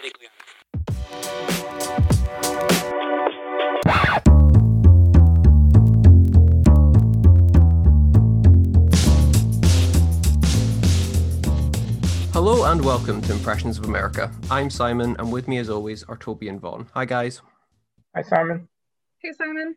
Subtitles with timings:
[0.00, 0.28] politically.
[12.32, 14.32] Hello and welcome to Impressions of America.
[14.50, 16.88] I'm Simon, and with me, as always, are Toby and Vaughn.
[16.94, 17.42] Hi, guys.
[18.14, 18.68] Hi, Simon.
[19.18, 19.76] Hey, Simon.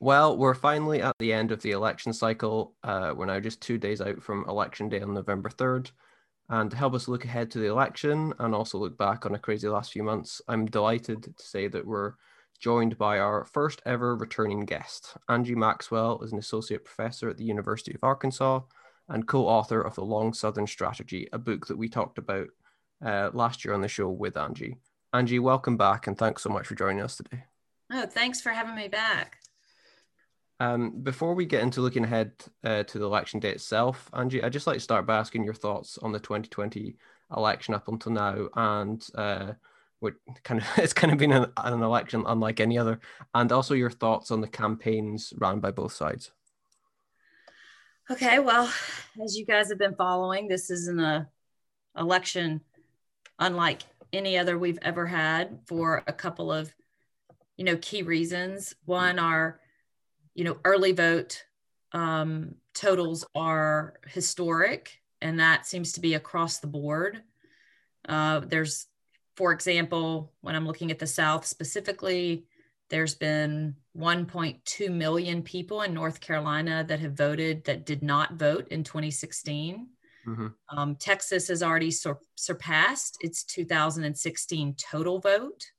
[0.00, 2.74] Well, we're finally at the end of the election cycle.
[2.82, 5.92] Uh, we're now just two days out from Election Day on November 3rd.
[6.48, 9.38] And to help us look ahead to the election and also look back on a
[9.38, 12.14] crazy last few months, I'm delighted to say that we're
[12.60, 15.16] joined by our first ever returning guest.
[15.28, 18.60] Angie Maxwell is an associate professor at the University of Arkansas
[19.08, 22.48] and co author of The Long Southern Strategy, a book that we talked about
[23.04, 24.76] uh, last year on the show with Angie.
[25.12, 27.44] Angie, welcome back and thanks so much for joining us today.
[27.92, 29.43] Oh, thanks for having me back.
[30.60, 32.32] Um, before we get into looking ahead
[32.62, 35.54] uh, to the election day itself, Angie, I'd just like to start by asking your
[35.54, 36.96] thoughts on the 2020
[37.36, 39.52] election up until now, and uh,
[40.00, 43.00] what kind of it's kind of been an, an election unlike any other,
[43.34, 46.30] and also your thoughts on the campaigns ran by both sides.
[48.10, 48.70] Okay, well,
[49.22, 51.26] as you guys have been following, this isn't a
[51.98, 52.60] election
[53.38, 56.72] unlike any other we've ever had for a couple of,
[57.56, 58.74] you know, key reasons.
[58.84, 59.58] One, our
[60.34, 61.44] you know, early vote
[61.94, 67.22] um, totals are historic, and that seems to be across the board.
[68.06, 68.86] Uh, there's,
[69.36, 72.46] for example, when I'm looking at the South specifically,
[72.90, 78.68] there's been 1.2 million people in North Carolina that have voted that did not vote
[78.68, 79.86] in 2016.
[80.26, 80.46] Mm-hmm.
[80.76, 85.70] Um, Texas has already sur- surpassed its 2016 total vote.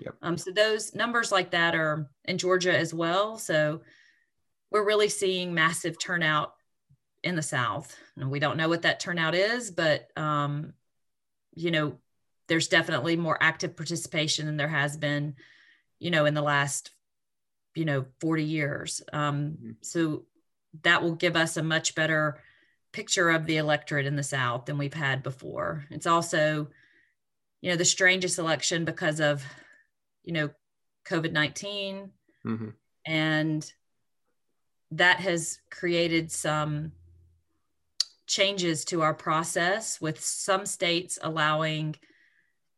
[0.00, 0.16] Yep.
[0.22, 3.38] Um, so those numbers like that are in Georgia as well.
[3.38, 3.82] So
[4.70, 6.54] we're really seeing massive turnout
[7.22, 7.96] in the South.
[8.16, 10.74] And we don't know what that turnout is, but um,
[11.54, 11.98] you know,
[12.48, 15.34] there's definitely more active participation than there has been,
[15.98, 16.90] you know, in the last,
[17.74, 19.02] you know, 40 years.
[19.12, 19.70] Um, mm-hmm.
[19.80, 20.24] So
[20.82, 22.40] that will give us a much better
[22.92, 25.84] picture of the electorate in the South than we've had before.
[25.90, 26.68] It's also,
[27.60, 29.44] you know, the strangest election because of
[30.24, 30.50] you know,
[31.06, 32.10] COVID 19.
[32.44, 32.68] Mm-hmm.
[33.06, 33.72] And
[34.90, 36.92] that has created some
[38.26, 41.96] changes to our process, with some states allowing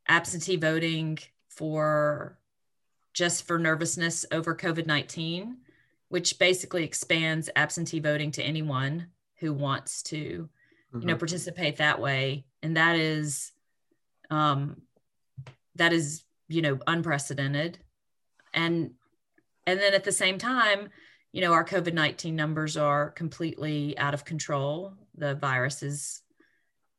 [0.09, 1.19] absentee voting
[1.49, 2.39] for
[3.13, 5.57] just for nervousness over COVID 19,
[6.09, 9.07] which basically expands absentee voting to anyone
[9.39, 11.01] who wants to, mm-hmm.
[11.01, 11.21] you know, mm-hmm.
[11.21, 12.45] participate that way.
[12.63, 13.53] And that is,
[14.31, 14.83] um,
[15.77, 17.79] that is you know unprecedented.
[18.55, 18.93] And
[19.67, 20.89] and then at the same time
[21.33, 24.95] you know our covid-19 numbers are completely out of control.
[25.17, 26.23] The virus is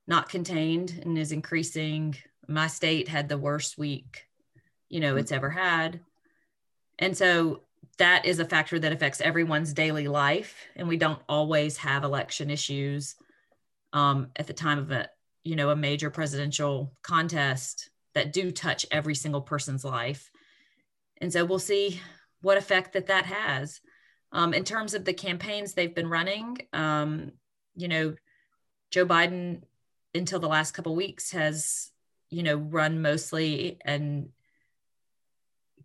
[0.07, 2.15] not contained and is increasing.
[2.47, 4.25] My state had the worst week
[4.89, 5.99] you know it's ever had.
[6.99, 7.61] And so
[7.97, 12.49] that is a factor that affects everyone's daily life and we don't always have election
[12.49, 13.15] issues
[13.93, 15.09] um, at the time of a
[15.43, 20.31] you know a major presidential contest that do touch every single person's life.
[21.21, 22.01] And so we'll see
[22.41, 23.79] what effect that that has.
[24.31, 27.33] Um, in terms of the campaigns they've been running, um,
[27.75, 28.15] you know,
[28.89, 29.61] Joe Biden
[30.15, 31.91] until the last couple weeks has,
[32.31, 34.29] you know, run mostly and,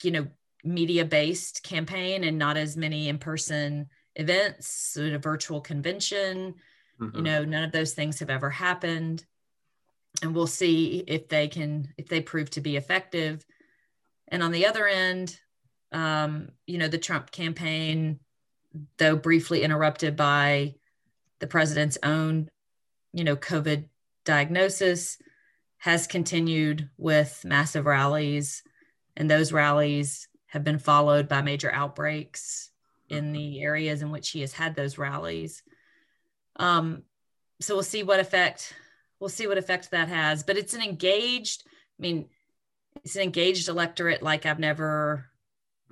[0.02, 0.26] you know,
[0.64, 6.54] media based campaign and not as many in person events, at a virtual convention.
[6.98, 7.14] Mm-hmm.
[7.14, 9.26] You know, none of those things have ever happened
[10.20, 13.44] and we'll see if they can if they prove to be effective.
[14.28, 15.38] And on the other end
[15.92, 18.18] um, you know the trump campaign
[18.96, 20.74] though briefly interrupted by
[21.38, 22.48] the president's own
[23.12, 23.84] you know covid
[24.24, 25.18] diagnosis
[25.82, 28.62] has continued with massive rallies.
[29.16, 32.70] And those rallies have been followed by major outbreaks
[33.08, 35.64] in the areas in which he has had those rallies.
[36.54, 37.02] Um,
[37.60, 38.74] so we'll see what effect
[39.22, 40.42] we'll see what effect that has.
[40.42, 42.26] But it's an engaged, I mean,
[43.04, 45.26] it's an engaged electorate like I've never,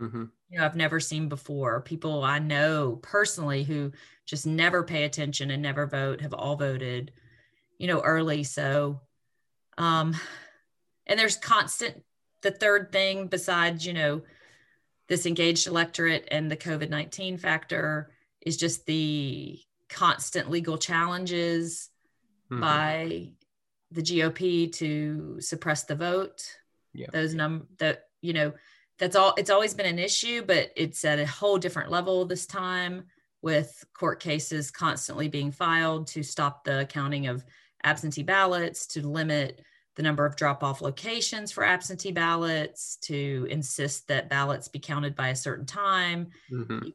[0.01, 0.25] mm-hmm.
[0.49, 1.81] you know, I've never seen before.
[1.81, 3.93] People I know personally who
[4.27, 7.13] just never pay attention and never vote have all voted,
[7.79, 8.43] you know, early.
[8.43, 9.01] So,
[9.79, 10.17] um,
[11.07, 12.03] and there's constant,
[12.43, 14.23] the third thing besides, you know,
[15.07, 18.11] this engaged electorate and the COVID 19 factor
[18.41, 21.91] is just the constant legal challenges
[22.51, 22.61] mm-hmm.
[22.61, 23.31] by
[23.91, 26.43] the GOP to suppress the vote.
[26.93, 27.07] Yeah.
[27.13, 28.53] Those num that you know
[28.99, 29.35] that's all.
[29.37, 33.05] It's always been an issue, but it's at a whole different level this time
[33.43, 37.45] with court cases constantly being filed to stop the counting of
[37.83, 39.63] absentee ballots, to limit
[39.97, 45.15] the number of drop off locations for absentee ballots, to insist that ballots be counted
[45.17, 46.29] by a certain time.
[46.51, 46.93] Mhm.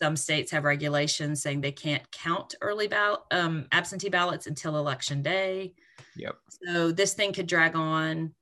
[0.00, 5.22] Some states have regulations saying they can't count early ballot, um, absentee ballots until election
[5.22, 5.74] day.
[6.16, 6.36] Yep.
[6.66, 8.34] So this thing could drag on,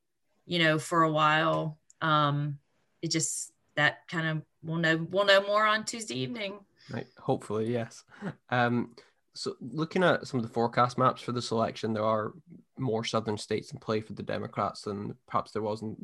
[0.46, 1.78] you know, for a while.
[2.00, 2.58] Um,
[3.00, 6.58] it just that kind of we'll know we'll know more on Tuesday evening.
[6.90, 7.06] Right.
[7.18, 8.04] Hopefully, yes.
[8.50, 8.94] Um,
[9.34, 12.32] so looking at some of the forecast maps for the election, there are
[12.78, 15.96] more southern states in play for the Democrats than perhaps there was in,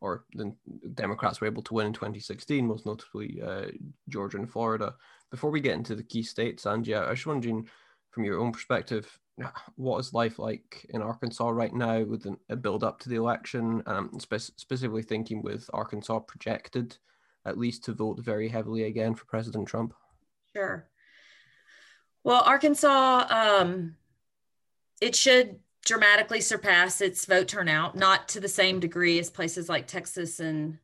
[0.00, 0.56] or than
[0.94, 3.66] Democrats were able to win in 2016, most notably uh,
[4.08, 4.94] Georgia and Florida.
[5.30, 7.68] Before we get into the key states, Angie, I was wondering,
[8.10, 9.18] from your own perspective,
[9.76, 13.82] what is life like in Arkansas right now with a build up to the election?
[13.86, 16.96] Um, spe- specifically thinking with Arkansas projected
[17.46, 19.94] at least to vote very heavily again for President Trump.
[20.54, 20.89] Sure.
[22.24, 23.96] Well, Arkansas, um,
[25.00, 29.86] it should dramatically surpass its vote turnout, not to the same degree as places like
[29.86, 30.78] Texas and,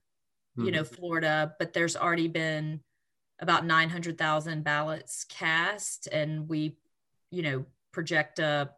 [0.56, 2.80] you know, Florida, but there's already been
[3.40, 6.06] about 900,000 ballots cast.
[6.06, 6.78] And we,
[7.30, 8.70] you know, project a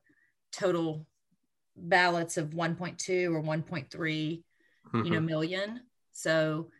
[0.52, 1.06] total
[1.76, 5.04] ballots of 1.2 or 1.3, mm-hmm.
[5.04, 5.26] you know, mm-hmm.
[5.26, 5.81] million.
[6.12, 6.70] So,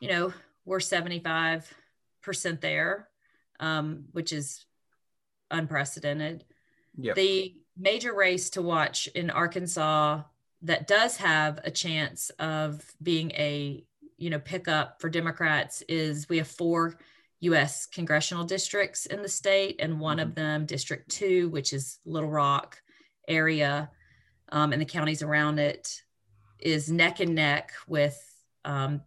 [0.00, 0.32] you know,
[0.64, 1.64] we're 75%
[2.60, 3.08] there,
[3.58, 4.64] um, which is
[5.50, 6.44] unprecedented.
[6.96, 7.16] Yep.
[7.16, 10.22] The major race to watch in Arkansas
[10.62, 13.84] that does have a chance of being a
[14.18, 16.98] you know pickup for Democrats is we have four
[17.40, 17.86] U.S.
[17.86, 20.28] congressional districts in the state, and one mm-hmm.
[20.28, 22.80] of them, District Two, which is Little Rock
[23.26, 23.90] area,
[24.50, 26.02] um, and the counties around it,
[26.58, 28.18] is neck and neck with
[28.66, 29.00] um,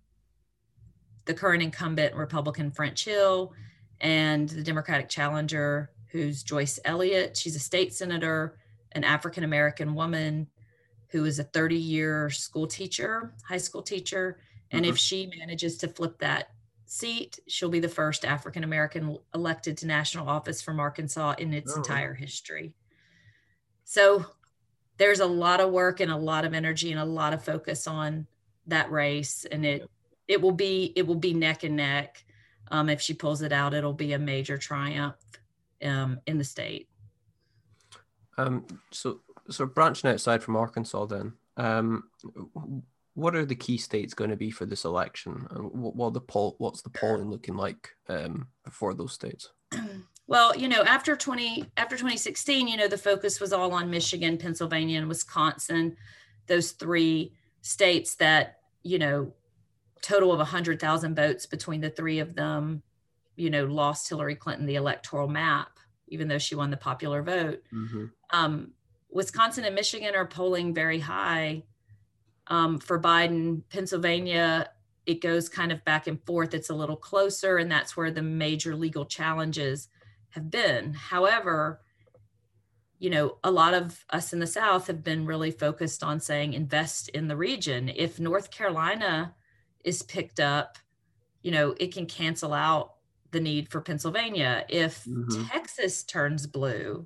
[1.26, 3.54] the current incumbent Republican French Hill
[4.02, 7.36] and the Democratic challenger who's Joyce Elliott.
[7.36, 8.58] She's a state senator,
[8.94, 10.48] an African American woman
[11.10, 14.40] who is a 30 year school teacher, high school teacher.
[14.72, 14.94] And mm-hmm.
[14.94, 16.52] if she manages to flip that
[16.86, 21.74] seat, she'll be the first African American elected to national office from Arkansas in its
[21.74, 21.78] oh.
[21.78, 22.74] entire history.
[23.84, 24.26] So
[24.98, 27.88] there's a lot of work and a lot of energy and a lot of focus
[27.88, 28.28] on
[28.68, 29.90] that race and it
[30.28, 32.24] it will be it will be neck and neck
[32.72, 35.16] um, if she pulls it out it'll be a major triumph
[35.84, 36.90] um, in the state.
[38.38, 42.04] Um, so, so branching outside from Arkansas, then, um,
[43.14, 45.48] what are the key states going to be for this election?
[45.52, 46.56] What, what the poll?
[46.58, 49.50] What's the polling looking like um, for those states?
[50.26, 54.38] Well, you know, after 20 after 2016, you know, the focus was all on Michigan,
[54.38, 55.98] Pennsylvania, and Wisconsin,
[56.48, 59.34] those three states that you know,
[60.02, 62.84] total of 100,000 votes between the three of them,
[63.36, 65.73] you know, lost Hillary Clinton the electoral map
[66.14, 67.64] even though she won the popular vote.
[67.74, 68.06] Mm-hmm.
[68.30, 68.72] Um,
[69.10, 71.64] Wisconsin and Michigan are polling very high
[72.48, 73.64] um, for Biden.
[73.70, 74.70] Pennsylvania,
[75.06, 76.54] it goes kind of back and forth.
[76.54, 79.90] It's a little closer, and that's where the major legal challenges
[80.30, 80.94] have been.
[80.94, 81.82] However,
[83.00, 86.54] you know, a lot of us in the South have been really focused on saying
[86.54, 87.90] invest in the region.
[87.90, 89.36] If North Carolina
[89.84, 90.78] is picked up,
[91.42, 92.93] you know, it can cancel out
[93.34, 94.66] the need for Pennsylvania.
[94.70, 95.44] If mm-hmm.
[95.48, 97.06] Texas turns blue,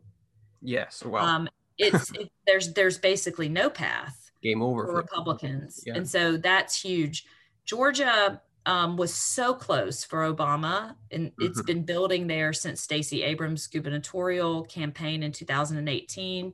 [0.62, 4.32] yes, well, um, it's it, there's there's basically no path.
[4.44, 5.96] Game over for, for Republicans, yeah.
[5.96, 7.26] and so that's huge.
[7.66, 11.46] Georgia um, was so close for Obama, and mm-hmm.
[11.46, 16.54] it's been building there since Stacey Abrams' gubernatorial campaign in 2018.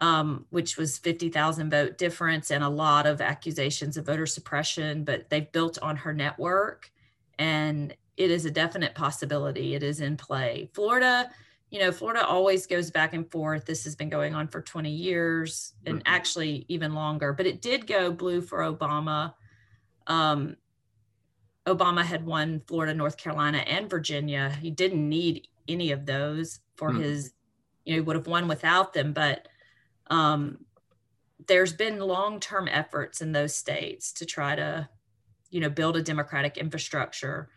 [0.00, 5.30] Um, which was 50,000 vote difference and a lot of accusations of voter suppression, but
[5.30, 6.90] they've built on her network.
[7.38, 9.74] And it is a definite possibility.
[9.74, 10.70] It is in play.
[10.72, 11.30] Florida,
[11.70, 13.64] you know, Florida always goes back and forth.
[13.64, 16.02] This has been going on for 20 years and mm-hmm.
[16.06, 19.34] actually even longer, but it did go blue for Obama.
[20.06, 20.56] Um,
[21.66, 24.56] Obama had won Florida, North Carolina, and Virginia.
[24.60, 27.02] He didn't need any of those for mm-hmm.
[27.02, 27.32] his,
[27.84, 29.12] you know, he would have won without them.
[29.12, 29.48] But
[30.08, 30.58] um,
[31.48, 34.88] there's been long term efforts in those states to try to,
[35.50, 37.48] you know, build a democratic infrastructure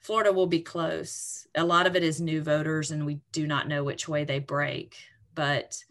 [0.00, 1.46] Florida will be close.
[1.54, 4.38] A lot of it is new voters, and we do not know which way they
[4.38, 4.96] break.
[5.34, 5.82] But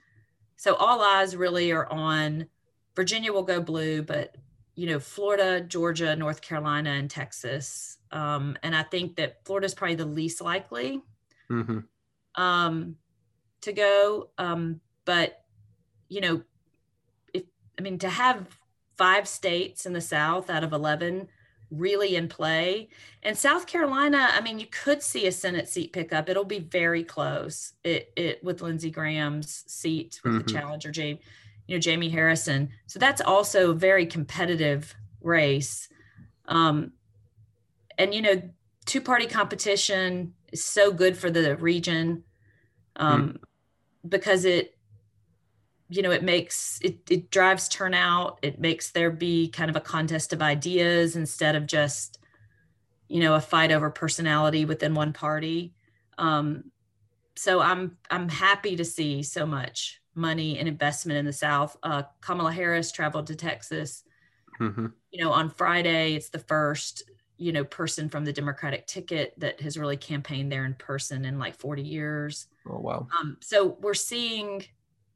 [0.57, 2.47] so all eyes really are on
[2.95, 4.35] Virginia will go blue, but
[4.75, 7.97] you know, Florida, Georgia, North Carolina, and Texas.
[8.11, 11.01] Um, and I think that Florida is probably the least likely
[11.49, 11.79] mm-hmm.
[12.41, 12.95] um,
[13.61, 14.29] to go.
[14.37, 15.41] Um, but
[16.09, 16.41] you know,
[17.33, 17.43] if
[17.77, 18.47] I mean to have
[18.97, 21.29] five states in the South out of eleven
[21.71, 22.89] really in play.
[23.23, 26.29] And South Carolina, I mean, you could see a Senate seat pickup.
[26.29, 27.73] It'll be very close.
[27.83, 30.45] It, it with Lindsey Graham's seat with mm-hmm.
[30.45, 31.19] the challenger, Jane.
[31.67, 32.69] you know, Jamie Harrison.
[32.87, 35.89] So that's also a very competitive race.
[36.47, 36.91] Um,
[37.97, 38.41] and, you know,
[38.85, 42.23] two party competition is so good for the region
[42.97, 43.37] um, mm.
[44.07, 44.74] because it,
[45.89, 48.39] you know, it makes it, it drives turnout.
[48.41, 52.19] It makes there be kind of a contest of ideas instead of just,
[53.07, 55.73] you know, a fight over personality within one party.
[56.17, 56.71] Um,
[57.35, 61.77] so I'm I'm happy to see so much money and investment in the South.
[61.83, 64.03] Uh, Kamala Harris traveled to Texas.
[64.59, 64.87] Mm-hmm.
[65.11, 67.03] You know, on Friday, it's the first
[67.37, 71.37] you know person from the Democratic ticket that has really campaigned there in person in
[71.37, 72.47] like 40 years.
[72.67, 73.07] Oh wow!
[73.19, 74.63] Um, so we're seeing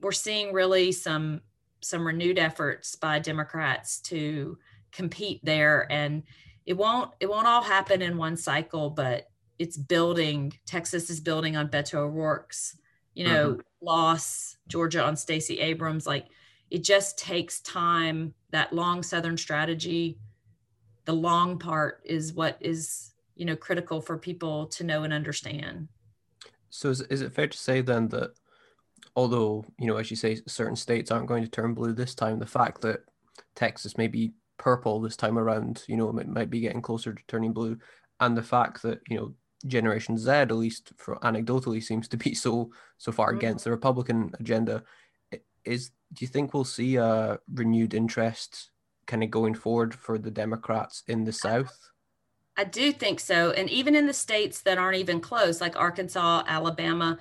[0.02, 1.42] we're seeing really some
[1.82, 4.58] some renewed efforts by Democrats to
[4.92, 6.24] compete there, and
[6.66, 10.54] it won't it won't all happen in one cycle, but it's building.
[10.66, 12.78] Texas is building on Beto O'Rourke's,
[13.14, 13.86] you know, mm-hmm.
[13.86, 14.58] loss.
[14.70, 16.08] Georgia on Stacey Abrams.
[16.08, 16.28] Like
[16.70, 18.34] it just takes time.
[18.52, 20.18] That long Southern strategy,
[21.06, 25.90] the long part is what is you know critical for people to know and understand.
[26.70, 28.32] So is, is it fair to say then that
[29.20, 32.40] although you know as you say certain states aren't going to turn blue this time,
[32.40, 33.02] the fact that
[33.54, 37.22] Texas may be purple this time around, you know, it might be getting closer to
[37.28, 37.78] turning blue,
[38.22, 39.34] and the fact that you know
[39.68, 43.40] Generation Z, at least for anecdotally, seems to be so so far mm-hmm.
[43.40, 44.84] against the Republican agenda.
[45.66, 48.72] Is do you think we'll see a renewed interest
[49.06, 51.78] kind of going forward for the Democrats in the South?
[52.56, 56.44] I do think so, and even in the states that aren't even close, like Arkansas,
[56.48, 57.18] Alabama,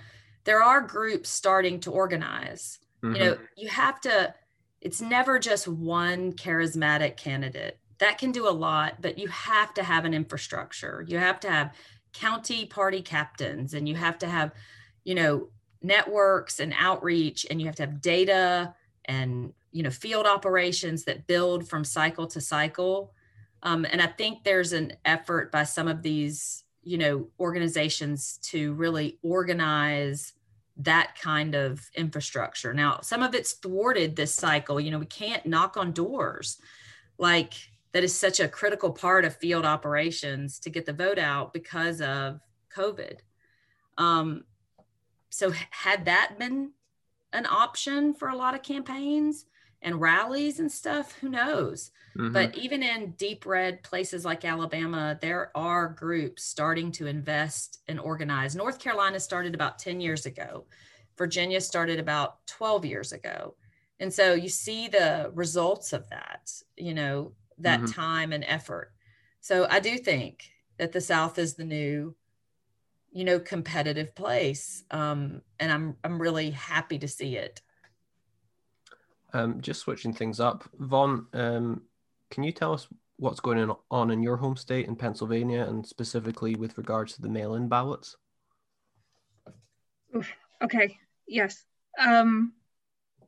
[0.49, 2.79] there are groups starting to organize.
[3.03, 3.15] Mm-hmm.
[3.15, 3.45] You know, mm-hmm.
[3.57, 4.35] you have to.
[4.81, 9.83] It's never just one charismatic candidate that can do a lot, but you have to
[9.83, 11.05] have an infrastructure.
[11.07, 11.75] You have to have
[12.15, 14.53] county party captains and you have to have
[15.05, 15.49] you know
[15.83, 18.75] networks and outreach and you have to have data
[19.05, 23.13] and you know field operations that build from cycle to cycle
[23.63, 28.73] um, and i think there's an effort by some of these you know organizations to
[28.73, 30.33] really organize
[30.79, 32.73] that kind of infrastructure.
[32.73, 34.81] Now some of it's thwarted this cycle.
[34.81, 36.59] You know we can't knock on doors.
[37.19, 37.55] Like
[37.93, 42.01] that is such a critical part of field operations to get the vote out because
[42.01, 42.41] of
[42.75, 43.19] COVID.
[43.97, 44.45] Um,
[45.31, 46.73] so, had that been
[47.33, 49.45] an option for a lot of campaigns
[49.83, 51.91] and rallies and stuff, who knows?
[52.17, 52.33] Mm-hmm.
[52.33, 58.01] But even in deep red places like Alabama, there are groups starting to invest and
[58.01, 58.57] organize.
[58.57, 60.65] North Carolina started about 10 years ago,
[61.17, 63.55] Virginia started about 12 years ago.
[64.01, 67.93] And so you see the results of that, you know, that mm-hmm.
[67.93, 68.93] time and effort.
[69.41, 72.15] So I do think that the South is the new,
[73.11, 77.61] you know, competitive place, um, and I'm I'm really happy to see it.
[79.35, 81.83] Um, just switching things up, Vaughn, um,
[82.31, 86.55] can you tell us what's going on in your home state in Pennsylvania, and specifically
[86.55, 88.17] with regards to the mail-in ballots?
[90.63, 90.99] Okay.
[91.27, 91.65] Yes.
[91.99, 92.55] Um,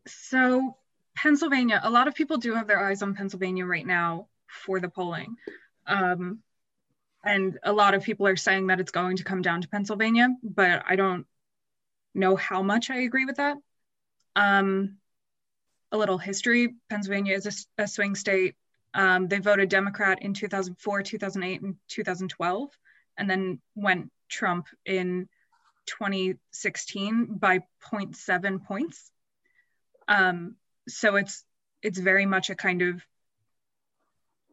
[0.06, 0.76] so
[1.14, 4.88] Pennsylvania, a lot of people do have their eyes on Pennsylvania right now for the
[4.88, 5.36] polling.
[5.86, 6.38] Um,
[7.24, 10.30] and a lot of people are saying that it's going to come down to Pennsylvania,
[10.42, 11.26] but I don't
[12.14, 13.58] know how much I agree with that.
[14.34, 14.96] Um,
[15.92, 17.46] a little history Pennsylvania is
[17.78, 18.54] a, a swing state.
[18.94, 22.70] Um, they voted Democrat in 2004, 2008, and 2012,
[23.16, 25.28] and then went Trump in
[25.86, 27.60] 2016 by
[27.92, 29.10] 0.7 points.
[30.08, 30.56] Um,
[30.88, 31.44] so it's
[31.82, 33.02] it's very much a kind of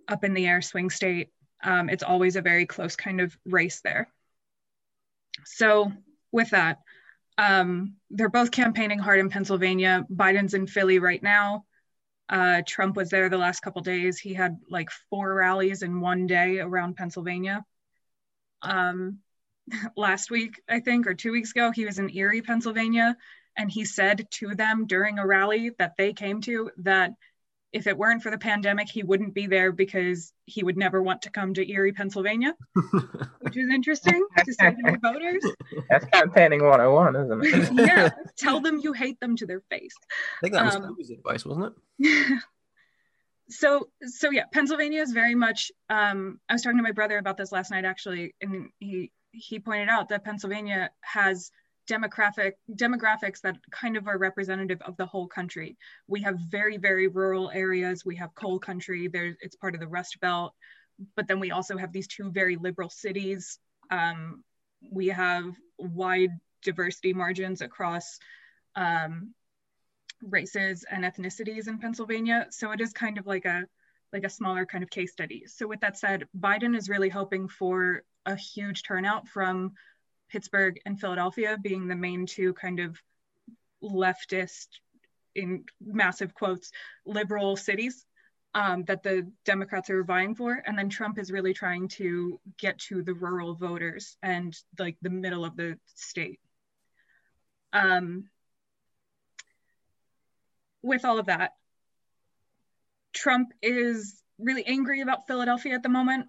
[0.08, 1.29] up in the air swing state.
[1.63, 4.08] Um, it's always a very close kind of race there.
[5.46, 5.91] So
[6.32, 6.79] with that,
[7.38, 10.06] um, they're both campaigning hard in Pennsylvania.
[10.12, 11.65] Biden's in Philly right now.
[12.29, 14.17] Uh, Trump was there the last couple days.
[14.17, 17.63] He had like four rallies in one day around Pennsylvania.
[18.62, 19.20] Um,
[19.98, 23.15] last week, I think, or two weeks ago, he was in Erie, Pennsylvania,
[23.56, 27.12] and he said to them during a rally that they came to that
[27.74, 31.24] if it weren't for the pandemic, he wouldn't be there because he would never want
[31.24, 32.53] to come to Erie, Pennsylvania,
[33.41, 35.45] which is interesting to say to your voters.
[35.89, 37.88] That's campaigning 101, isn't it?
[37.88, 39.95] yeah, tell them you hate them to their face.
[40.38, 42.39] I think that was um, advice, wasn't it?
[43.50, 45.71] so, so yeah, Pennsylvania is very much.
[45.89, 49.59] Um, I was talking to my brother about this last night, actually, and he he
[49.59, 51.51] pointed out that Pennsylvania has
[51.88, 55.77] demographic demographics that kind of are representative of the whole country.
[56.08, 58.06] We have very very rural areas.
[58.06, 59.08] We have coal country.
[59.08, 60.53] There, it's part of the Rust Belt,
[61.15, 63.60] but then we also have these two very liberal cities.
[63.89, 64.44] Um,
[64.91, 66.32] we have wide
[66.63, 68.20] diversity margins across
[68.75, 69.34] um,
[70.22, 72.48] races and ethnicities in Pennsylvania.
[72.50, 73.65] So it is kind of like a
[74.13, 75.44] like a smaller kind of case study.
[75.48, 79.74] So with that said, Biden is really hoping for a huge turnout from
[80.29, 83.01] Pittsburgh and Philadelphia being the main two kind of
[83.84, 84.67] leftist
[85.36, 86.72] in massive quotes
[87.05, 88.05] liberal cities
[88.53, 90.63] um, that the Democrats are vying for.
[90.65, 95.10] And then Trump is really trying to get to the rural voters and like the
[95.10, 96.39] middle of the state.
[97.72, 98.29] Um,
[100.81, 101.51] with all of that,
[103.13, 106.27] Trump is really angry about Philadelphia at the moment.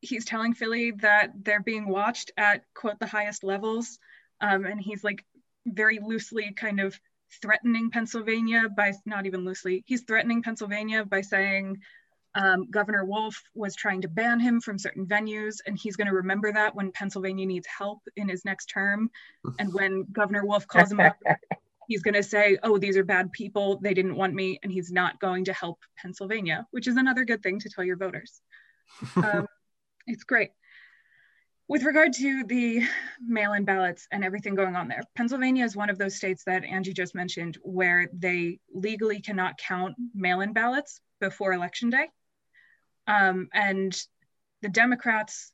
[0.00, 3.98] He's telling Philly that they're being watched at quote the highest levels.
[4.40, 5.24] Um, and he's like
[5.66, 6.98] very loosely kind of
[7.42, 11.78] threatening Pennsylvania by not even loosely, he's threatening Pennsylvania by saying
[12.34, 16.14] um, Governor Wolf was trying to ban him from certain venues, and he's going to
[16.14, 19.10] remember that when Pennsylvania needs help in his next term.
[19.58, 21.16] And when Governor Wolf calls him up,
[21.88, 23.80] he's going to say, Oh, these are bad people.
[23.80, 24.60] They didn't want me.
[24.62, 27.96] And he's not going to help Pennsylvania, which is another good thing to tell your
[27.96, 28.40] voters.
[29.16, 29.46] Um,
[30.10, 30.50] it's great.
[31.68, 32.82] With regard to the
[33.24, 36.64] mail in ballots and everything going on there, Pennsylvania is one of those states that
[36.64, 42.08] Angie just mentioned where they legally cannot count mail in ballots before election day.
[43.06, 43.96] Um, and
[44.62, 45.52] the Democrats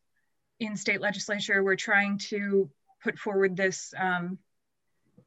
[0.59, 2.71] in state legislature were trying to
[3.03, 4.39] put forward this, um,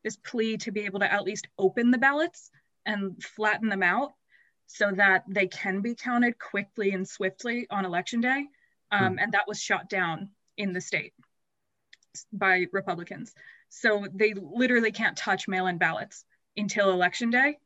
[0.03, 2.49] this plea to be able to at least open the ballots
[2.87, 4.13] and flatten them out
[4.65, 8.47] so that they can be counted quickly and swiftly on election day.
[8.91, 9.19] Um, hmm.
[9.19, 11.13] And that was shot down in the state
[12.33, 13.33] by Republicans.
[13.69, 16.25] So they literally can't touch mail in ballots
[16.57, 17.57] until election day.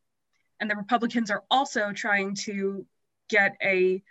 [0.59, 2.85] And the Republicans are also trying to
[3.29, 4.03] get a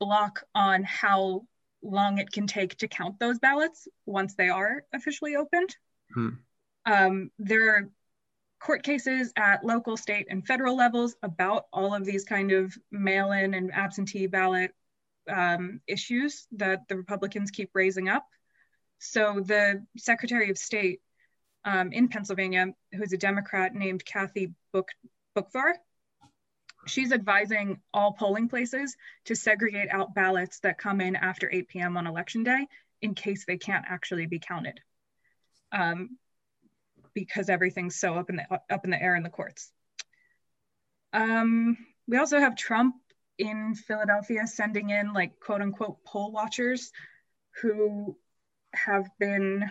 [0.00, 1.46] block on how
[1.82, 5.76] long it can take to count those ballots once they are officially opened.
[6.12, 6.28] Hmm.
[6.86, 7.90] Um, there are
[8.58, 13.32] court cases at local, state, and federal levels about all of these kind of mail
[13.32, 14.74] in and absentee ballot
[15.28, 18.26] um, issues that the Republicans keep raising up.
[18.98, 21.00] So the Secretary of State
[21.64, 24.88] um, in Pennsylvania, who's a Democrat named Kathy Book
[25.36, 25.74] Boockvar,
[26.86, 31.96] she's advising all polling places to segregate out ballots that come in after 8 p.m.
[31.96, 32.66] on election day
[33.00, 34.80] in case they can't actually be counted.
[35.72, 36.18] Um,
[37.14, 39.70] because everything's so up in the up in the air in the courts.
[41.12, 41.76] Um,
[42.08, 42.96] we also have Trump
[43.38, 46.92] in Philadelphia sending in like quote unquote poll watchers
[47.62, 48.16] who
[48.74, 49.70] have been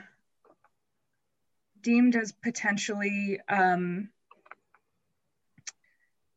[1.82, 4.10] deemed as potentially um,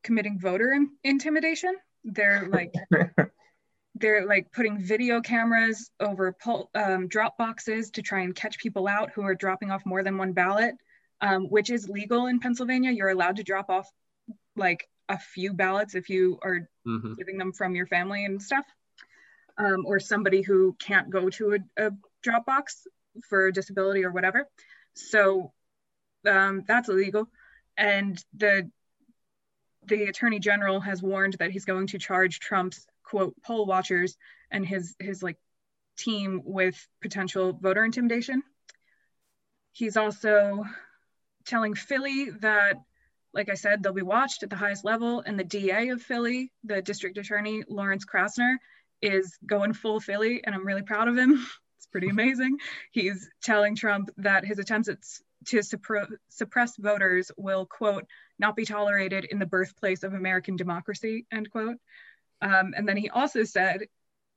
[0.03, 1.75] committing voter in intimidation.
[2.03, 2.73] They're like
[3.95, 8.87] they're like putting video cameras over poll, um, drop boxes to try and catch people
[8.87, 10.75] out who are dropping off more than one ballot,
[11.21, 12.91] um, which is legal in Pennsylvania.
[12.91, 13.89] You're allowed to drop off
[14.55, 17.13] like a few ballots if you are mm-hmm.
[17.13, 18.65] giving them from your family and stuff,
[19.57, 21.91] um, or somebody who can't go to a, a
[22.25, 22.85] Dropbox
[23.29, 24.47] for disability or whatever.
[24.93, 25.53] So
[26.27, 27.27] um, that's illegal.
[27.77, 28.69] And the
[29.85, 34.17] the attorney general has warned that he's going to charge Trump's quote poll watchers
[34.51, 35.37] and his his like
[35.97, 38.43] team with potential voter intimidation.
[39.71, 40.65] He's also
[41.45, 42.77] telling Philly that
[43.37, 45.21] like I said, they'll be watched at the highest level.
[45.21, 48.55] And the DA of Philly, the district attorney, Lawrence Krasner,
[48.99, 51.45] is going full Philly, and I'm really proud of him.
[51.77, 52.57] it's pretty amazing.
[52.91, 54.97] He's telling Trump that his attempts at,
[55.45, 58.05] to suppro- suppress voters will, quote,
[58.39, 61.77] not be tolerated in the birthplace of American democracy, end quote.
[62.41, 63.85] Um, and then he also said,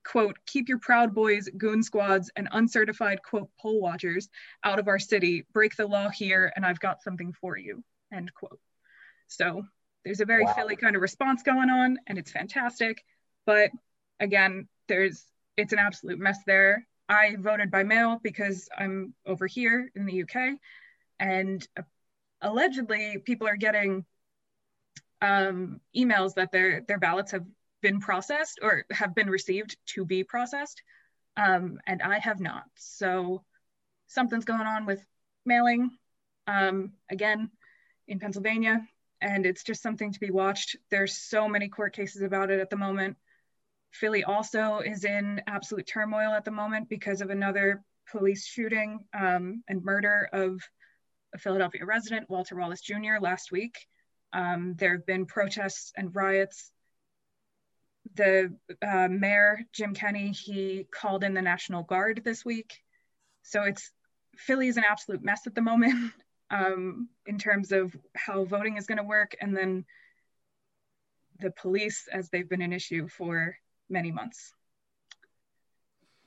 [0.04, 4.28] quote, keep your Proud Boys, goon squads, and uncertified, quote, poll watchers
[4.62, 5.46] out of our city.
[5.54, 7.82] Break the law here, and I've got something for you,
[8.12, 8.60] end quote.
[9.30, 9.64] So
[10.04, 10.52] there's a very wow.
[10.52, 13.02] Philly kind of response going on, and it's fantastic.
[13.46, 13.70] But
[14.18, 15.24] again, there's
[15.56, 16.86] it's an absolute mess there.
[17.08, 20.58] I voted by mail because I'm over here in the UK,
[21.18, 21.66] and
[22.40, 24.04] allegedly people are getting
[25.22, 27.46] um, emails that their their ballots have
[27.82, 30.82] been processed or have been received to be processed,
[31.36, 32.64] um, and I have not.
[32.76, 33.44] So
[34.08, 35.04] something's going on with
[35.46, 35.90] mailing.
[36.48, 37.50] Um, again,
[38.08, 38.84] in Pennsylvania,
[39.20, 40.76] and it's just something to be watched.
[40.90, 43.16] There's so many court cases about it at the moment.
[43.92, 49.62] Philly also is in absolute turmoil at the moment because of another police shooting um,
[49.68, 50.60] and murder of
[51.34, 53.76] a Philadelphia resident, Walter Wallace Jr., last week.
[54.32, 56.70] Um, there have been protests and riots.
[58.14, 62.78] The uh, mayor, Jim Kenney, he called in the National Guard this week.
[63.42, 63.90] So it's
[64.36, 66.12] Philly is an absolute mess at the moment.
[66.50, 69.84] um, in terms of how voting is going to work, and then
[71.40, 73.56] the police as they've been an issue for
[73.88, 74.52] many months.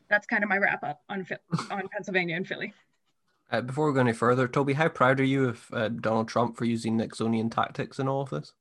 [0.09, 1.25] That's kind of my wrap up on
[1.71, 2.73] on Pennsylvania and Philly.
[3.51, 6.57] Uh, before we go any further, Toby, how proud are you of uh, Donald Trump
[6.57, 8.53] for using Nixonian tactics in all of this?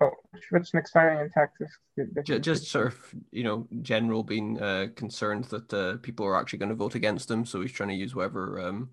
[0.00, 0.10] Oh,
[0.50, 1.78] which Nixonian tactics?
[2.24, 6.58] Just, just sort of, you know, general being uh, concerned that uh, people are actually
[6.58, 8.90] going to vote against him, so he's trying to use whatever, um,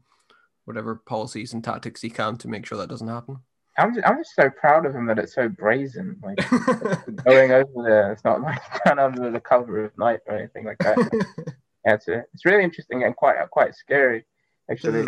[0.72, 3.40] whatever policies and tactics he can to make sure that doesn't happen.
[3.78, 6.18] I'm just, I'm just so proud of him that it's so brazen.
[6.24, 6.38] Like
[7.26, 10.78] going over there, it's not like done under the cover of night or anything like
[10.80, 10.98] that.
[11.86, 14.26] yeah, it's, a, it's really interesting and quite quite scary
[14.70, 15.02] actually.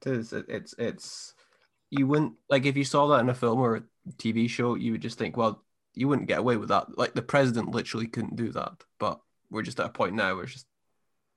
[0.00, 0.32] It is.
[0.32, 1.34] It's it's
[1.90, 4.92] you wouldn't like if you saw that in a film or a TV show, you
[4.92, 5.64] would just think, well,
[5.94, 6.96] you wouldn't get away with that.
[6.96, 10.44] Like the president literally couldn't do that, but we're just at a point now where
[10.44, 10.66] it's just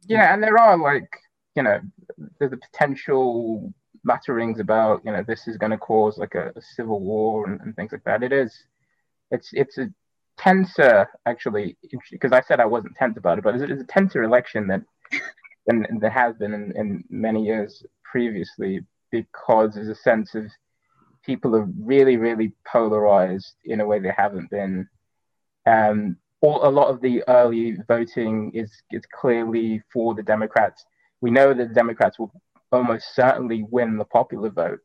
[0.07, 1.09] yeah, and there are like
[1.55, 1.79] you know
[2.39, 6.61] there's the potential mutterings about you know this is going to cause like a, a
[6.75, 8.23] civil war and, and, things like that.
[8.23, 8.65] It is,
[9.29, 9.89] it's it's a
[10.37, 11.77] tenser actually
[12.09, 14.81] because I said I wasn't tense about it, but it's, it's a tenser election that
[15.67, 20.45] than there has been in, in many years previously because there's a sense of
[21.23, 24.87] people are really really polarized in a way they haven't been.
[25.67, 30.85] Um, all, a lot of the early voting is is clearly for the Democrats.
[31.21, 32.31] We know that the Democrats will
[32.71, 34.79] almost certainly win the popular vote.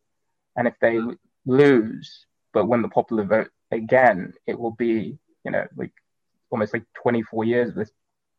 [0.56, 0.98] And if they
[1.44, 5.92] lose, but win the popular vote again, it will be, you know, like
[6.50, 7.90] almost like 24 years of this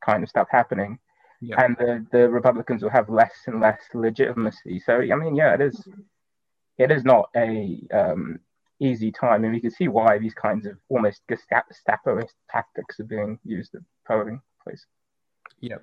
[0.04, 1.00] kind of stuff happening.
[1.42, 1.64] Yeah.
[1.64, 4.80] And the, the Republicans will have less and less legitimacy.
[4.80, 5.88] So, I mean, yeah, it is,
[6.78, 8.40] it is not a um,
[8.80, 9.44] easy time.
[9.44, 13.82] And you can see why these kinds of almost Gestapoist tactics are being used at
[14.08, 14.88] polling places.
[15.60, 15.78] Yeah.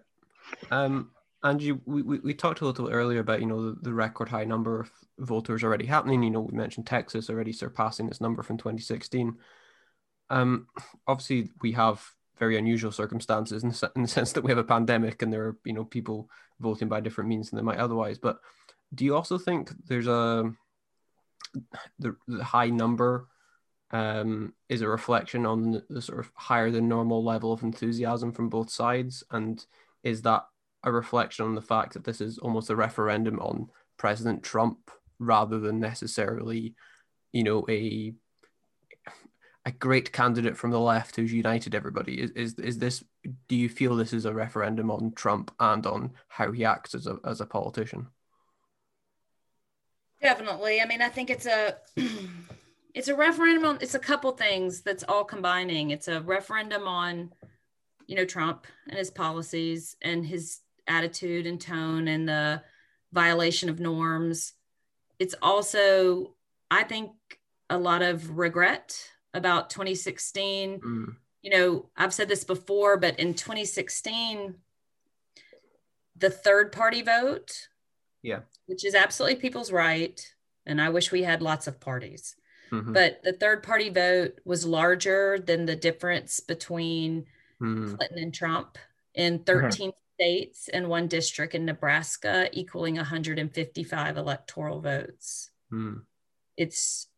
[0.71, 1.11] Um,
[1.45, 4.45] and you, we, we talked a little earlier about you know the, the, record high
[4.45, 6.23] number of voters already happening.
[6.23, 9.37] You know, we mentioned Texas already surpassing its number from 2016.
[10.31, 10.67] Um,
[11.07, 12.03] obviously, we have
[12.39, 15.45] very unusual circumstances in the, in the sense that we have a pandemic and there
[15.45, 16.31] are you know people
[16.61, 18.19] voting by different means than they might otherwise.
[18.19, 18.39] But
[18.95, 20.51] do you also think there's a
[21.99, 23.29] the, the high number
[23.91, 28.33] um, is a reflection on the, the sort of higher than normal level of enthusiasm
[28.33, 29.65] from both sides, and
[30.03, 30.47] is that
[30.85, 35.59] a reflection on the fact that this is almost a referendum on President Trump rather
[35.59, 36.75] than necessarily,
[37.33, 38.15] you know, a
[39.67, 42.21] a great candidate from the left who's united everybody.
[42.21, 43.03] Is is is this?
[43.49, 47.07] Do you feel this is a referendum on Trump and on how he acts as
[47.07, 48.09] a as a politician?
[50.21, 50.81] Definitely.
[50.81, 51.77] I mean, I think it's a
[52.95, 55.91] it's a referendum on it's a couple things that's all combining.
[55.91, 57.33] It's a referendum on
[58.07, 62.63] you know Trump and his policies and his attitude and tone and the
[63.13, 64.53] violation of norms.
[65.19, 66.35] It's also,
[66.71, 67.13] I think,
[67.71, 68.99] a lot of regret
[69.33, 70.81] about 2016.
[70.81, 71.17] Mm.
[71.43, 74.55] You know, I've said this before, but in 2016,
[76.17, 77.69] the third party vote,
[78.23, 80.21] yeah, which is absolutely people's right,
[80.65, 82.37] and I wish we had lots of parties.
[82.73, 82.93] Mm-hmm.
[82.93, 87.27] But the third party vote was larger than the difference between
[87.61, 87.97] mm.
[87.97, 88.79] Clinton and Trump
[89.15, 95.51] in 13 mm-hmm states and one district in Nebraska, equaling 155 electoral votes.
[95.71, 95.99] Hmm.
[96.57, 97.09] It's,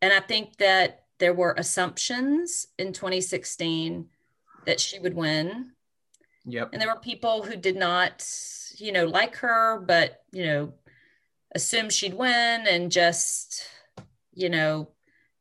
[0.00, 4.06] and I think that there were assumptions in 2016
[4.66, 5.72] that she would win.
[6.44, 6.70] Yep.
[6.72, 8.26] And there were people who did not,
[8.76, 10.72] you know, like her, but, you know,
[11.54, 13.64] assumed she'd win and just,
[14.34, 14.88] you know,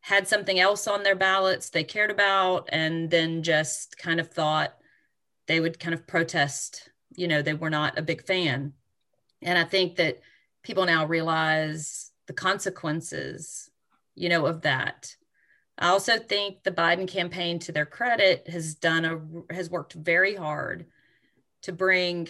[0.01, 4.77] had something else on their ballots they cared about and then just kind of thought
[5.47, 8.73] they would kind of protest you know they were not a big fan.
[9.41, 10.19] And i think that
[10.63, 13.69] people now realize the consequences
[14.15, 15.15] you know of that.
[15.77, 20.35] I also think the biden campaign to their credit has done a has worked very
[20.35, 20.85] hard
[21.63, 22.29] to bring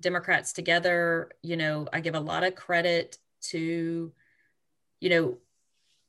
[0.00, 1.30] democrats together.
[1.42, 4.12] You know i give a lot of credit to
[5.00, 5.38] you know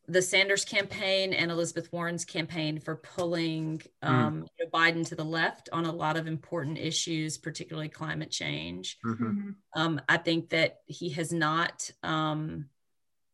[0.08, 4.10] the Sanders campaign and Elizabeth Warren's campaign for pulling hmm.
[4.10, 4.48] um, mm.
[4.58, 8.98] you know, Biden to the left on a lot of important issues, particularly climate change.
[9.06, 9.26] Mm-hmm.
[9.26, 9.50] mm-hmm.
[9.76, 12.70] Um, I think that he has not um,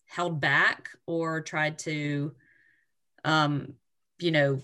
[0.05, 2.33] held back or tried to,
[3.23, 3.73] um,
[4.19, 4.61] you know,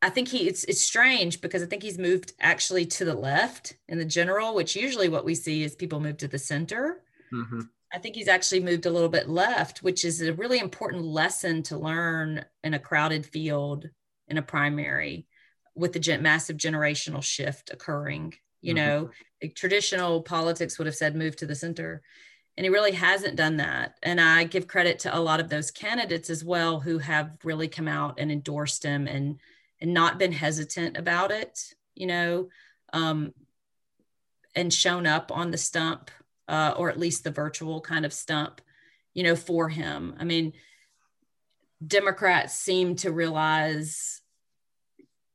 [0.00, 3.74] I think he it's it's strange because I think he's moved actually to the left
[3.88, 7.02] in the general, which usually what we see is people move to the center.
[7.32, 7.60] Mm-hmm.
[7.94, 11.62] I think he's actually moved a little bit left, which is a really important lesson
[11.64, 13.88] to learn in a crowded field
[14.26, 15.28] in a primary
[15.76, 18.34] with the massive generational shift occurring.
[18.60, 18.84] You mm-hmm.
[18.84, 19.10] know,
[19.54, 22.02] traditional politics would have said move to the center.
[22.56, 23.96] And he really hasn't done that.
[24.02, 27.68] And I give credit to a lot of those candidates as well who have really
[27.68, 29.38] come out and endorsed him and
[29.80, 32.48] and not been hesitant about it, you know,
[32.92, 33.34] um,
[34.54, 36.10] and shown up on the stump
[36.48, 38.60] uh, or at least the virtual kind of stump,
[39.14, 40.14] you know, for him.
[40.18, 40.52] I mean,
[41.84, 44.20] Democrats seem to realize,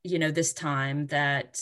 [0.04, 1.62] you know, this time that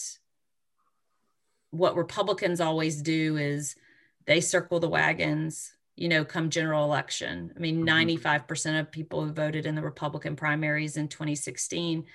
[1.72, 3.76] what Republicans always do is
[4.26, 7.52] they circle the wagons, you know, come general election.
[7.56, 8.76] I mean, 95% mm-hmm.
[8.78, 12.06] of people who voted in the Republican primaries in 2016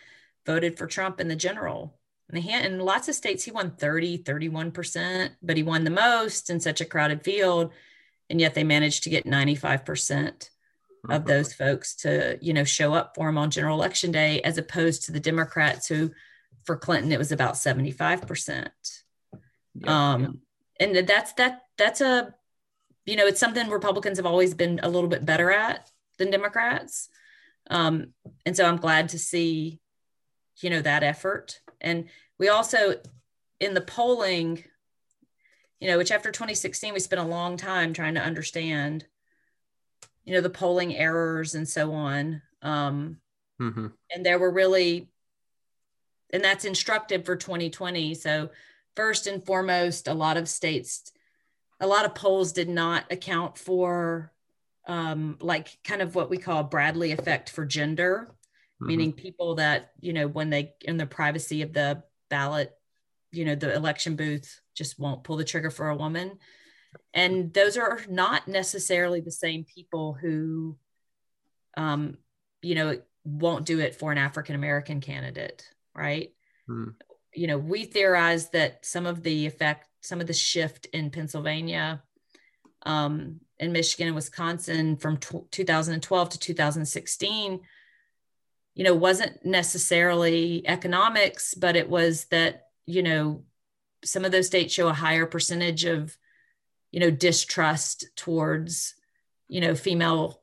[0.47, 1.99] voted for Trump in the general.
[2.33, 6.61] And in lots of states, he won 30, 31%, but he won the most in
[6.61, 7.73] such a crowded field.
[8.31, 10.49] And yet they managed to get 95%
[11.09, 14.57] of those folks to you know show up for him on general election day as
[14.57, 16.11] opposed to the democrats who
[16.65, 18.69] for clinton it was about 75%
[19.75, 20.41] yeah, um
[20.79, 20.87] yeah.
[20.87, 22.33] and that's that that's a
[23.05, 27.09] you know it's something republicans have always been a little bit better at than democrats
[27.69, 28.13] um
[28.47, 29.81] and so i'm glad to see
[30.61, 32.97] you know that effort and we also
[33.61, 34.65] in the polling
[35.83, 39.05] you know which after 2016 we spent a long time trying to understand
[40.25, 43.19] you know the polling errors and so on um,
[43.61, 43.89] mm-hmm.
[44.15, 45.09] and there were really
[46.33, 48.51] and that's instructive for 2020 so
[48.95, 51.13] first and foremost a lot of states
[51.81, 54.33] a lot of polls did not account for
[54.87, 58.87] um, like kind of what we call bradley effect for gender mm-hmm.
[58.87, 62.75] meaning people that you know when they in the privacy of the ballot
[63.31, 66.39] you know the election booth just won't pull the trigger for a woman
[67.13, 70.77] and those are not necessarily the same people who
[71.77, 72.17] um,
[72.63, 76.33] you know won't do it for an african american candidate right
[76.67, 76.89] hmm.
[77.35, 82.03] you know we theorize that some of the effect some of the shift in pennsylvania
[82.87, 87.61] um, in michigan and wisconsin from t- 2012 to 2016
[88.75, 93.45] you know wasn't necessarily economics but it was that you know
[94.05, 96.17] some of those states show a higher percentage of
[96.91, 98.95] you know distrust towards
[99.49, 100.43] you know female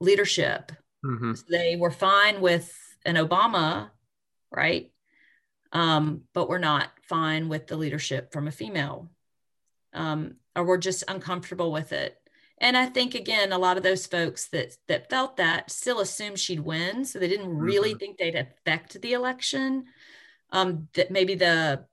[0.00, 0.72] leadership.
[1.04, 1.32] Mm-hmm.
[1.50, 3.90] they were fine with an obama
[4.54, 4.90] right?
[5.72, 9.10] Um, but we're not fine with the leadership from a female.
[9.92, 12.16] Um, or we're just uncomfortable with it
[12.58, 16.38] and i think again a lot of those folks that that felt that still assumed
[16.38, 17.98] she'd win so they didn't really mm-hmm.
[17.98, 19.84] think they'd affect the election
[20.50, 21.84] um, that maybe the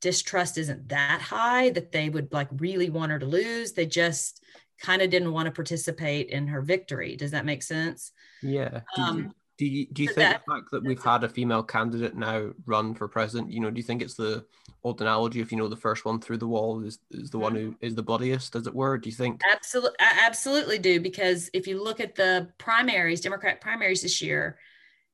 [0.00, 3.72] distrust isn't that high that they would like really want her to lose.
[3.72, 4.42] They just
[4.80, 7.16] kind of didn't want to participate in her victory.
[7.16, 8.12] Does that make sense?
[8.42, 8.80] Yeah.
[8.96, 11.64] Um, do you, do you so think that, the fact that we've had a female
[11.64, 14.46] candidate now run for president, you know, do you think it's the
[14.84, 17.56] old analogy if you know the first one through the wall is, is the one
[17.56, 18.96] who is the bloodiest, as it were?
[18.96, 19.40] Do you think?
[19.50, 24.58] Absolutely, I absolutely do because if you look at the primaries, Democrat primaries this year,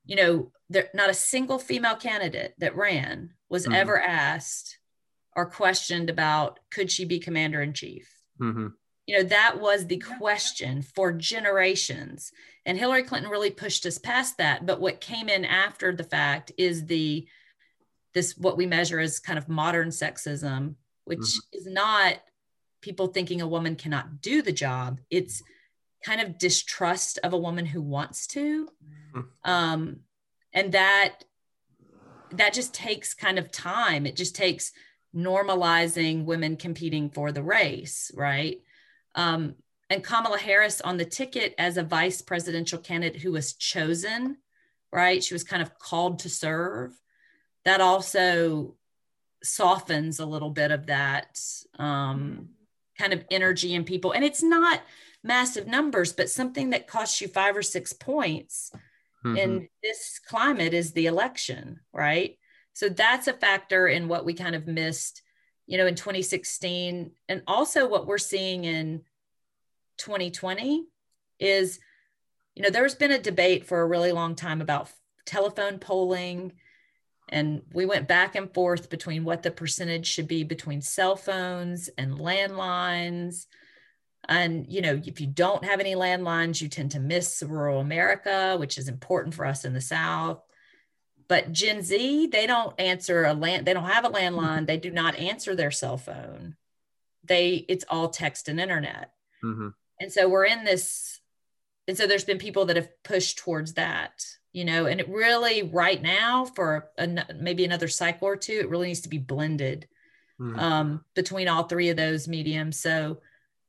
[0.05, 3.75] you know, there not a single female candidate that ran was mm-hmm.
[3.75, 4.79] ever asked
[5.35, 8.09] or questioned about could she be commander in chief
[8.41, 8.69] mm-hmm.
[9.07, 12.33] You know that was the question for generations
[12.67, 16.53] and hillary clinton really pushed us past that but what came in after the fact
[16.57, 17.27] is the
[18.15, 21.59] this what we measure as kind of modern sexism which mm-hmm.
[21.59, 22.15] is not
[22.81, 25.43] people thinking a woman cannot do the job it's
[26.05, 28.69] kind of distrust of a woman who wants to
[29.15, 29.51] mm-hmm.
[29.51, 29.97] um,
[30.53, 31.25] and that
[32.37, 34.07] that just takes kind of time.
[34.07, 34.73] It just takes
[35.15, 38.61] normalizing women competing for the race, right?
[39.15, 39.55] Um,
[39.91, 44.39] and Kamala Harris on the ticket as a vice presidential candidate who was chosen,
[44.93, 45.23] right?
[45.23, 46.99] She was kind of called to serve.
[47.65, 48.77] That also
[49.43, 51.39] softens a little bit of that
[51.79, 52.49] um,
[52.99, 54.13] kind of energy in people.
[54.13, 54.81] And it's not
[55.23, 58.71] massive numbers, but something that costs you five or six points
[59.25, 59.37] mm-hmm.
[59.37, 62.39] in this climate is the election, right?
[62.75, 65.23] So that's a factor in what we kind of missed,
[65.67, 67.11] you know, in 2016.
[67.29, 69.03] And also what we're seeing in
[69.99, 70.87] 2020
[71.39, 71.81] is,
[72.55, 74.91] you know, there's been a debate for a really long time about
[75.27, 76.53] telephone polling.
[77.31, 81.89] And we went back and forth between what the percentage should be between cell phones
[81.97, 83.47] and landlines
[84.29, 88.57] and, you know, if you don't have any landlines, you tend to miss rural America,
[88.59, 90.41] which is important for us in the South.
[91.35, 94.93] But Gen Z, they don't answer a land, they don't have a landline, they do
[94.93, 96.55] not answer their cell phone.
[97.25, 99.11] They, it's all text and internet.
[99.43, 99.71] Mm-hmm.
[99.99, 101.19] And so we're in this,
[101.89, 105.65] and so there's been people that have pushed towards that, you know, and it really
[105.65, 109.89] right now for a, maybe another cycle or two, it really needs to be blended
[110.41, 110.57] mm-hmm.
[110.57, 112.79] um, between all three of those mediums.
[112.79, 113.19] So,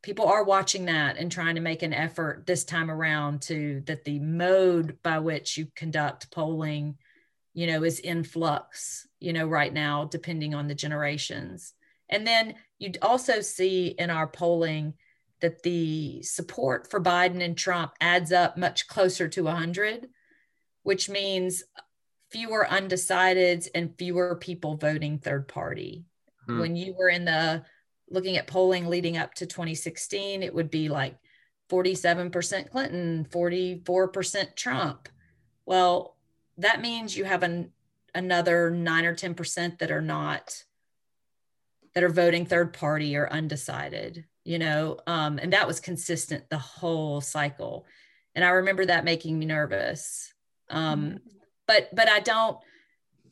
[0.03, 4.03] people are watching that and trying to make an effort this time around to that
[4.03, 6.95] the mode by which you conduct polling
[7.55, 11.73] you know is in flux you know right now depending on the generations
[12.09, 14.93] and then you'd also see in our polling
[15.41, 20.07] that the support for biden and trump adds up much closer to 100
[20.83, 21.63] which means
[22.29, 26.05] fewer undecideds and fewer people voting third party
[26.45, 26.59] hmm.
[26.59, 27.63] when you were in the
[28.09, 31.17] looking at polling leading up to 2016, it would be like
[31.69, 35.09] 47% Clinton, 44% Trump.
[35.65, 36.14] Well,
[36.57, 37.71] that means you have an,
[38.13, 40.63] another nine or 10% that are not,
[41.93, 46.57] that are voting third party or undecided, you know, um, and that was consistent the
[46.57, 47.85] whole cycle.
[48.33, 50.33] And I remember that making me nervous.
[50.69, 51.17] Um, mm-hmm.
[51.67, 52.57] but, but I don't,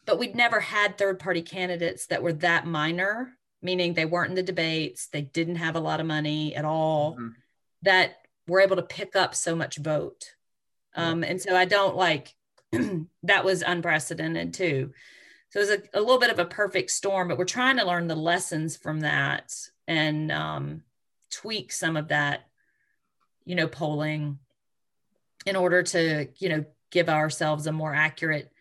[0.06, 4.36] but we'd never had third party candidates that were that minor meaning they weren't in
[4.36, 7.30] the debates, they didn't have a lot of money at all, mm-hmm.
[7.82, 10.36] that were able to pick up so much vote.
[10.96, 12.36] Um, and so I don't like
[13.24, 14.92] that was unprecedented too.
[15.50, 17.86] So it was a, a, little bit of a perfect storm, but we're trying to
[17.86, 19.54] learn the lessons from that
[19.88, 20.84] and um,
[21.30, 22.48] tweak some of that,
[23.46, 24.40] you know, polling
[25.46, 28.52] in order to, you know, give ourselves a more accurate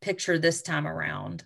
[0.00, 1.44] picture this time around.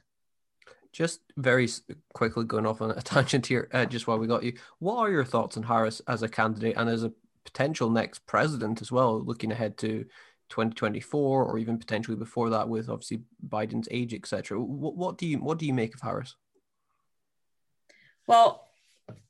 [0.93, 1.69] Just very
[2.13, 5.11] quickly going off on a tangent here, uh, just while we got you, what are
[5.11, 7.13] your thoughts on Harris as a candidate and as a
[7.45, 10.05] potential next president as well, looking ahead to
[10.55, 14.61] 2024 or even potentially before that, with obviously Biden's age, etc.
[14.61, 16.37] What, what do you what do you make of Harris?
[18.27, 18.69] Well,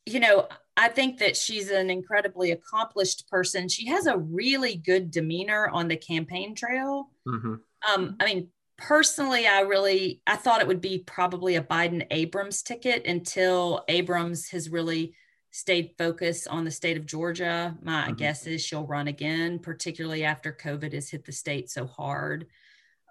[0.05, 3.69] you know, I think that she's an incredibly accomplished person.
[3.69, 7.09] She has a really good demeanor on the campaign trail.
[7.27, 7.55] Mm-hmm.
[7.93, 12.61] Um, I mean, personally i really i thought it would be probably a biden abrams
[12.61, 15.15] ticket until abrams has really
[15.55, 18.15] stayed focused on the state of georgia my mm-hmm.
[18.15, 22.47] guess is she'll run again particularly after covid has hit the state so hard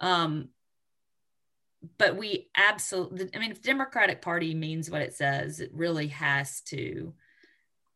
[0.01, 0.49] um,
[1.97, 6.07] but we absolutely i mean if the democratic party means what it says it really
[6.07, 7.13] has to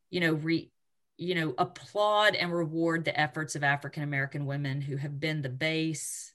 [0.09, 0.71] you know re
[1.17, 5.49] you know applaud and reward the efforts of african american women who have been the
[5.49, 6.33] base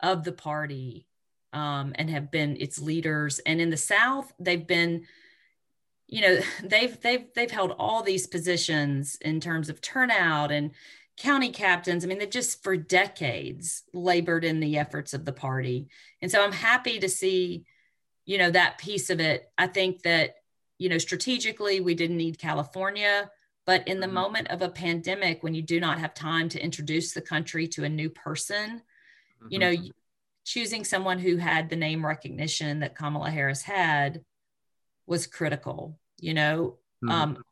[0.00, 1.06] of the party
[1.52, 3.38] um, and have been its leaders.
[3.40, 5.06] And in the South, they've been,
[6.08, 10.72] you know, they've they've they've held all these positions in terms of turnout and
[11.16, 12.04] county captains.
[12.04, 15.88] I mean, they've just for decades labored in the efforts of the party.
[16.20, 17.64] And so I'm happy to see,
[18.26, 19.50] you know, that piece of it.
[19.56, 20.34] I think that,
[20.78, 23.30] you know, strategically, we didn't need California.
[23.64, 24.14] But in the mm-hmm.
[24.14, 27.84] moment of a pandemic, when you do not have time to introduce the country to
[27.84, 28.82] a new person,
[29.48, 29.88] you know, mm-hmm.
[30.44, 34.22] choosing someone who had the name recognition that Kamala Harris had
[35.06, 36.78] was critical, you know.
[37.04, 37.10] Mm-hmm.
[37.10, 37.42] Um,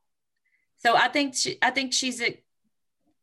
[0.76, 2.40] so I think she, I think she's a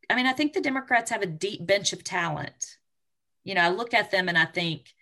[0.10, 2.78] I mean, I think the Democrats have a deep bench of talent.
[3.44, 4.94] You know, I look at them and I think,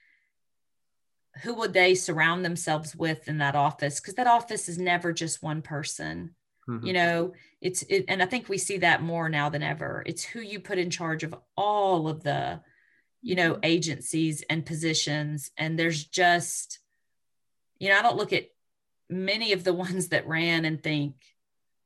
[1.44, 4.00] who would they surround themselves with in that office?
[4.00, 6.36] Because that office is never just one person.
[6.70, 6.86] Mm-hmm.
[6.86, 10.04] You know, it's it, and I think we see that more now than ever.
[10.06, 12.62] It's who you put in charge of all of the
[13.22, 13.66] you know mm-hmm.
[13.66, 16.80] agencies and positions and there's just
[17.78, 18.46] you know i don't look at
[19.10, 21.16] many of the ones that ran and think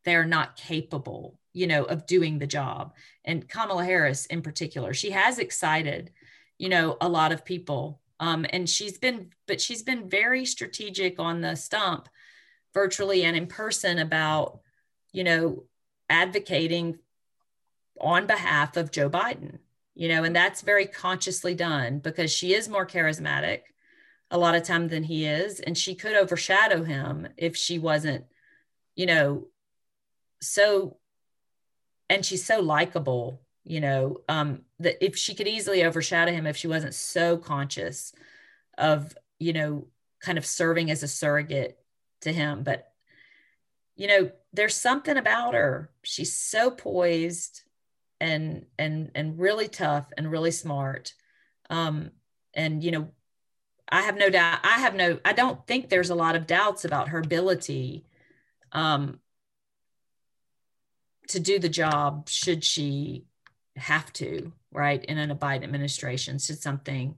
[0.05, 2.93] they're not capable you know of doing the job.
[3.25, 6.11] And kamala harris in particular she has excited
[6.57, 7.99] you know a lot of people.
[8.19, 12.07] Um, and she's been but she's been very strategic on the stump
[12.73, 14.59] virtually and in person about
[15.11, 15.63] you know
[16.09, 16.99] advocating
[17.99, 19.59] on behalf of joe biden
[19.95, 23.61] you know, and that's very consciously done because she is more charismatic
[24.33, 25.59] a lot of time than he is.
[25.61, 28.25] And she could overshadow him if she wasn't,
[28.95, 29.47] you know,
[30.41, 30.97] so,
[32.09, 36.57] and she's so likable, you know, um, that if she could easily overshadow him if
[36.57, 38.11] she wasn't so conscious
[38.77, 39.87] of, you know,
[40.19, 41.77] kind of serving as a surrogate
[42.21, 42.63] to him.
[42.63, 42.91] But,
[43.95, 45.91] you know, there's something about her.
[46.03, 47.61] She's so poised
[48.19, 51.13] and and and really tough and really smart
[51.69, 52.09] um
[52.53, 53.09] and you know
[53.89, 56.85] i have no doubt i have no i don't think there's a lot of doubts
[56.85, 58.05] about her ability
[58.71, 59.19] um
[61.27, 63.25] to do the job should she
[63.75, 67.15] have to right in an biden administration should something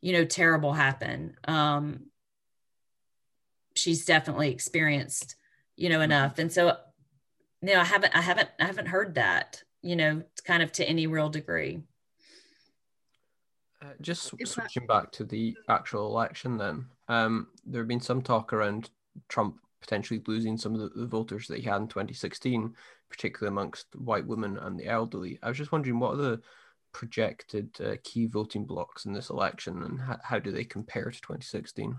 [0.00, 2.06] you know terrible happen um
[3.74, 5.36] she's definitely experienced
[5.76, 6.76] you know enough and so
[7.62, 10.84] you know i haven't i haven't i haven't heard that you know, kind of to
[10.84, 11.80] any real degree.
[13.82, 18.52] Uh, just switching back to the actual election, then um, there have been some talk
[18.52, 18.90] around
[19.28, 22.74] Trump potentially losing some of the, the, voters that he had in 2016,
[23.10, 25.38] particularly amongst white women and the elderly.
[25.42, 26.40] I was just wondering what are the
[26.92, 31.20] projected uh, key voting blocks in this election and how, how do they compare to
[31.20, 31.96] 2016?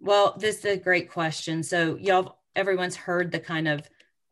[0.00, 1.62] Well, this is a great question.
[1.62, 3.88] So, y'all, everyone's heard the kind of,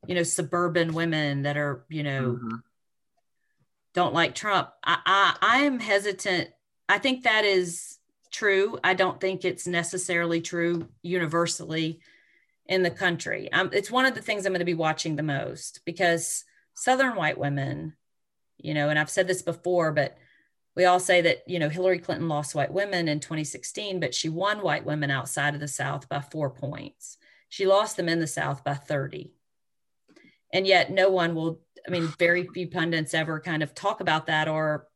[0.06, 2.56] you know, suburban women that are, you know, mm-hmm.
[3.94, 4.70] Don't like Trump.
[4.84, 6.50] I, I, I am hesitant.
[6.88, 7.98] I think that is
[8.30, 8.78] true.
[8.84, 12.00] I don't think it's necessarily true universally
[12.66, 13.50] in the country.
[13.52, 17.16] Um, it's one of the things I'm going to be watching the most because Southern
[17.16, 17.94] white women,
[18.58, 20.18] you know, and I've said this before, but
[20.76, 24.28] we all say that, you know, Hillary Clinton lost white women in 2016, but she
[24.28, 27.16] won white women outside of the South by four points.
[27.48, 29.32] She lost them in the South by 30.
[30.52, 34.26] And yet no one will, I mean, very few pundits ever kind of talk about
[34.26, 34.86] that or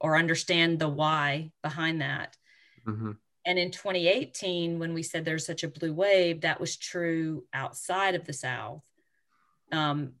[0.00, 2.36] or understand the why behind that.
[2.86, 3.12] Mm-hmm.
[3.44, 8.14] And in 2018, when we said there's such a blue wave, that was true outside
[8.14, 8.82] of the South.
[9.72, 10.12] Um,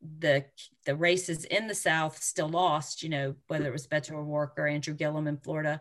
[0.00, 0.44] the
[0.86, 4.66] the races in the South still lost, you know, whether it was Beto O'Rourke or
[4.66, 5.80] Andrew Gillum in Florida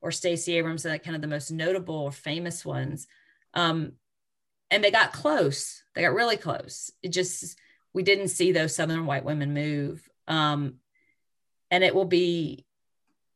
[0.00, 3.06] or Stacey Abrams, that kind of the most notable or famous ones.
[3.54, 3.92] Um,
[4.70, 5.82] and they got close.
[5.94, 6.92] They got really close.
[7.02, 7.58] It just
[7.96, 10.06] we didn't see those Southern white women move.
[10.28, 10.74] Um,
[11.70, 12.66] and it will be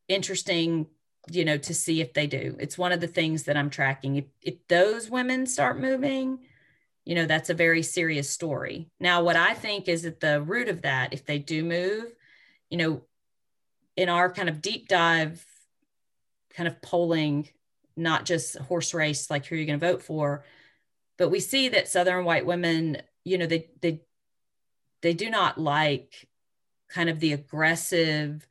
[0.06, 0.86] interesting
[1.28, 2.56] you know, to see if they do.
[2.58, 4.16] It's one of the things that I'm tracking.
[4.16, 6.40] If, if those women start moving,
[7.04, 8.90] you know, that's a very serious story.
[8.98, 12.06] Now, what I think is at the root of that, if they do move,
[12.70, 13.02] you know,
[13.96, 15.44] in our kind of deep dive
[16.54, 17.48] kind of polling,
[17.96, 20.44] not just horse race, like who are you going to vote for,
[21.16, 24.00] but we see that Southern white women, you know, they, they,
[25.02, 26.28] they do not like
[26.88, 28.46] kind of the aggressive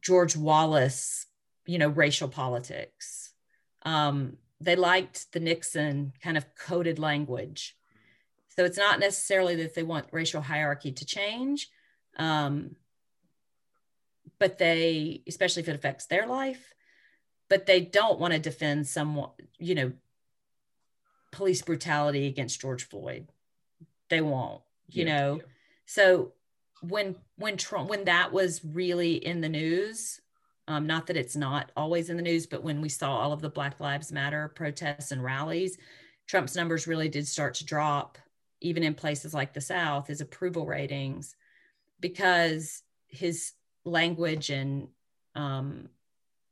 [0.00, 1.26] George Wallace
[1.66, 3.32] you know, racial politics.
[3.84, 7.76] Um, they liked the Nixon kind of coded language.
[8.48, 11.68] So it's not necessarily that they want racial hierarchy to change,
[12.16, 12.76] um,
[14.38, 16.74] but they, especially if it affects their life,
[17.48, 19.92] but they don't want to defend someone, you know,
[21.30, 23.28] police brutality against George Floyd.
[24.10, 24.60] They won't,
[24.94, 25.34] you yeah, know.
[25.36, 25.42] Yeah.
[25.86, 26.32] So
[26.82, 30.20] when when Trump when that was really in the news,
[30.68, 33.40] um, not that it's not always in the news, but when we saw all of
[33.40, 35.76] the Black Lives Matter protests and rallies,
[36.26, 38.18] Trump's numbers really did start to drop,
[38.60, 41.34] even in places like the South, his approval ratings,
[42.00, 43.52] because his
[43.84, 44.88] language and,
[45.34, 45.88] um,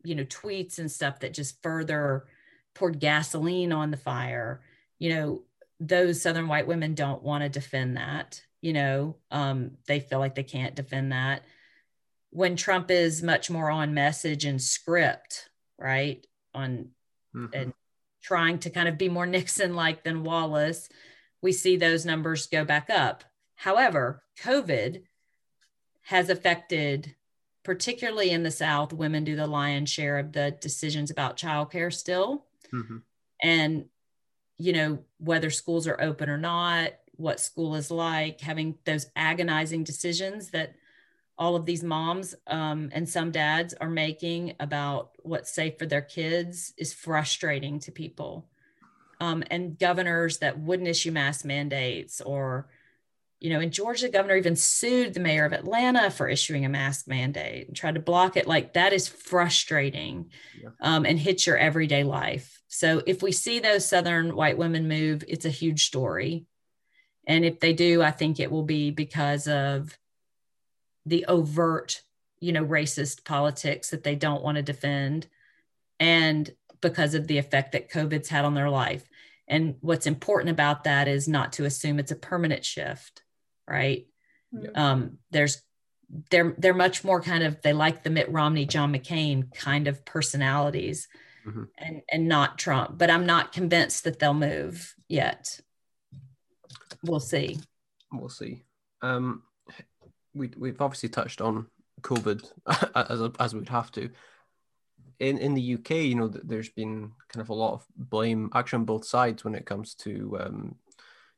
[0.02, 2.26] you know, tweets and stuff that just further
[2.74, 4.60] poured gasoline on the fire.
[4.98, 5.42] You know,
[5.80, 8.42] those Southern white women don't want to defend that.
[8.60, 11.42] You know, um, they feel like they can't defend that
[12.30, 16.24] when Trump is much more on message and script, right?
[16.54, 16.90] On
[17.34, 17.46] mm-hmm.
[17.52, 17.72] and
[18.22, 20.88] trying to kind of be more Nixon like than Wallace,
[21.42, 23.24] we see those numbers go back up.
[23.56, 25.02] However, COVID
[26.04, 27.14] has affected,
[27.62, 32.46] particularly in the South, women do the lion's share of the decisions about childcare still.
[32.72, 32.98] Mm-hmm.
[33.42, 33.84] And,
[34.60, 39.84] you know, whether schools are open or not, what school is like, having those agonizing
[39.84, 40.74] decisions that
[41.38, 46.02] all of these moms um, and some dads are making about what's safe for their
[46.02, 48.50] kids is frustrating to people.
[49.18, 52.68] Um, and governors that wouldn't issue mask mandates or
[53.38, 56.68] you know in georgia the governor even sued the mayor of atlanta for issuing a
[56.68, 60.30] mask mandate and tried to block it like that is frustrating
[60.62, 60.68] yeah.
[60.82, 65.22] um, and hits your everyday life so if we see those southern white women move
[65.28, 66.46] it's a huge story
[67.26, 69.96] and if they do i think it will be because of
[71.06, 72.02] the overt,
[72.40, 75.26] you know, racist politics that they don't want to defend
[75.98, 76.50] and
[76.80, 79.04] because of the effect that COVID's had on their life.
[79.46, 83.22] And what's important about that is not to assume it's a permanent shift,
[83.68, 84.06] right?
[84.52, 84.70] Yeah.
[84.74, 85.62] Um, there's
[86.30, 90.04] they're they're much more kind of they like the Mitt Romney, John McCain kind of
[90.04, 91.08] personalities,
[91.50, 91.64] mm-hmm.
[91.78, 92.98] and and not Trump.
[92.98, 95.60] But I'm not convinced that they'll move yet.
[97.02, 97.58] We'll see.
[98.12, 98.62] We'll see.
[99.02, 99.42] Um,
[100.34, 101.66] we we've obviously touched on
[102.02, 102.50] COVID
[102.94, 104.10] as as we'd have to.
[105.18, 108.78] In in the UK, you know, there's been kind of a lot of blame actually
[108.78, 110.76] on both sides when it comes to um,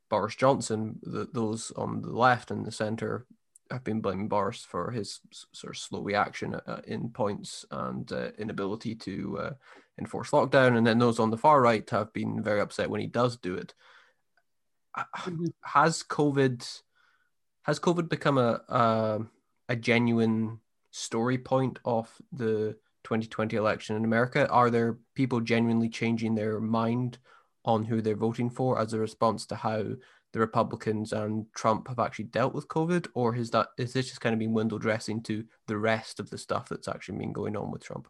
[0.08, 0.98] Boris Johnson.
[1.02, 3.26] The, those on the left and the centre
[3.73, 5.20] have been blaming Boris for his
[5.53, 9.51] sort of slow reaction uh, in points and uh, inability to uh,
[9.99, 13.07] enforce lockdown, and then those on the far right have been very upset when he
[13.07, 13.75] does do it.
[14.97, 15.47] Mm-hmm.
[15.62, 16.83] Has COVID
[17.62, 19.20] has COVID become a, a,
[19.68, 20.59] a genuine
[20.91, 24.49] story point of the 2020 election in America?
[24.49, 27.18] Are there people genuinely changing their mind
[27.64, 29.85] on who they're voting for as a response to how
[30.33, 34.20] the Republicans and Trump have actually dealt with COVID, or is that is this just
[34.20, 37.57] kind of been window dressing to the rest of the stuff that's actually been going
[37.57, 38.09] on with Trump?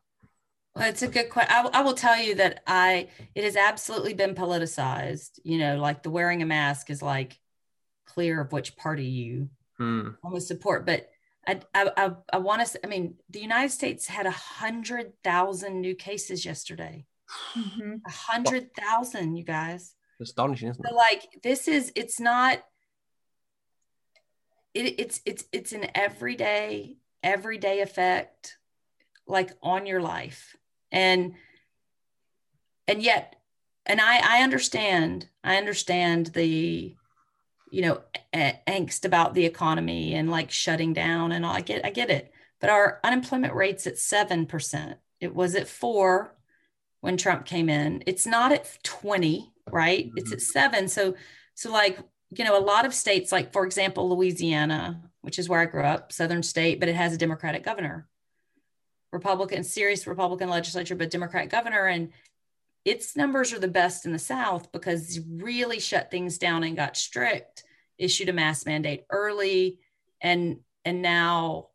[0.74, 1.52] Well, it's a good question.
[1.52, 5.40] I, I will tell you that I it has absolutely been politicized.
[5.44, 7.38] You know, like the wearing a mask is like
[8.06, 10.10] clear of which party you hmm.
[10.22, 10.86] almost support.
[10.86, 11.10] But
[11.46, 12.84] I I I, I want to.
[12.84, 17.04] I mean, the United States had a hundred thousand new cases yesterday.
[17.54, 18.00] Mhm.
[18.06, 19.94] A hundred thousand, you guys.
[20.22, 20.94] Astonishing, isn't it?
[20.94, 22.58] like this is it's not.
[24.74, 28.56] It, it's it's it's an everyday everyday effect,
[29.26, 30.56] like on your life,
[30.90, 31.34] and
[32.88, 33.36] and yet,
[33.86, 36.94] and I I understand I understand the,
[37.70, 38.00] you know,
[38.34, 41.52] a- angst about the economy and like shutting down and all.
[41.52, 44.98] I get I get it, but our unemployment rate's at seven percent.
[45.20, 46.34] It was at four
[47.02, 48.02] when Trump came in.
[48.06, 50.10] It's not at 20, right?
[50.16, 50.34] It's mm-hmm.
[50.34, 50.88] at seven.
[50.88, 51.14] So,
[51.54, 51.98] so like,
[52.36, 55.84] you know, a lot of states, like for example, Louisiana, which is where I grew
[55.84, 58.08] up, Southern state, but it has a Democratic governor,
[59.12, 61.86] Republican, serious Republican legislature, but Democrat governor.
[61.86, 62.10] And
[62.84, 66.96] its numbers are the best in the South because really shut things down and got
[66.96, 67.64] strict,
[67.98, 69.78] issued a mask mandate early.
[70.20, 71.68] And, and now,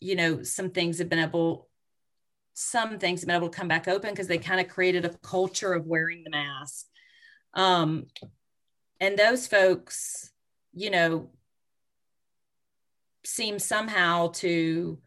[0.00, 1.68] you know, some things have been able
[2.54, 5.10] some things have been able to come back open because they kind of created a
[5.18, 6.86] culture of wearing the mask.
[7.54, 8.06] Um,
[9.00, 10.30] and those folks,
[10.72, 11.30] you know,
[13.24, 14.98] seem somehow to,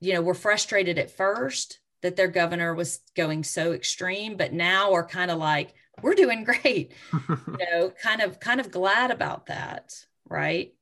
[0.00, 4.92] you know, were frustrated at first that their governor was going so extreme, but now
[4.92, 6.92] are kind of like, we're doing great,
[7.28, 9.94] you know, kind of kind of glad about that,
[10.28, 10.72] right?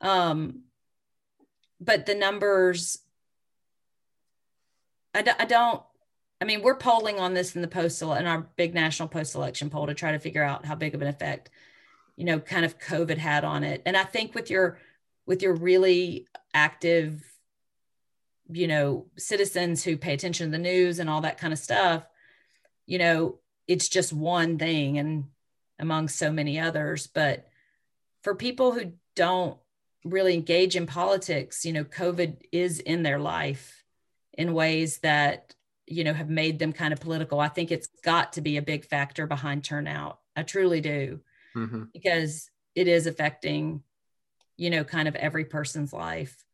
[0.00, 0.62] Um,
[1.80, 2.98] but the numbers
[5.14, 5.82] I, d- I don't
[6.40, 9.70] i mean we're polling on this in the postal in our big national post election
[9.70, 11.50] poll to try to figure out how big of an effect
[12.16, 13.82] you know kind of covid had on it.
[13.86, 14.78] And i think with your
[15.26, 17.24] with your really active
[18.50, 22.06] you know citizens who pay attention to the news and all that kind of stuff
[22.86, 25.24] you know it's just one thing and
[25.78, 27.06] among so many others.
[27.06, 27.46] But
[28.22, 29.58] for people who don't
[30.04, 33.77] really engage in politics you know covid is in their life
[34.38, 35.54] in ways that
[35.86, 38.62] you know have made them kind of political i think it's got to be a
[38.62, 41.20] big factor behind turnout i truly do
[41.54, 41.88] Mhm.
[41.92, 43.82] because it is affecting
[44.56, 46.44] you know kind of every person's life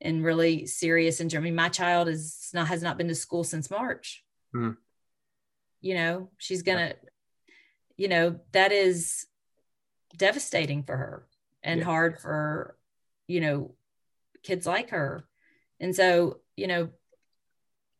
[0.00, 3.42] in really serious and i mean my child is not has not been to school
[3.44, 4.72] since march Hmm.
[5.80, 6.94] you know she's gonna
[7.96, 9.26] you know that is
[10.16, 11.26] devastating for her
[11.62, 11.84] and Yeah.
[11.86, 12.76] hard for
[13.28, 13.74] you know
[14.42, 15.24] kids like her
[15.78, 16.90] and so you know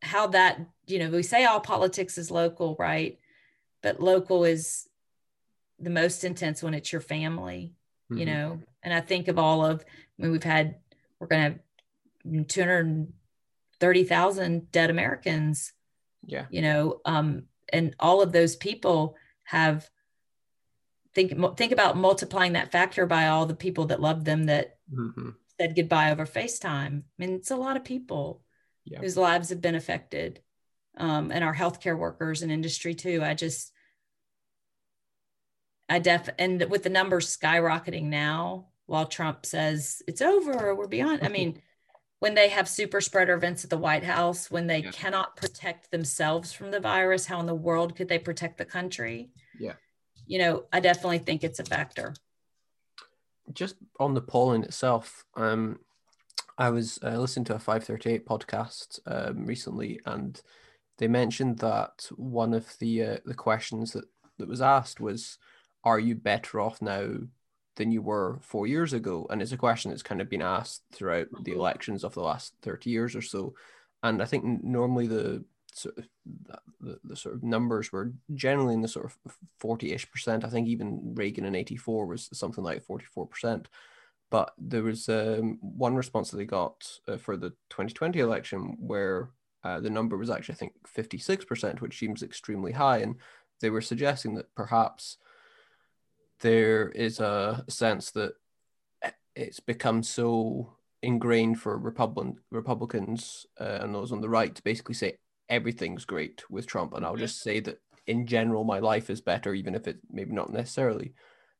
[0.03, 3.19] how that you know we say all politics is local right
[3.83, 4.89] but local is
[5.79, 7.73] the most intense when it's your family
[8.11, 8.27] you Mhm.
[8.27, 9.85] know and i think of all of i
[10.23, 10.77] mean we've had
[11.19, 11.61] we're going to have
[12.49, 15.73] 230000 dead americans
[16.27, 19.89] yeah you know um and all of those people have
[21.15, 25.35] think think about multiplying that factor by all the people that love them that Mhm.
[25.61, 27.03] said goodbye over FaceTime.
[27.03, 28.43] I mean, it's a lot of people
[28.85, 29.01] Yeah.
[29.01, 30.41] whose lives have been affected,
[30.97, 33.23] um, and our healthcare workers and industry too.
[33.23, 33.73] I just,
[35.89, 41.21] I def, and with the numbers skyrocketing now, while Trump says it's over, we're beyond.
[41.23, 41.61] I mean,
[42.21, 46.53] when they have super spreader events at the White House, when they cannot protect themselves
[46.53, 49.31] from the virus, how in the world could they protect the country?
[49.59, 49.75] Yeah.
[50.27, 52.15] You know, I definitely think it's a factor.
[53.53, 55.79] just on the polling itself, um,
[56.61, 60.39] I was uh, listening to a 538 podcast um, recently, and
[60.99, 64.05] they mentioned that one of the uh, the questions that,
[64.39, 65.39] that was asked was,
[65.85, 67.15] "Are you better off now
[67.77, 70.83] than you were four years ago?" And it's a question that's kind of been asked
[70.93, 73.55] throughout the elections of the last 30 years or so.
[74.03, 75.43] And I think normally the
[75.73, 76.05] sort of
[76.83, 79.17] the, the sort of numbers were generally in the sort of
[79.63, 80.45] 40-ish percent.
[80.45, 83.69] I think even Reagan in 84 was something like 44 percent.
[84.31, 89.31] But there was um, one response that they got uh, for the 2020 election where
[89.65, 92.99] uh, the number was actually, I think, 56 percent, which seems extremely high.
[92.99, 93.17] And
[93.61, 95.19] they were suggesting that perhaps
[96.41, 98.35] there is a sense that
[99.35, 104.95] it's become so ingrained for Republican Republicans uh, and those on the right to basically
[104.95, 105.19] say
[105.49, 109.55] everything's great with Trump, and I'll just say that in general my life is better,
[109.55, 111.15] even if it maybe not necessarily,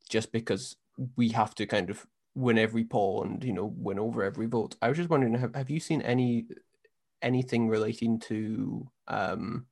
[0.09, 0.77] just because
[1.17, 4.77] we have to kind of win every poll and you know win over every vote.
[4.81, 6.47] I was just wondering, have, have you seen any
[7.23, 9.67] anything relating to um,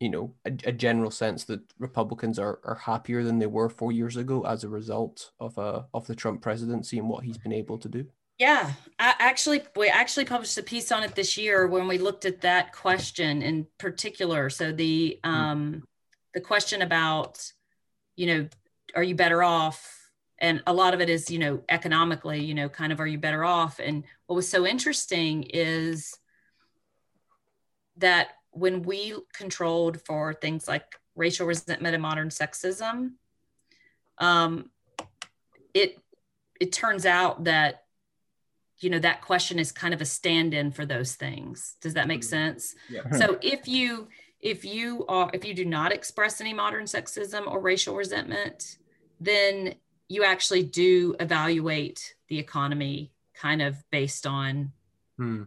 [0.00, 3.92] you know a, a, general sense that Republicans are, are happier than they were four
[3.92, 7.52] years ago as a result of uh, of the Trump presidency and what he's been
[7.52, 8.06] able to do?
[8.38, 12.24] Yeah, I actually we actually published a piece on it this year when we looked
[12.24, 14.50] at that question in particular.
[14.50, 15.34] So the mm-hmm.
[15.34, 15.82] um,
[16.34, 17.52] the question about
[18.16, 18.48] you know
[18.94, 20.01] are you better off
[20.42, 23.16] and a lot of it is you know economically you know kind of are you
[23.16, 26.14] better off and what was so interesting is
[27.96, 30.84] that when we controlled for things like
[31.14, 33.12] racial resentment and modern sexism,
[34.18, 34.70] um,
[35.74, 35.98] it
[36.60, 37.84] it turns out that
[38.78, 41.76] you know that question is kind of a stand-in for those things.
[41.80, 42.28] Does that make mm-hmm.
[42.28, 42.74] sense?
[42.88, 43.02] Yeah.
[43.18, 44.08] So if you
[44.40, 48.78] if you are if you do not express any modern sexism or racial resentment,
[49.18, 49.74] then
[50.12, 54.72] you actually do evaluate the economy kind of based on
[55.16, 55.44] hmm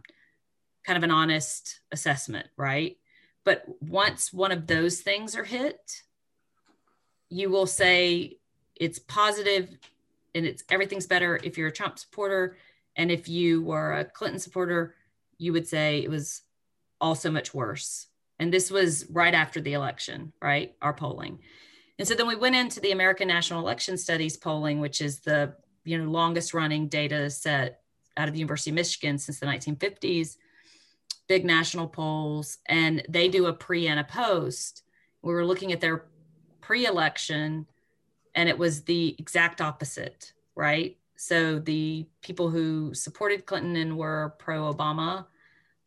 [0.84, 2.96] kind of an honest assessment, right?
[3.42, 6.02] But once one of those things are hit,
[7.28, 8.38] you will say
[8.76, 9.68] it's positive
[10.32, 12.56] and it's everything's better if you're a Trump supporter.
[12.94, 14.94] And if you were a Clinton supporter,
[15.38, 16.42] you would say it was
[17.00, 18.06] all so much worse.
[18.38, 20.76] And this was right after the election, right?
[20.80, 21.40] Our polling.
[21.98, 25.54] And so then we went into the American National Election Studies polling, which is the
[25.84, 27.80] you know longest running data set
[28.16, 30.36] out of the University of Michigan since the 1950s
[31.28, 34.82] big national polls, and they do a pre and a post.
[35.22, 36.06] We were looking at their
[36.60, 37.66] pre election,
[38.34, 40.96] and it was the exact opposite, right?
[41.16, 45.26] So the people who supported Clinton and were pro Obama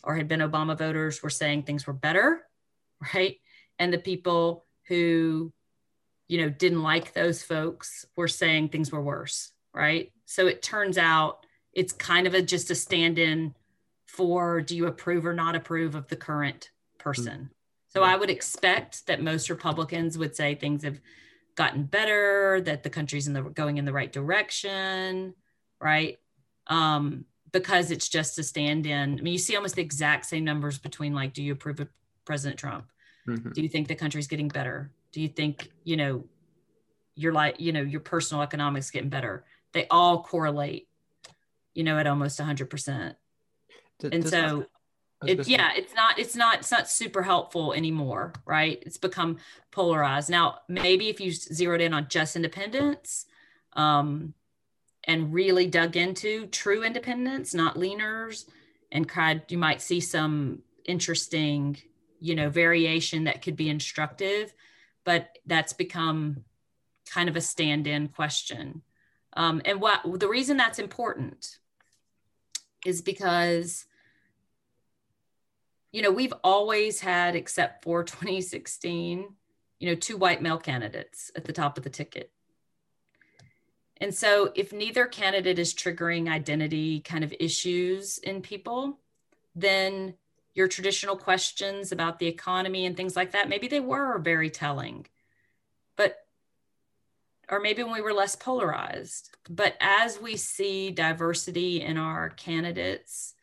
[0.03, 2.45] or had been Obama voters were saying things were better,
[3.13, 3.37] right?
[3.77, 5.53] And the people who,
[6.29, 10.13] you know, didn't like those folks were saying things were worse, right?
[10.25, 13.55] So it turns out it's kind of a just a stand-in
[14.05, 16.69] for do you approve or not approve of the current
[16.99, 17.49] person.
[17.87, 21.01] So I would expect that most Republicans would say things have
[21.55, 25.33] gotten better, that the country's in the going in the right direction,
[25.81, 26.19] right?
[26.67, 29.17] Um, because it's just a stand-in.
[29.17, 31.87] I mean, you see almost the exact same numbers between like, do you approve of
[32.25, 32.85] President Trump?
[33.27, 33.51] Mm-hmm.
[33.51, 34.91] Do you think the country's getting better?
[35.11, 36.25] Do you think you know
[37.15, 39.45] your like you know your personal economics getting better?
[39.73, 40.87] They all correlate,
[41.73, 43.15] you know, at almost hundred percent.
[44.03, 44.65] And so
[45.25, 48.81] it, yeah it's not it's not it's not super helpful anymore right?
[48.85, 49.37] It's become
[49.71, 50.29] polarized.
[50.29, 53.25] Now maybe if you zeroed in on just independents
[53.73, 54.33] um,
[55.03, 58.45] and really dug into true independents not leaners
[58.91, 61.77] and cried you might see some interesting
[62.19, 64.53] you know variation that could be instructive
[65.09, 66.43] but that's become
[67.09, 68.83] kind of a stand-in question
[69.33, 71.57] um, and what the reason that's important
[72.85, 73.85] is because
[75.91, 79.27] you know, we've always had, except for 2016,
[79.79, 82.31] you know, two white male candidates at the top of the ticket.
[84.01, 88.99] And so, if neither candidate is triggering identity kind of issues in people,
[89.55, 90.13] then
[90.59, 95.07] your traditional questions about the economy and things like that, maybe they were very telling.
[95.95, 96.17] But,
[97.49, 99.37] or maybe when we were less polarized.
[99.49, 103.35] But as we see diversity in our candidates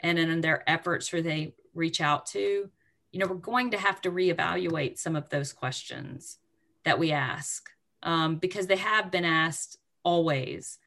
[0.00, 2.68] and in their efforts where they reach out to,
[3.12, 6.36] you know, we're going to have to reevaluate some of those questions
[6.84, 7.70] that we ask
[8.02, 10.78] um, because they have been asked always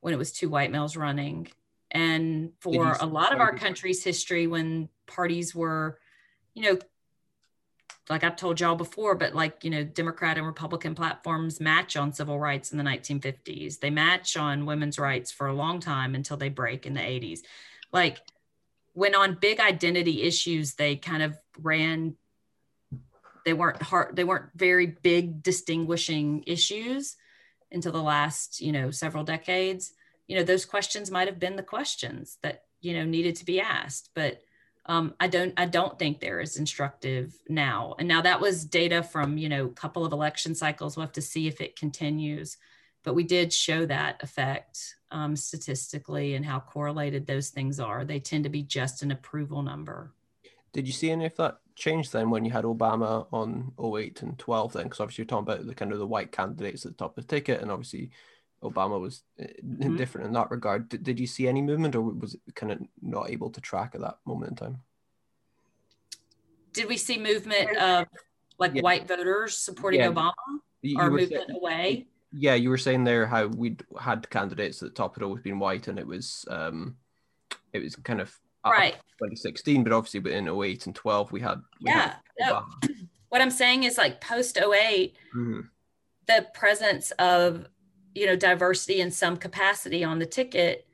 [0.00, 1.48] when it was two white males running.
[1.90, 5.98] And for a lot of our country's history, when parties were,
[6.54, 6.78] you know,
[8.10, 12.12] like I've told y'all before, but like, you know, Democrat and Republican platforms match on
[12.12, 13.80] civil rights in the 1950s.
[13.80, 17.40] They match on women's rights for a long time until they break in the 80s.
[17.92, 18.18] Like,
[18.94, 22.16] when on big identity issues, they kind of ran.
[23.44, 24.16] They weren't hard.
[24.16, 27.16] They weren't very big distinguishing issues
[27.70, 29.92] until the last, you know, several decades.
[30.28, 33.60] You know, those questions might have been the questions that you know needed to be
[33.60, 34.40] asked, but
[34.86, 37.94] um, I don't I don't think they're as instructive now.
[37.98, 40.96] And now that was data from you know a couple of election cycles.
[40.96, 42.56] We'll have to see if it continues,
[43.04, 48.04] but we did show that effect um, statistically and how correlated those things are.
[48.04, 50.12] They tend to be just an approval number.
[50.72, 54.38] Did you see any of that change then when you had Obama on 08 and
[54.38, 54.84] 12 then?
[54.84, 57.26] Because obviously you're talking about the kind of the white candidates at the top of
[57.26, 58.10] the ticket and obviously
[58.62, 59.96] Obama was mm-hmm.
[59.96, 60.88] different in that regard.
[60.88, 63.92] Did, did you see any movement or was it kind of not able to track
[63.94, 64.78] at that moment in time?
[66.72, 68.06] Did we see movement of
[68.58, 68.82] like yeah.
[68.82, 70.08] white voters supporting yeah.
[70.08, 70.32] Obama
[70.82, 72.06] you, or movement saying, away?
[72.32, 75.58] yeah, you were saying there how we'd had candidates at the top had always been
[75.58, 76.96] white, and it was um,
[77.72, 78.36] it was kind of
[78.66, 82.14] right 2016, but obviously in 08 and 12 we had we yeah.
[82.38, 82.62] Had
[83.30, 85.60] what I'm saying is like post 8 hmm
[86.26, 87.66] the presence of
[88.18, 90.86] you know diversity in some capacity on the ticket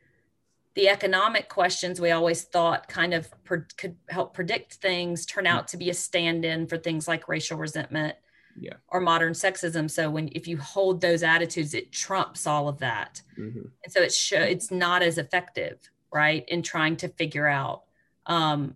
[0.74, 5.76] the economic questions we always thought kind of could help predict things turn out to
[5.76, 8.16] be a stand-in for things like racial resentment
[8.58, 8.74] Yeah.
[8.88, 9.88] or modern sexism.
[9.90, 13.22] So when if you hold those attitudes it trumps all of that.
[13.36, 15.76] Hmm and so it's show it's not as effective
[16.12, 17.82] right in trying to figure out
[18.26, 18.74] um,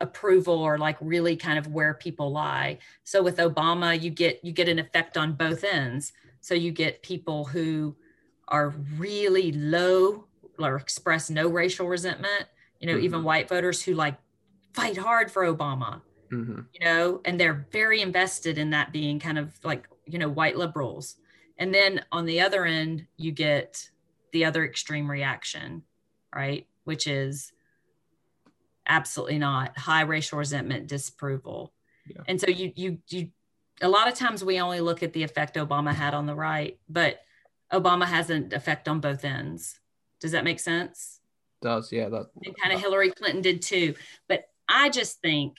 [0.00, 2.78] approval or like really kind of where people lie.
[3.04, 7.02] So with obama you get you get an effect on both ends so you get
[7.02, 7.96] people who
[8.48, 10.26] are really low
[10.58, 12.46] or express no racial resentment
[12.80, 13.24] you know even Mhm.
[13.24, 14.18] white voters who like
[14.74, 19.38] fight hard for obama hmm you know, and they're very invested in that being kind
[19.38, 21.16] of like, you know, white liberals.
[21.58, 23.90] And then on the other end, you get
[24.32, 25.82] the other extreme reaction,
[26.34, 26.68] right?
[26.84, 27.52] Which is
[28.86, 31.72] absolutely not high racial resentment, disapproval.
[32.06, 32.22] Yeah.
[32.28, 33.30] And so you, you, you,
[33.80, 36.78] a lot of times we only look at the effect Obama had on the right,
[36.88, 37.20] but
[37.72, 39.78] Obama has an effect on both ends.
[40.20, 41.20] Does that make sense?
[41.62, 43.94] Does yeah that and kind of Hillary Clinton did too.
[44.28, 45.58] But I just think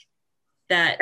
[0.70, 1.00] that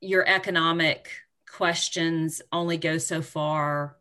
[0.00, 1.10] your economic
[1.50, 3.96] questions only go so far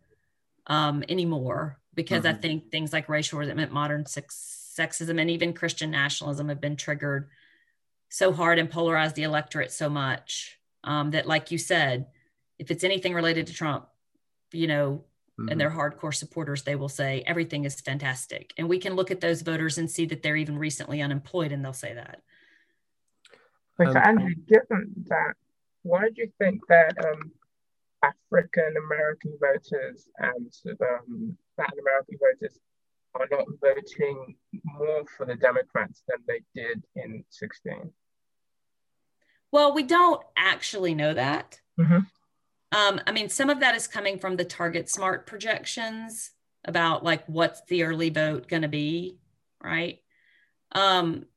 [0.68, 2.42] um, anymore because I Mhm.
[2.42, 7.30] think things like racial resentment, modern sex- sexism, and even Christian nationalism have been triggered
[8.10, 12.08] so hard and polarized the electorate so much um, that, like you said,
[12.60, 13.88] if it's anything related to Trump,
[14.52, 15.04] you know,
[15.40, 15.52] mhm.
[15.52, 18.54] and they're hardcore supporters, they will say everything is fantastic.
[18.58, 21.66] And we can look at those voters and see that they're even recently unemployed, and
[21.66, 22.22] they'll say that.
[23.78, 25.34] Wait, so Um, Andrew, given that,
[25.84, 27.32] why do you think that um,
[28.02, 32.60] African American voters and um, Latin American voters
[33.16, 37.92] are not voting more for the Democrats than they did in 16?
[39.56, 41.62] Well, we don't actually know that.
[41.80, 42.08] Mhm.
[42.74, 46.32] Um, I mean, some of that is coming from the Target Smart projections
[46.66, 49.18] about like what's the early vote going to be,
[49.64, 50.04] right?
[50.74, 51.28] Um,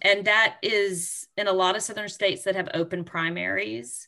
[0.00, 4.06] and that is in a lot of southern states that have open primaries.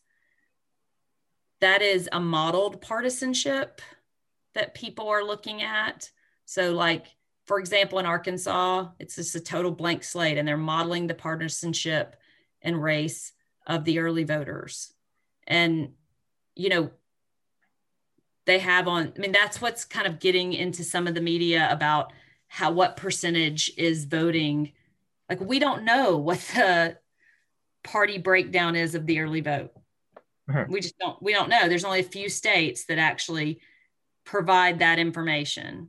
[1.60, 3.82] That is a modeled partisanship
[4.54, 6.12] that people are looking at.
[6.44, 7.08] So, like,
[7.46, 12.14] for example, in Arkansas, it's just a total blank slate, and they're modeling the partisanship
[12.62, 13.32] and race
[13.66, 14.92] of the early voters.
[15.46, 15.92] And,
[16.54, 16.90] you know,
[18.46, 21.68] they have on, I mean, that's what's kind of getting into some of the media
[21.70, 22.12] about
[22.48, 24.72] how what percentage is voting.
[25.28, 26.98] Like, we don't know what the
[27.84, 29.72] party breakdown is of the early vote.
[30.48, 30.68] Mhm.
[30.68, 31.68] We just don't, we don't know.
[31.68, 33.60] There's only a few states that actually
[34.24, 35.88] provide that information.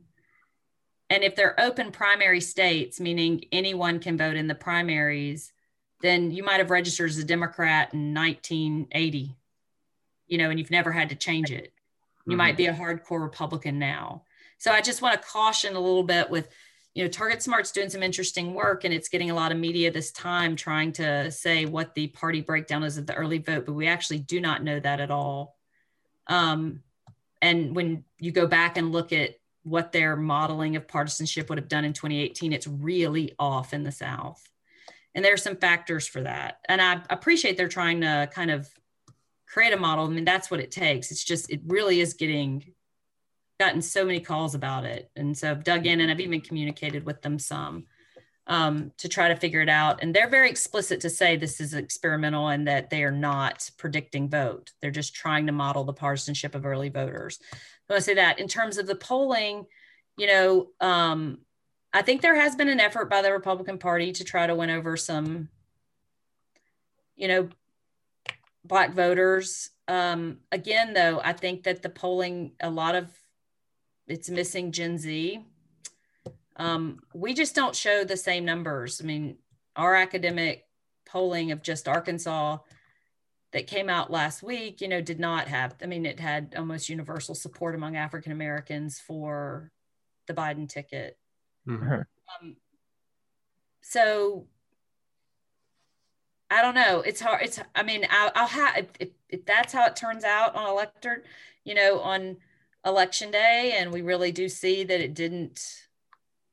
[1.10, 5.52] And if they're open primary states, meaning anyone can vote in the primaries,
[6.02, 9.36] then you might have registered as a Democrat in 1980,
[10.26, 11.72] you know, and you've never had to change it.
[12.26, 12.38] You Mhm.
[12.38, 14.24] might be a hardcore Republican now.
[14.58, 16.48] So I just want to caution a little bit with,
[16.94, 19.90] you know, Target Smart's doing some interesting work and it's getting a lot of media
[19.90, 23.72] this time trying to say what the party breakdown is of the early vote, but
[23.72, 25.56] we actually do not know that at all.
[26.26, 26.82] Um,
[27.40, 31.68] and when you go back and look at what their modeling of partisanship would have
[31.68, 34.48] done in 2018, it's really off in the South.
[35.14, 36.60] And there are some factors for that.
[36.68, 38.68] And I appreciate they're trying to kind of
[39.46, 40.06] create a model.
[40.06, 41.10] I mean, that's what it takes.
[41.10, 42.64] It's just, it really is getting
[43.60, 45.10] gotten so many calls about it.
[45.14, 47.84] And so I've dug in and I've even communicated with them some
[48.46, 50.02] um, to try to figure it out.
[50.02, 54.28] And they're very explicit to say this is experimental and that they are not predicting
[54.28, 54.72] vote.
[54.80, 57.38] They're just trying to model the partisanship of early voters.
[57.88, 59.66] So I say that in terms of the polling,
[60.16, 61.38] you know, um,
[61.92, 64.70] I think there has been an effort by the Republican Party to try to win
[64.70, 65.48] over some,
[67.16, 67.48] you know,
[68.64, 69.70] black voters.
[69.88, 73.10] Um, again, though, I think that the polling, a lot of
[74.06, 75.44] it's missing Gen Z.
[76.56, 79.00] Um, we just don't show the same numbers.
[79.02, 79.36] I mean,
[79.76, 80.66] our academic
[81.06, 82.58] polling of just Arkansas
[83.52, 86.88] that came out last week, you know, did not have, I mean, it had almost
[86.88, 89.70] universal support among African Americans for
[90.26, 91.18] the Biden ticket.
[91.66, 92.04] Mhm.
[92.40, 92.56] Um,
[93.80, 94.46] so
[96.50, 97.00] I don't know.
[97.00, 97.42] It's hard.
[97.42, 100.68] It's, I mean, I'll, I'll have, if, if, if that's how it turns out on
[100.68, 101.24] elector,
[101.64, 102.36] you know, on
[102.84, 105.86] election day, and we really do see that it didn't,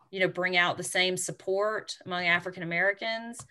[0.10, 3.46] you know, bring out the same support among African Americans,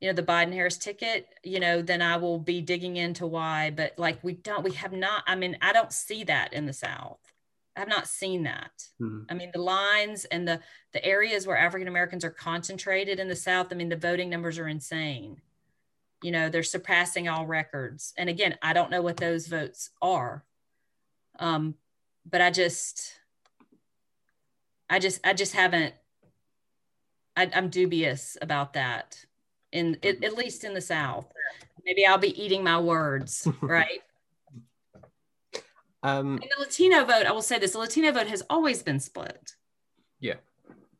[0.00, 3.70] you know, the Biden Harris ticket, you know, then I will be digging into why.
[3.70, 6.74] But like, we don't, we have not, I mean, I don't see that in the
[6.74, 7.20] South.
[7.80, 8.88] I've not seen that.
[9.00, 9.26] Mhm.
[9.30, 10.60] I mean, the lines and the
[10.92, 13.68] the areas where African Americans are concentrated in the South.
[13.70, 15.40] I mean, the voting numbers are insane.
[16.22, 18.12] You know, they're surpassing all records.
[18.18, 20.44] And again, I don't know what those votes are.
[21.38, 21.76] Um,
[22.28, 23.18] but I just,
[24.90, 25.94] I just, I just haven't,
[27.34, 29.24] I, am dubious about that
[29.72, 31.32] in, it, at least in the South.
[31.86, 34.02] Maybe I'll be eating my words, right?
[36.02, 39.00] Um, and the Latino vote, I will say this: the Latino vote has always been
[39.00, 39.54] split.
[40.18, 40.36] Yeah.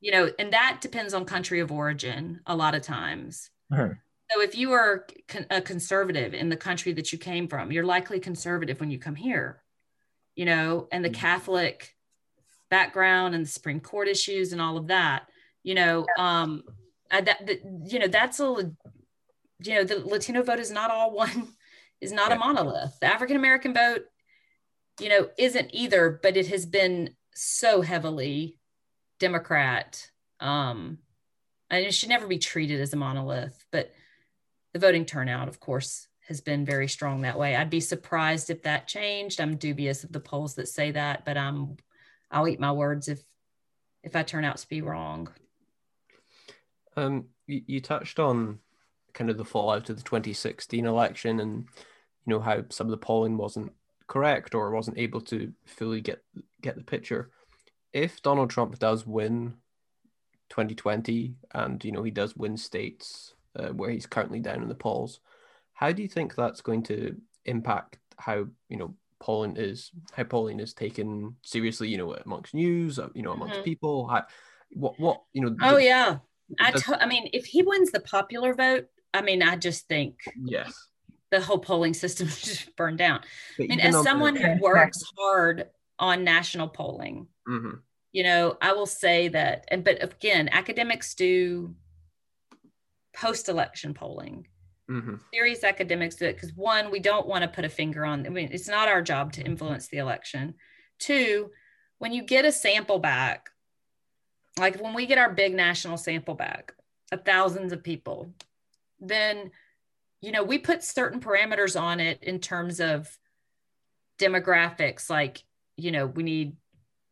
[0.00, 3.50] You know, and that depends on country of origin a lot of times.
[3.72, 3.98] Mhm.
[4.30, 5.06] So if you are
[5.50, 9.16] a conservative in the country that you came from, you're likely conservative when you come
[9.16, 9.62] here.
[10.36, 11.14] You know, and the Mhm.
[11.14, 11.96] Catholic
[12.70, 15.26] background and the Supreme Court issues and all of that.
[15.62, 16.62] You know, um,
[17.10, 17.60] I, that, that
[17.92, 18.72] you know that's a
[19.62, 21.54] you know the Latino vote is not all one
[22.00, 22.96] is not a monolith.
[23.00, 24.04] The African American vote
[25.00, 28.58] you know, isn't either, but it has been so heavily
[29.18, 30.10] Democrat.
[30.40, 30.98] Um,
[31.70, 33.92] and it should never be treated as a monolith, but
[34.72, 37.56] the voting turnout, of course, has been very strong that way.
[37.56, 39.40] I'd be surprised if that changed.
[39.40, 41.76] I'm dubious of the polls that say that, but I'm
[42.30, 43.20] I'll eat my words if
[44.02, 45.28] if I turn out to be wrong.
[46.96, 48.60] Um, you, you touched on
[49.12, 51.66] kind of the fallout of the 2016 election and
[52.26, 53.72] you know how some of the polling wasn't
[54.10, 56.22] correct or wasn't able to fully get
[56.60, 57.30] get the picture.
[57.92, 59.54] If Donald Trump does win
[60.50, 64.74] 2020 and you know he does win states uh, where he's currently down in the
[64.74, 65.20] polls,
[65.72, 70.60] how do you think that's going to impact how you know polling is how polling
[70.60, 71.88] is taken seriously?
[71.88, 73.64] You know amongst news, uh, you know amongst Mhm.
[73.64, 74.08] people.
[74.08, 74.26] How,
[74.72, 75.56] what what you know?
[75.62, 76.18] Oh the- yeah.
[76.58, 80.18] I, to- I mean, if he wins the popular vote, I mean, I just think
[80.44, 80.89] yes.
[81.30, 83.20] The whole polling system just burned down.
[83.56, 87.80] But I mean, as someone who works hard on national polling, Mhm.
[88.12, 91.74] you know, I will say that, and but again, academics do
[93.14, 94.46] post-election polling.
[94.88, 95.20] Mhm.
[95.32, 98.26] Serious academics do it because one, we don't want to put a finger on.
[98.26, 100.54] I mean, it's not our job to influence the election.
[100.98, 101.52] Two,
[101.98, 103.50] when you get a sample back,
[104.58, 106.74] like when we get our big national sample back
[107.12, 108.34] of thousands of people,
[108.98, 109.52] then
[110.20, 113.18] you know we put certain parameters on it in terms of
[114.18, 115.42] demographics like
[115.76, 116.56] you know we need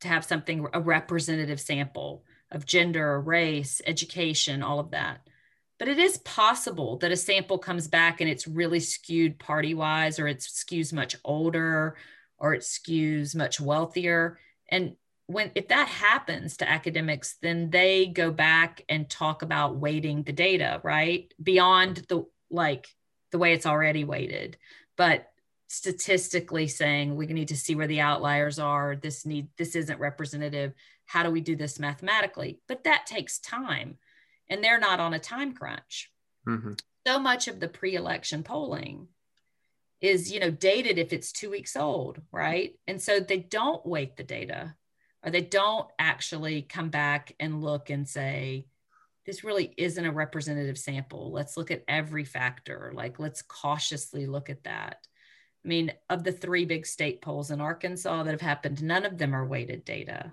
[0.00, 5.20] to have something a representative sample of gender race education all of that.
[5.78, 10.18] But it is possible that a sample comes back and it's really skewed party wise
[10.18, 11.96] or it skews much older
[12.38, 14.38] or it skews much wealthier.
[14.70, 14.96] And
[15.26, 20.32] when if that happens to academics then they go back and talk about weighting the
[20.32, 21.32] data right?
[21.42, 22.88] Beyond the like
[23.30, 24.56] the way it's already weighted.
[24.96, 25.30] But
[25.68, 28.96] statistically saying we need to see where the outliers are.
[28.96, 30.72] This need this isn't representative.
[31.04, 32.58] How do we do this mathematically?
[32.66, 33.98] But that takes time
[34.48, 36.10] and they're not on a time crunch.
[36.46, 36.80] Mhm.
[37.06, 39.08] so much of the pre-election polling
[40.00, 42.78] is you know dated if it's two weeks old right?
[42.86, 44.74] And so they don't weight the data
[45.22, 48.66] or they don't actually come back and look and say
[49.28, 54.48] this really isn't a representative sample let's look at every factor like let's cautiously look
[54.48, 55.06] at that
[55.64, 59.18] i mean of the three big state polls in arkansas that have happened none of
[59.18, 60.32] them are weighted data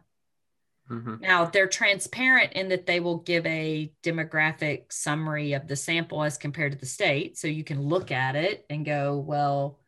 [0.89, 1.19] Mhm.
[1.19, 6.37] now, they're transparent in that they will give a demographic summary of the sample as
[6.37, 7.39] compared to the state.
[7.39, 9.79] So you can look at it and go, well,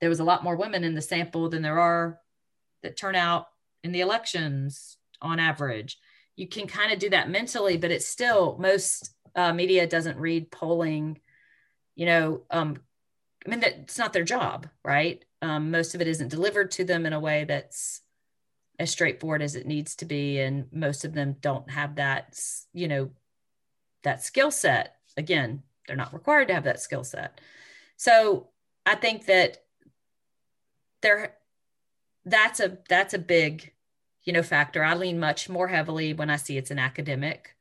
[0.00, 2.20] there was a lot more women in the sample than there are
[2.82, 3.46] that turn out
[3.82, 5.98] in the elections on average.
[6.36, 10.50] You can kind of do that mentally, but it's still most uh, media doesn't read
[10.50, 11.20] polling.
[11.94, 12.78] You know, um,
[13.46, 15.24] I mean, that's not their job, right?
[15.42, 18.00] Um, most of it isn't delivered to them in a way that's
[18.78, 22.38] as straightforward as it needs to be and most of them don't have that
[22.72, 23.10] you know
[24.02, 27.40] that skill set again they're not required to have that skill set
[27.96, 28.48] so
[28.84, 29.58] i think that
[31.02, 31.36] there
[32.24, 33.72] that's a that's a big
[34.24, 34.82] you know factor.
[34.84, 37.56] I lean much more heavily when i see it's an academic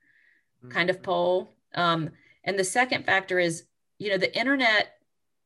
[0.70, 1.54] kind of poll.
[1.76, 2.12] Um,
[2.44, 3.64] and the second factor is
[4.00, 4.98] you know the internet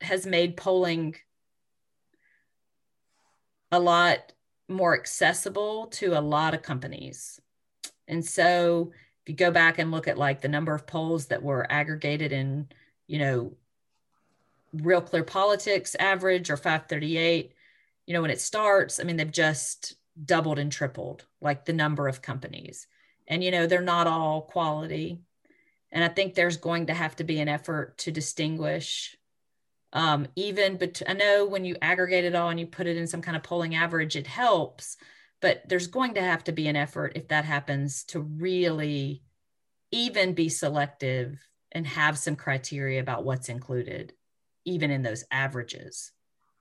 [0.02, 1.16] has made polling
[3.72, 4.34] a lot
[4.68, 7.40] more accessible to a lot of companies.
[8.08, 8.92] And so
[9.24, 12.32] if you go back and look at like the number of polls that were aggregated
[12.32, 12.68] in,
[13.08, 13.54] you know,
[14.74, 17.54] Real Clear Politics average or 538,
[18.06, 19.96] you know, when it starts, I mean, they've just
[20.26, 22.88] doubled and tripled like the number of companies.
[23.28, 25.22] And, you know, they're not all quality.
[25.92, 29.16] And I think there's going to have to be an effort to distinguish
[29.94, 33.08] um, even but i know when you aggregate it all and you put it in
[33.08, 34.98] some kind of polling average it helps
[35.42, 39.22] but there's going to have to be an effort if that happens to really
[39.92, 41.40] even be selective
[41.72, 44.14] and have some criteria about what's included,
[44.66, 46.12] even in those averages.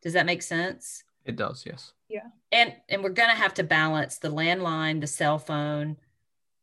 [0.03, 1.03] Does that make sense?
[1.25, 1.93] It does, yes.
[2.09, 2.29] Yeah.
[2.53, 5.97] And and we're gonna have to balance the landline, the cell phone,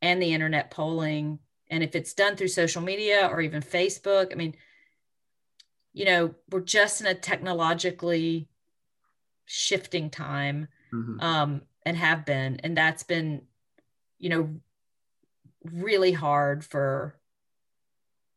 [0.02, 1.40] and the internet polling.
[1.70, 4.56] And if it's done through social media or even Facebook, I mean,
[5.94, 8.48] you know, we're just in a technologically
[9.46, 11.20] shifting time mm-hmm.
[11.20, 12.60] um, and have been.
[12.64, 13.44] And that's been,
[14.20, 14.50] you know,
[15.64, 17.18] really hard for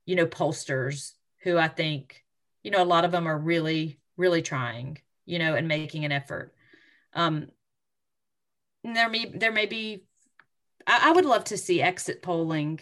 [0.06, 2.24] you know, pollsters who I think,
[2.62, 6.12] you know, a lot of them are really, really trying, you know, and making an
[6.12, 6.54] effort.
[7.16, 7.48] Um,
[8.84, 10.04] there may there may be
[10.86, 12.80] I, I would love to see exit polling,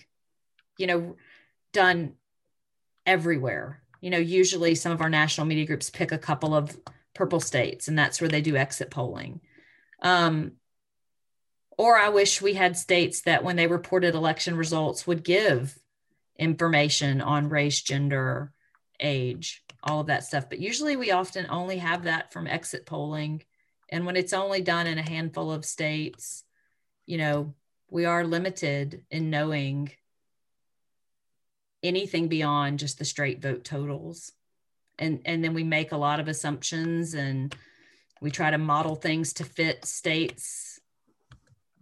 [0.77, 1.17] you know,
[1.73, 2.15] done
[3.07, 3.81] everywhere.
[4.01, 6.77] You know, usually some of our national media groups pick a couple of
[7.15, 9.41] purple states, and that's where they do exit polling.
[10.03, 10.53] Um,
[11.79, 15.77] or I wish we had states that when they reported election results would give
[16.39, 18.53] information on race, gender,
[19.01, 20.49] age, all of that stuff.
[20.49, 23.43] But usually we often only have that from exit polling.
[23.91, 26.45] And when it's only done in a handful of states,
[27.07, 27.55] you know,
[27.91, 29.91] we are limited in knowing
[31.83, 34.33] anything beyond just the straight vote totals.
[34.99, 37.55] And, and then we make a lot of assumptions and
[38.21, 40.81] we try to model things to fit states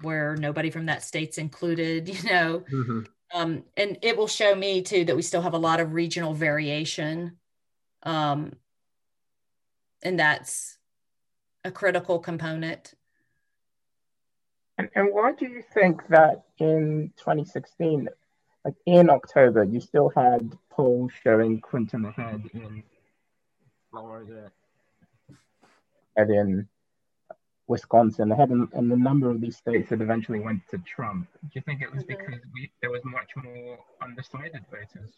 [0.00, 2.64] where nobody from that state's included, you know.
[2.72, 3.00] Mm-hmm.
[3.34, 6.34] Um, and it will show me too that we still have a lot of regional
[6.34, 7.38] variation.
[8.03, 8.53] Um,
[10.03, 10.76] and that's
[11.65, 12.95] a critical component.
[14.79, 18.09] And, and why do you think that in 2016,
[18.65, 22.83] like in October, you still had polls showing Clinton ahead in
[23.91, 24.51] Florida
[26.17, 26.69] and in
[27.67, 31.29] Wisconsin ahead, and, and the number of these states that eventually went to Trump.
[31.43, 32.19] Do you think it was mm-hmm.
[32.19, 35.13] because we, there was much more undecided voters?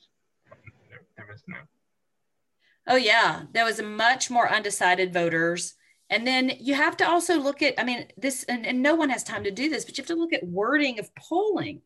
[0.89, 1.57] There, there was no.
[2.87, 5.75] Oh yeah, there was much more undecided voters.
[6.11, 9.09] And then you have to also look at, I mean, this, and, and no one
[9.09, 11.81] has time to do this, but you have to look at wording of polling.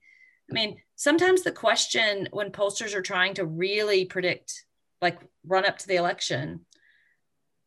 [0.51, 4.65] I mean, sometimes the question when pollsters are trying to really predict,
[5.01, 6.61] like run up to the election,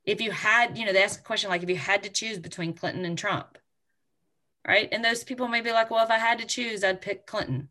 [0.03, 2.39] if you had, you know, they ask a question like if you had to choose
[2.39, 3.57] between Clinton and Trump,
[4.67, 4.89] right?
[4.91, 7.69] And those people may be like, well, if I had to choose, I'd pick Clinton.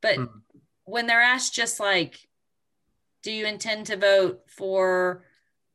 [0.00, 0.38] But mm-hmm.
[0.84, 2.28] when they're asked just like,
[3.22, 5.24] do you intend to vote for,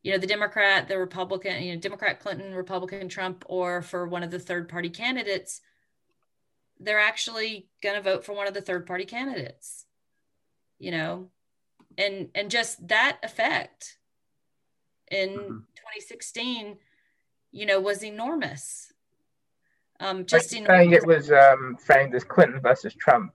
[0.02, 4.22] you know, the Democrat, the Republican, you know, Democrat Clinton, Republican Trump, or for one
[4.22, 5.60] of the third party candidates,
[6.78, 9.84] they're actually going to vote for one of the third party candidates,
[10.78, 11.30] you know,
[11.96, 13.98] and and just that effect
[15.10, 15.58] in mm-hmm.
[15.76, 16.76] 2016,
[17.50, 18.92] you know, was enormous.
[20.00, 20.68] Um, just enormous.
[20.68, 23.32] saying it was um, framed as Clinton versus Trump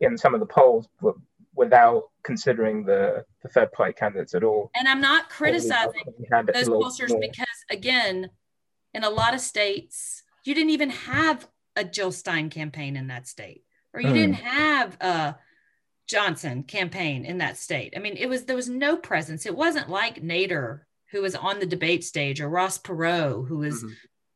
[0.00, 1.16] in some of the polls, but
[1.54, 4.70] without considering the, the third party candidates at all.
[4.74, 8.30] And I'm not criticizing those pollsters because, again,
[8.92, 11.46] in a lot of states, you didn't even have
[11.76, 14.14] a Jill Stein campaign in that state, or you mm.
[14.14, 15.36] didn't have a
[16.06, 17.94] Johnson campaign in that state.
[17.96, 19.46] I mean, it was there was no presence.
[19.46, 20.80] It wasn't like Nader
[21.14, 23.92] who was on the debate stage or Ross Perot, who was, mm-hmm.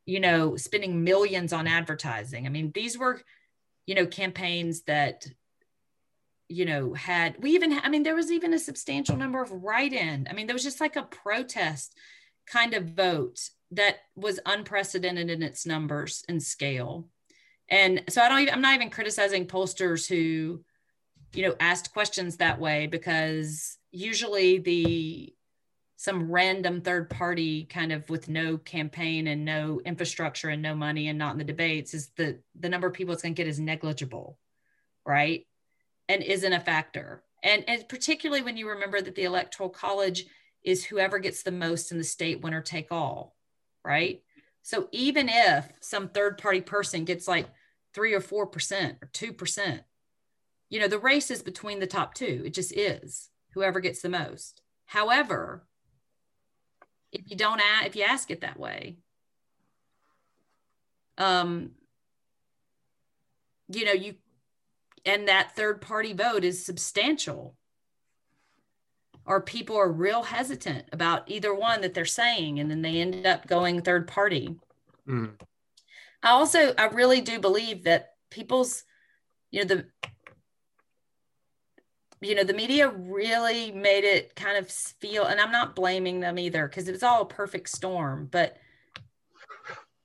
[0.06, 2.46] you know, spending millions on advertising.
[2.46, 3.20] I mean, these were,
[3.84, 5.26] you know, campaigns that,
[6.48, 9.92] you know, had, we even, I mean, there was even a substantial number of write
[9.92, 10.26] in.
[10.30, 11.94] I mean, there was just like a protest
[12.46, 13.38] kind of vote
[13.72, 17.08] that was unprecedented in its numbers and scale.
[17.68, 20.64] And so I don't even, I'm not even criticizing pollsters who,
[21.34, 25.34] you know, asked questions that way because usually the
[25.96, 31.08] some random third party kind of with no campaign and no infrastructure and no money
[31.08, 33.48] and not in the debates is the the number of people it's going to get
[33.48, 34.38] is negligible
[35.04, 35.47] right
[36.08, 37.22] and isn't a factor.
[37.42, 40.26] And and particularly when you remember that the electoral college
[40.64, 43.36] is whoever gets the most in the state winner take all
[43.84, 44.22] right?
[44.62, 47.46] So even if some third party person gets like
[47.94, 49.80] 3 or 4% or 2%
[50.70, 52.42] you know the race is between the top two.
[52.44, 54.60] It just is whoever gets the most.
[54.84, 55.66] However
[57.12, 58.98] if you don't ask, if you ask it that way.
[61.16, 61.72] Um,
[63.68, 64.14] you know, you
[65.04, 67.54] and that third party vote is substantial.
[69.24, 73.26] Or people are real hesitant about either one that they're saying, and then they end
[73.26, 74.56] up going third party.
[75.06, 75.32] Mm.
[76.22, 78.84] I also, I really do believe that people's,
[79.50, 79.86] you know, the
[82.20, 86.38] you know, the media really made it kind of feel, and I'm not blaming them
[86.38, 88.56] either because it was all a perfect storm, but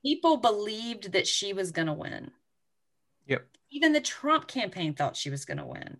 [0.04, 2.30] people believed that she was going to win.
[3.26, 3.46] Yep.
[3.74, 5.98] Even the Trump campaign thought she was going to win.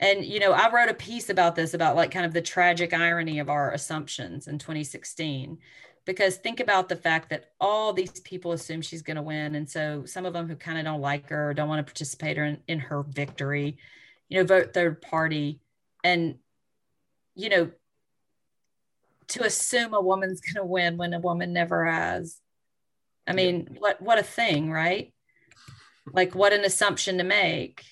[0.00, 2.92] and you know i wrote a piece about this about like kind of the tragic
[2.92, 5.58] irony of our assumptions in 2016
[6.04, 9.54] because think about the fact that all these people assume she's going to win.
[9.54, 11.90] And so some of them who kind of don't like her or don't want to
[11.90, 13.78] participate in, in her victory
[14.28, 15.60] you know vote third party.
[16.02, 16.36] And
[17.34, 17.70] you know
[19.28, 22.40] to assume a woman's going to win when a woman never has.
[23.26, 25.12] I mean what what a thing right
[26.12, 27.84] like what an assumption to make.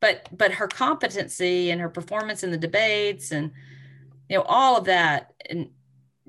[0.00, 3.52] But but her competency and her performance in the debates and
[4.28, 5.70] you know all of that and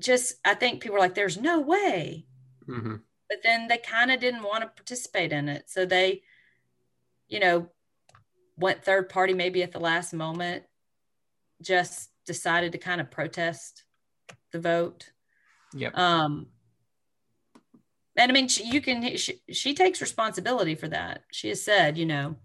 [0.00, 2.24] just i think people were like there's no way.
[2.68, 2.96] Mm-hmm.
[3.30, 5.70] but then they kind of didn't want to participate in it.
[5.70, 6.22] So they
[7.28, 7.68] you know
[8.56, 10.64] went third party maybe at the last moment
[11.62, 13.84] just decided to kind of protest
[14.52, 15.10] the vote.
[15.74, 15.96] Yep.
[15.96, 16.48] Um
[18.18, 21.22] and i mean she, you can she, she takes responsibility for that.
[21.32, 22.36] She has said you know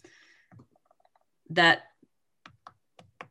[1.49, 1.83] that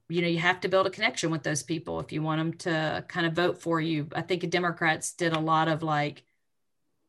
[0.08, 2.52] you know you have to build a connection with those people if you want them
[2.58, 4.08] to kind of vote for you.
[4.14, 6.24] I think democrats did a lot of like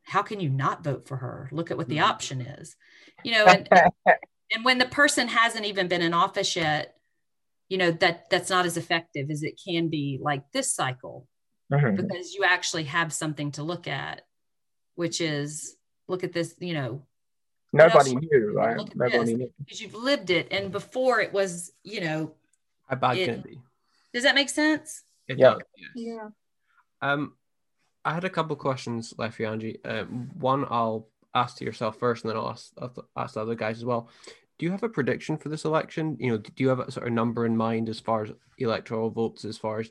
[0.04, 1.50] how can you not vote for her?
[1.52, 2.10] Look at what the mm-hmm.
[2.10, 2.76] option is.
[3.24, 3.68] You know and,
[4.54, 6.96] and when the person hasn't even been in office yet
[7.70, 11.28] you know that that's not as effective as it can be like this cycle.
[11.72, 11.96] Mm-hmm.
[11.96, 14.22] because you actually have something to look at
[14.96, 15.76] which is
[16.08, 17.02] look at this you know
[17.74, 18.78] Nobody knew, right?
[18.96, 19.52] Nobody knew.
[19.58, 20.48] Because you've lived it.
[20.52, 22.34] And before it was, you know.
[22.88, 23.60] How bad it, can it be?
[24.14, 25.04] Does that make sense?
[25.28, 25.54] It yeah.
[25.54, 25.90] Does, yes.
[25.96, 26.30] Yeah.
[27.02, 27.34] Um,
[28.06, 29.84] I had a couple questions left for you, Angie.
[29.84, 32.72] Um, one I'll ask to yourself first, and then I'll ask,
[33.18, 34.10] ask the other guys as well.
[34.60, 36.16] Do you have a prediction for this election?
[36.20, 39.10] You know, do you have a sort of number in mind as far as electoral
[39.10, 39.46] votes?
[39.46, 39.90] As far as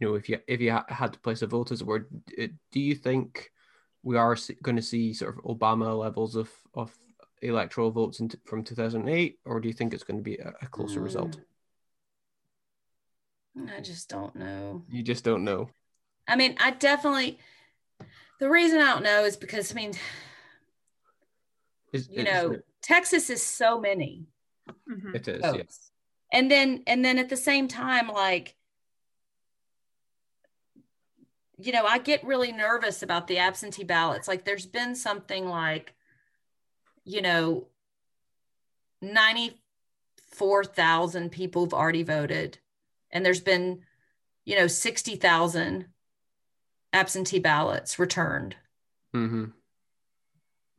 [0.00, 2.06] you know, if you if you had to place a vote as a word,
[2.36, 3.52] do you think
[4.06, 6.96] we are going to see sort of Obama levels of, of
[7.42, 10.66] electoral votes in, from 2008, or do you think it's going to be a, a
[10.68, 11.04] closer mm.
[11.04, 11.40] result?
[13.76, 14.84] I just don't know.
[14.88, 15.70] You just don't know.
[16.28, 17.40] I mean, I definitely.
[18.38, 19.92] The reason I don't know is because I mean,
[21.92, 24.26] is, you know, it, Texas is so many.
[24.88, 25.16] Mm-hmm.
[25.16, 25.90] It is, yes.
[26.32, 28.54] And then, and then at the same time, like
[31.58, 34.28] you know, I get really nervous about the absentee ballots.
[34.28, 35.94] Like there's been something like,
[37.04, 37.68] you know,
[39.00, 42.58] 94,000 people have already voted.
[43.10, 43.80] And there's been,
[44.44, 45.86] you know, 60,000
[46.92, 48.56] absentee ballots returned.
[49.14, 49.46] Mm-hmm.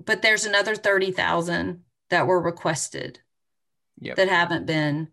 [0.04, 3.20] But there's another 30,000 that were requested
[4.00, 4.16] yep.
[4.18, 5.08] that haven't been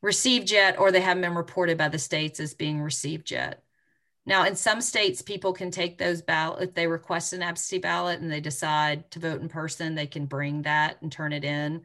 [0.00, 3.62] received yet, or they haven't been reported by the states as being received yet.
[4.30, 8.20] Now, in some states, people can take those ballot if they request an absentee ballot
[8.20, 11.82] and they decide to vote in person, they can bring that and turn it in,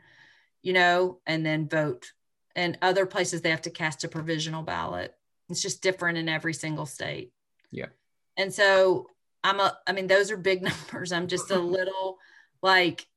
[0.62, 2.14] you know, and then vote.
[2.56, 5.16] And other places, they have to cast a provisional ballot.
[5.50, 7.34] It's just different in every single state.
[7.72, 7.88] Yeah.
[8.38, 9.08] And so
[9.44, 11.12] I'm a, I mean, those are big numbers.
[11.12, 12.20] I'm just a little
[12.62, 13.08] like,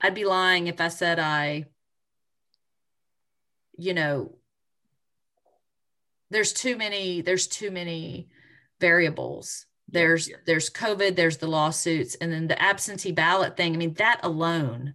[0.00, 1.64] I'd be lying if I said I,
[3.76, 4.36] you know,
[6.30, 8.28] there's too many, there's too many
[8.82, 9.66] variables.
[9.88, 10.36] There's yeah.
[10.44, 13.74] there's covid there's the lawsuits and then the absentee ballot thing.
[13.74, 14.94] I mean that alone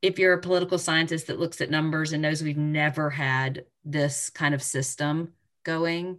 [0.00, 4.30] if you're a political scientist that looks at numbers and knows we've never had this
[4.30, 5.32] kind of system
[5.64, 6.18] going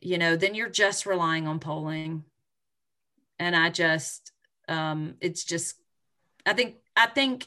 [0.00, 2.24] you know then you're just relying on polling.
[3.38, 4.32] And i just
[4.68, 5.76] um it's just
[6.44, 7.46] i think i think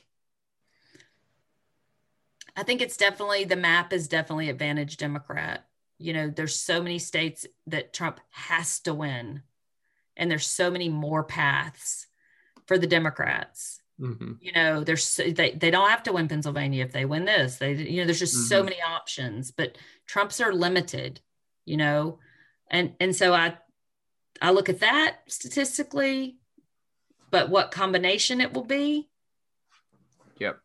[2.56, 5.66] i think it's definitely the map is definitely advantage democrat
[6.02, 9.42] you know there's so many states that trump has to win
[10.18, 12.08] and there's so many more paths
[12.66, 13.80] for the democrats.
[14.00, 14.32] Mm-hmm.
[14.42, 17.58] you know there's they, they don't have to win pennsylvania if they win this.
[17.58, 18.48] They you know there's just mm-hmm.
[18.48, 21.22] so many options but trump's are limited
[21.66, 22.18] you know
[22.72, 23.56] and and so i
[24.42, 26.40] i look at that statistically
[27.32, 29.10] but what combination it will be?
[30.38, 30.60] Yep.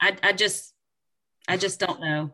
[0.00, 0.74] I i just
[1.48, 2.32] i just don't know.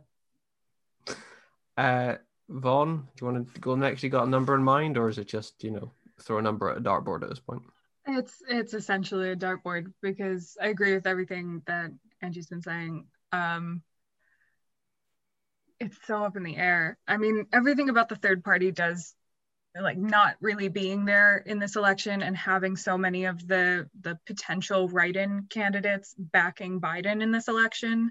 [1.77, 2.15] Uh
[2.49, 4.03] Vaughn, do you want to go next?
[4.03, 6.71] You got a number in mind, or is it just you know throw a number
[6.71, 7.63] at a dartboard at this point?
[8.07, 11.91] It's it's essentially a dartboard because I agree with everything that
[12.23, 13.07] Angie's been saying.
[13.33, 13.83] Um,
[15.81, 16.99] it's so up in the air.
[17.07, 19.15] I mean, everything about the third party does
[19.79, 24.19] like not really being there in this election and having so many of the the
[24.27, 28.11] potential write-in candidates backing Biden in this election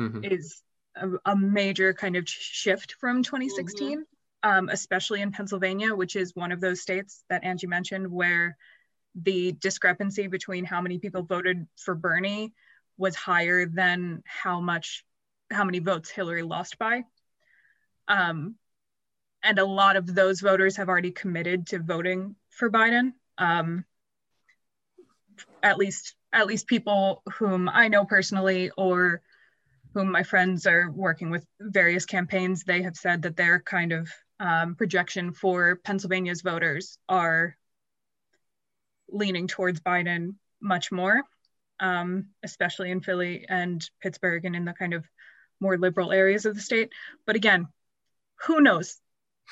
[0.00, 0.24] mm-hmm.
[0.24, 0.60] is
[0.96, 4.48] a, a major kind of shift from 2016, mm-hmm.
[4.48, 8.56] um, especially in Pennsylvania, which is one of those states that Angie mentioned where
[9.14, 12.52] the discrepancy between how many people voted for Bernie
[12.96, 15.04] was higher than how much
[15.50, 17.04] how many votes Hillary lost by.
[18.08, 18.56] Um,
[19.42, 23.12] and a lot of those voters have already committed to voting for Biden.
[23.36, 23.84] Um,
[25.62, 29.22] at least, at least people whom I know personally or
[29.94, 34.10] whom my friends are working with various campaigns, they have said that their kind of
[34.40, 37.56] um, projection for Pennsylvania's voters are
[39.08, 41.22] leaning towards Biden much more,
[41.78, 45.04] um, especially in Philly and Pittsburgh and in the kind of
[45.60, 46.90] more liberal areas of the state.
[47.24, 47.68] But again,
[48.46, 48.98] who knows?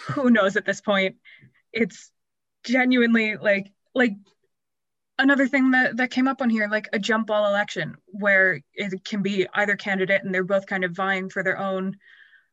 [0.09, 1.16] Who knows at this point?
[1.73, 2.10] It's
[2.64, 4.14] genuinely like like
[5.18, 9.05] another thing that, that came up on here, like a jump ball election where it
[9.05, 11.97] can be either candidate and they're both kind of vying for their own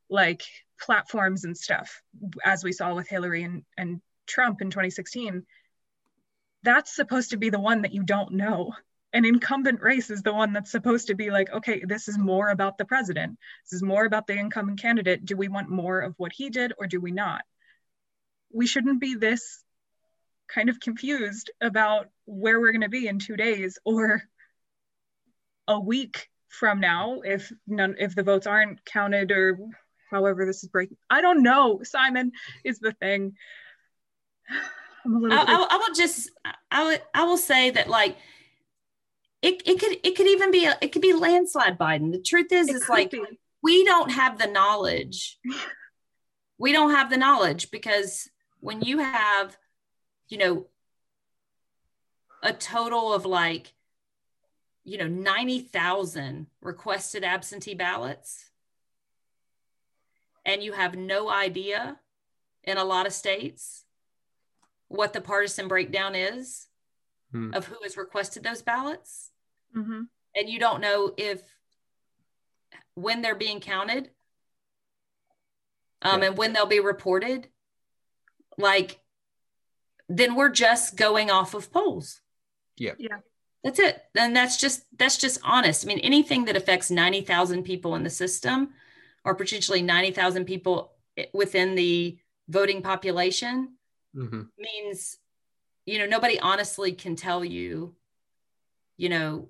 [0.09, 0.43] like
[0.79, 2.01] platforms and stuff,
[2.43, 5.45] as we saw with Hillary and, and Trump in 2016.
[6.63, 8.73] That's supposed to be the one that you don't know.
[9.13, 12.49] An incumbent race is the one that's supposed to be like, okay, this is more
[12.49, 13.39] about the president.
[13.65, 15.25] This is more about the incumbent candidate.
[15.25, 17.41] Do we want more of what he did or do we not?
[18.53, 19.63] We shouldn't be this
[20.53, 24.23] kind of confused about where we're going to be in two days or
[25.67, 29.59] a week from now if none if the votes aren't counted or
[30.09, 30.97] however this is breaking.
[31.09, 32.31] I don't know simon
[32.63, 33.35] is the thing.
[35.05, 36.29] I'm a little I, I, I will just
[36.71, 38.17] i would i will say that like
[39.41, 42.11] it, it could it could even be a, it could be landslide biden.
[42.11, 43.23] The truth is it it's like be.
[43.61, 45.37] we don't have the knowledge.
[46.61, 49.57] We don't have the knowledge because when you have
[50.29, 50.67] you know,
[52.41, 53.73] a total of like,
[54.83, 58.45] you know, 90,000 requested absentee ballots.
[60.45, 61.99] And you have no idea
[62.63, 63.83] in a lot of states
[64.87, 66.67] what the partisan breakdown is
[67.31, 67.53] hmm.
[67.53, 69.31] of who has requested those ballots.
[69.75, 70.03] Mm-hmm.
[70.35, 71.41] And you don't know if
[72.95, 74.09] when they're being counted
[76.01, 76.29] um, yeah.
[76.29, 77.47] and when they'll be reported.
[78.57, 78.99] Like,
[80.09, 82.19] then we're just going off of polls.
[82.77, 82.93] Yeah.
[82.97, 83.19] Yeah.
[83.63, 84.01] That's it.
[84.17, 85.85] And that's just that's just honest.
[85.85, 88.69] I mean, anything that affects 90,000 people in the system
[89.23, 90.93] or potentially 90,000 people
[91.33, 92.17] within the
[92.47, 93.75] voting population
[94.15, 94.41] mm-hmm.
[94.57, 95.17] means
[95.85, 97.95] you know, nobody honestly can tell you
[98.97, 99.47] you know,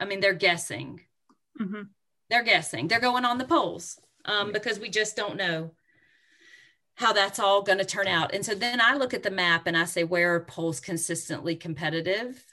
[0.00, 1.02] I mean, they're guessing.
[1.60, 1.82] Mm-hmm.
[2.30, 2.88] They're guessing.
[2.88, 4.52] They're going on the polls um, yeah.
[4.54, 5.72] because we just don't know
[6.94, 8.34] how that's all going to turn out.
[8.34, 11.56] And so then I look at the map and I say, where are polls consistently
[11.56, 12.44] competitive?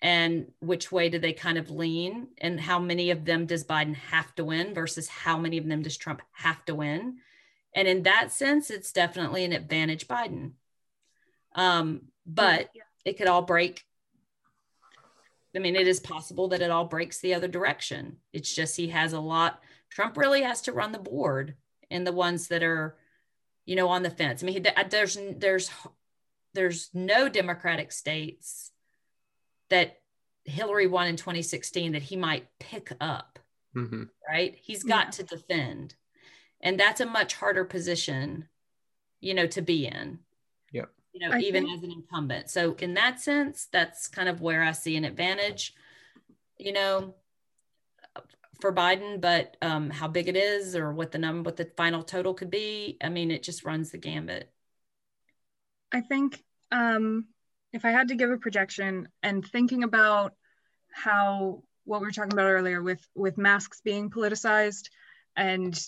[0.00, 2.28] And which way do they kind of lean?
[2.38, 5.82] And how many of them does Biden have to win versus how many of them
[5.82, 7.18] does Trump have to win?
[7.74, 10.52] And in that sense, it's definitely an advantage Biden.
[11.54, 12.70] Um, but
[13.04, 13.84] it could all break.
[15.54, 18.16] I mean, it is possible that it all breaks the other direction.
[18.32, 19.62] It's just he has a lot.
[19.88, 21.54] Trump really has to run the board
[21.90, 22.96] and the ones that are
[23.64, 24.42] you know, on the fence.
[24.42, 25.70] I mean, there's there's
[26.54, 28.70] there's no Democratic states
[29.70, 30.00] that
[30.44, 33.38] Hillary won in 2016 that he might pick up.
[33.76, 34.04] Mm-hmm.
[34.28, 34.56] Right?
[34.60, 35.10] He's got yeah.
[35.10, 35.94] to defend,
[36.60, 38.48] and that's a much harder position,
[39.20, 40.20] you know, to be in.
[40.70, 40.84] Yeah.
[41.12, 42.50] You know, I even think- as an incumbent.
[42.50, 45.74] So in that sense, that's kind of where I see an advantage.
[46.56, 47.14] You know,
[48.60, 52.02] for Biden, but um, how big it is or what the number, what the final
[52.02, 54.50] total could be, I mean, it just runs the gambit.
[55.92, 57.26] I think um,
[57.72, 60.34] if I had to give a projection and thinking about
[60.92, 64.88] how what we were talking about earlier with with masks being politicized
[65.36, 65.78] and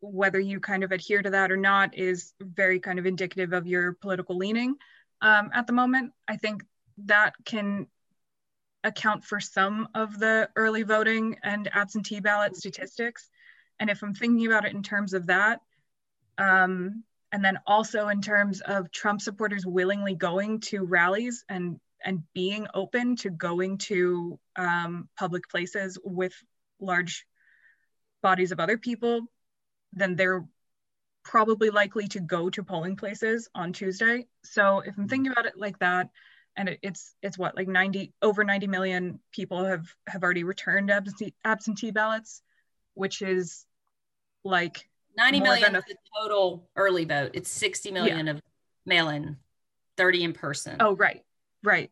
[0.00, 3.66] whether you kind of adhere to that or not is very kind of indicative of
[3.66, 4.74] your political leaning
[5.20, 6.12] um, at the moment.
[6.26, 6.64] I think
[7.04, 7.86] that can
[8.84, 13.30] account for some of the early voting and absentee ballot statistics.
[13.78, 15.60] And if I'm thinking about it in terms of that,
[16.38, 22.22] um, and then also in terms of Trump supporters willingly going to rallies and and
[22.34, 26.32] being open to going to um, public places with
[26.80, 27.24] large
[28.22, 29.20] bodies of other people,
[29.92, 30.44] then they're
[31.24, 34.26] probably likely to go to polling places on Tuesday.
[34.42, 36.10] So if I'm thinking about it like that,
[36.56, 40.90] and it, it's it's what like 90 over 90 million people have have already returned
[40.90, 42.42] absentee absentee ballots
[42.94, 43.64] which is
[44.44, 47.32] like 90 million of the total early vote.
[47.34, 48.32] It's 60 million yeah.
[48.32, 48.42] of
[48.86, 49.36] mail-in
[49.96, 50.76] 30 in person.
[50.80, 51.22] Oh right
[51.62, 51.90] right.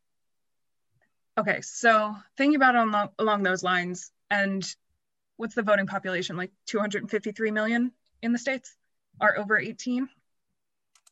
[1.38, 4.64] Okay so thinking about on the, along those lines and
[5.36, 7.92] what's the voting population like 253 million
[8.22, 8.76] in the states
[9.20, 10.08] are over 18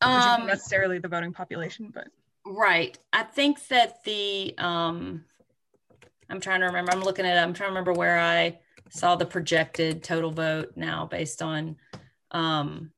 [0.01, 2.07] um, necessarily the voting population but
[2.49, 2.97] Right.
[3.13, 5.23] I think that the um
[6.29, 6.91] I'm trying to remember.
[6.91, 7.37] I'm looking at.
[7.37, 8.59] I'm trying to remember where I
[8.89, 11.75] saw the projected total vote now based on
[12.31, 12.91] um,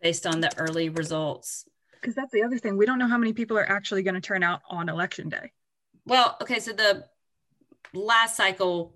[0.00, 1.68] based on the early results.
[2.00, 2.76] Because that's the other thing.
[2.76, 5.52] We don't know how many people are actually going to turn out on election day.
[6.04, 7.04] Well, okay, so the
[7.92, 8.94] last cycle,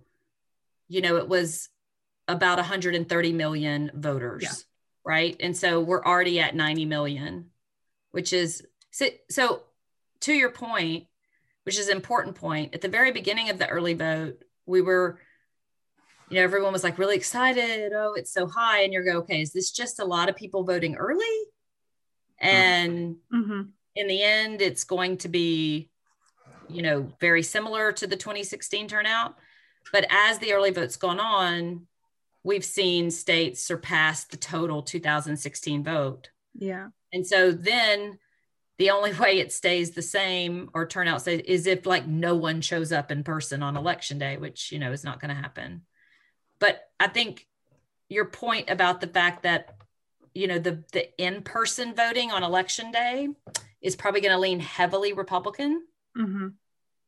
[0.88, 1.68] you know, it was
[2.28, 4.50] about 130 million voters, yeah.
[5.05, 5.36] Right?
[5.40, 7.51] And so we're already at 90 million,
[8.10, 9.62] which is so, so
[10.20, 11.06] to your point,
[11.64, 15.18] which is an important point, at the very beginning of the early vote, we were
[16.31, 17.93] you know, everyone was like really excited.
[17.93, 18.82] Oh, it's so high.
[18.82, 21.24] And you're go, okay, is this just a lot of people voting early?
[22.39, 23.62] And mm-hmm.
[23.97, 25.90] in the end, it's going to be,
[26.68, 29.35] you know, very similar to the 2016 turnout.
[29.93, 31.86] But as the early vote's gone on,
[32.42, 36.30] we've seen states surpass the total 2016 vote.
[36.54, 36.88] Yeah.
[37.12, 38.18] And so then
[38.78, 42.60] the only way it stays the same or turnout stays is if like no one
[42.60, 45.82] shows up in person on election day, which, you know, is not going to happen.
[46.58, 47.46] But I think
[48.08, 49.76] your point about the fact that
[50.34, 53.28] you know the the in-person voting on election day
[53.80, 55.82] is probably going to lean heavily Republican
[56.16, 56.48] mm-hmm.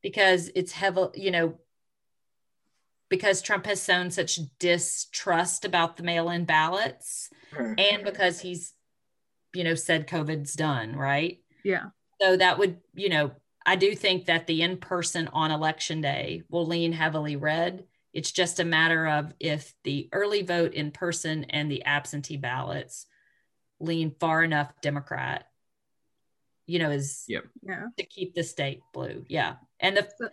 [0.02, 1.58] because it's heavy, you know,
[3.12, 7.74] because Trump has shown such distrust about the mail-in ballots, mm-hmm.
[7.78, 8.72] and because he's,
[9.54, 11.38] you know, said COVID's done, right?
[11.62, 11.86] Yeah.
[12.20, 13.30] So that would, you know,
[13.64, 18.60] I do think that the in-person on election day will lean heavily red it's just
[18.60, 23.06] a matter of if the early vote in person and the absentee ballots
[23.80, 25.46] lean far enough Democrat,
[26.66, 27.44] you know, is yep.
[27.62, 27.86] yeah.
[27.96, 29.24] to keep the state blue.
[29.28, 29.54] Yeah.
[29.80, 30.30] And the,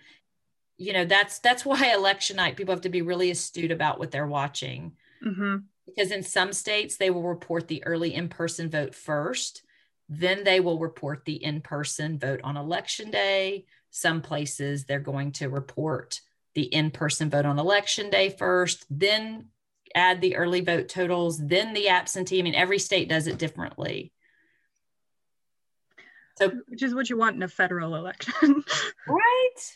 [0.80, 4.10] you know, that's, that's why election night people have to be really astute about what
[4.10, 4.94] they're watching.
[5.24, 5.58] Mm-hmm.
[5.86, 9.62] Because in some states, they will report the early in person vote first,
[10.08, 13.66] then they will report the in person vote on election day.
[13.92, 16.22] Some places they're going to report
[16.56, 19.46] the in-person vote on election day first, then
[19.96, 22.40] add the early vote totals, then the absentee.
[22.40, 24.12] I mean, every state does it differently.
[26.40, 28.64] So, which is what you want in a federal election,
[29.08, 29.76] right?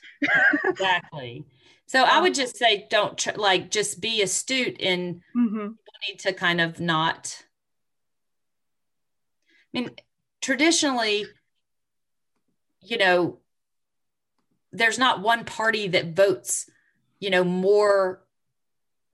[0.64, 1.46] exactly.
[1.88, 5.68] So I would just say, don't tr- like just be astute and mm-hmm.
[6.08, 7.44] need to kind of not.
[9.76, 9.92] I mean,
[10.42, 11.26] traditionally,
[12.82, 13.40] you know,
[14.72, 16.70] there's not one party that votes,
[17.20, 18.24] you know, more,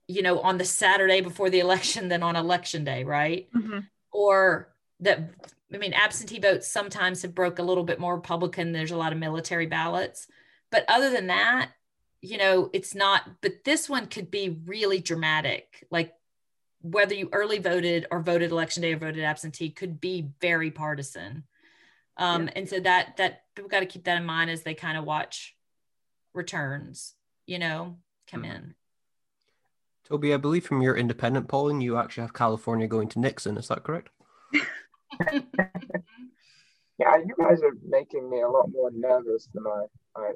[0.06, 3.48] you know, on the Saturday before the election than on election day, right?
[3.52, 3.80] Mm-hmm.
[4.12, 5.30] Or that,
[5.72, 8.72] I mean, absentee votes sometimes have broke a little bit more Republican.
[8.72, 10.26] There's a lot of military ballots,
[10.70, 11.70] but other than that,
[12.20, 13.22] you know, it's not.
[13.40, 16.14] But this one could be really dramatic, like
[16.82, 21.44] whether you early voted or voted election day or voted absentee could be very partisan.
[22.16, 22.52] Um, yeah.
[22.56, 25.04] And so that that we've got to keep that in mind as they kind of
[25.04, 25.56] watch
[26.34, 27.14] returns,
[27.46, 27.98] you know,
[28.30, 28.52] come mm-hmm.
[28.52, 28.74] in.
[30.08, 33.56] Toby, I believe from your independent polling, you actually have California going to Nixon.
[33.56, 34.10] Is that correct?
[36.98, 39.86] yeah, you guys are making me a lot more nervous than I.
[40.16, 40.32] I,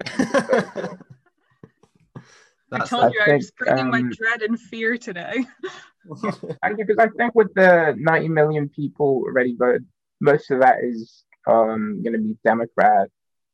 [2.80, 5.44] I told you I, I was bringing um, my dread and fear today.
[6.04, 9.86] because I think with the 90 million people already voted,
[10.20, 13.08] most of that is um, going to be Democrat.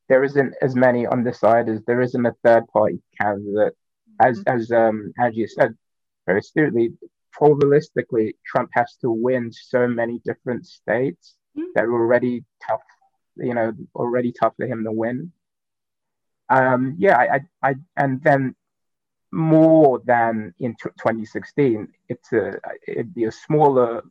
[0.08, 1.84] There isn't as many undecideds.
[1.86, 3.76] There isn't a third party candidate.
[4.20, 4.56] As mm-hmm.
[4.56, 5.74] as um, Angie said
[6.26, 6.92] very astutely,
[7.38, 11.68] probabilistically, Trump has to win so many different states mm-hmm.
[11.74, 12.82] that are already tough,
[13.36, 15.32] you know, already tough for him to win.
[16.48, 18.56] Um, yeah, I, I, I, and then
[19.32, 24.02] more than in t- 2016, it's a, it'd be a smaller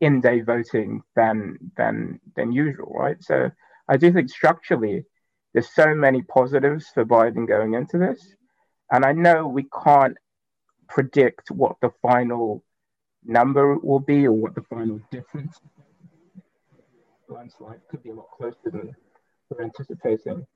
[0.00, 3.22] in-day voting than than than usual, right?
[3.22, 3.50] So
[3.88, 5.04] I do think structurally
[5.52, 8.34] there's so many positives for Biden going into this,
[8.90, 10.16] and I know we can't
[10.92, 12.62] predict what the final
[13.24, 15.58] number will be or what the final difference.
[17.28, 18.94] Landslide could be a lot closer than
[19.48, 20.46] we're anticipating,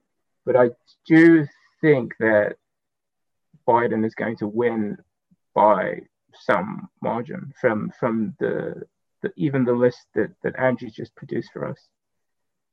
[0.45, 0.71] but I
[1.07, 1.47] do
[1.81, 2.57] think that
[3.67, 4.99] Biden is going to win
[5.55, 6.01] by
[6.35, 8.83] some margin from from the
[9.23, 11.79] the, even the list that that Andrew just produced for us.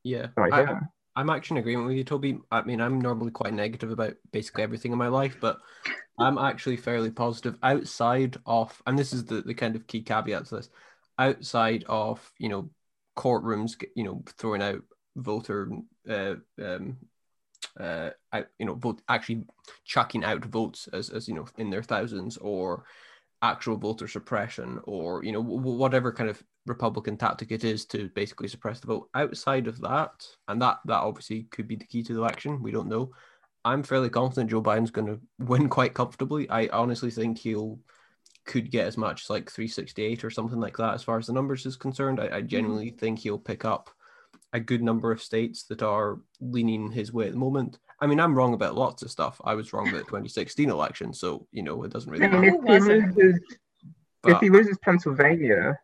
[0.04, 0.80] Yeah, right I,
[1.16, 2.40] I'm actually in agreement with you, Toby.
[2.52, 5.58] I mean, I'm normally quite negative about basically everything in my life, but
[6.20, 10.46] I'm actually fairly positive outside of, and this is the, the kind of key caveat
[10.48, 10.70] to this,
[11.20, 12.70] outside of, you know,
[13.16, 14.82] courtrooms, you know, throwing out
[15.16, 15.70] voter,
[16.10, 16.98] uh, um,
[17.80, 18.10] uh,
[18.60, 19.44] you know, vote actually
[19.86, 22.86] chucking out votes as, as you know, in their thousands or
[23.44, 28.48] actual voter suppression or you know whatever kind of republican tactic it is to basically
[28.48, 30.12] suppress the vote outside of that
[30.48, 33.12] and that that obviously could be the key to the election we don't know
[33.66, 36.50] I'm fairly confident Joe Biden's going to win quite comfortably.
[36.50, 37.80] I honestly think he'll
[38.46, 41.34] could get as much as like 368 or something like that as far as the
[41.34, 42.20] numbers is concerned.
[42.20, 42.78] I, I Mm-hmm.
[42.82, 43.90] genuinely think he'll pick up
[44.54, 47.80] a good number of states that are leaning his way at the moment.
[48.00, 49.42] I mean, I'm wrong about lots of stuff.
[49.44, 52.42] I was wrong about the 2016 election, so you know it doesn't really I mean,
[52.42, 52.48] matter.
[52.56, 53.18] if he wasn't?
[53.18, 53.40] loses,
[54.26, 55.78] if he loses Pennsylvania,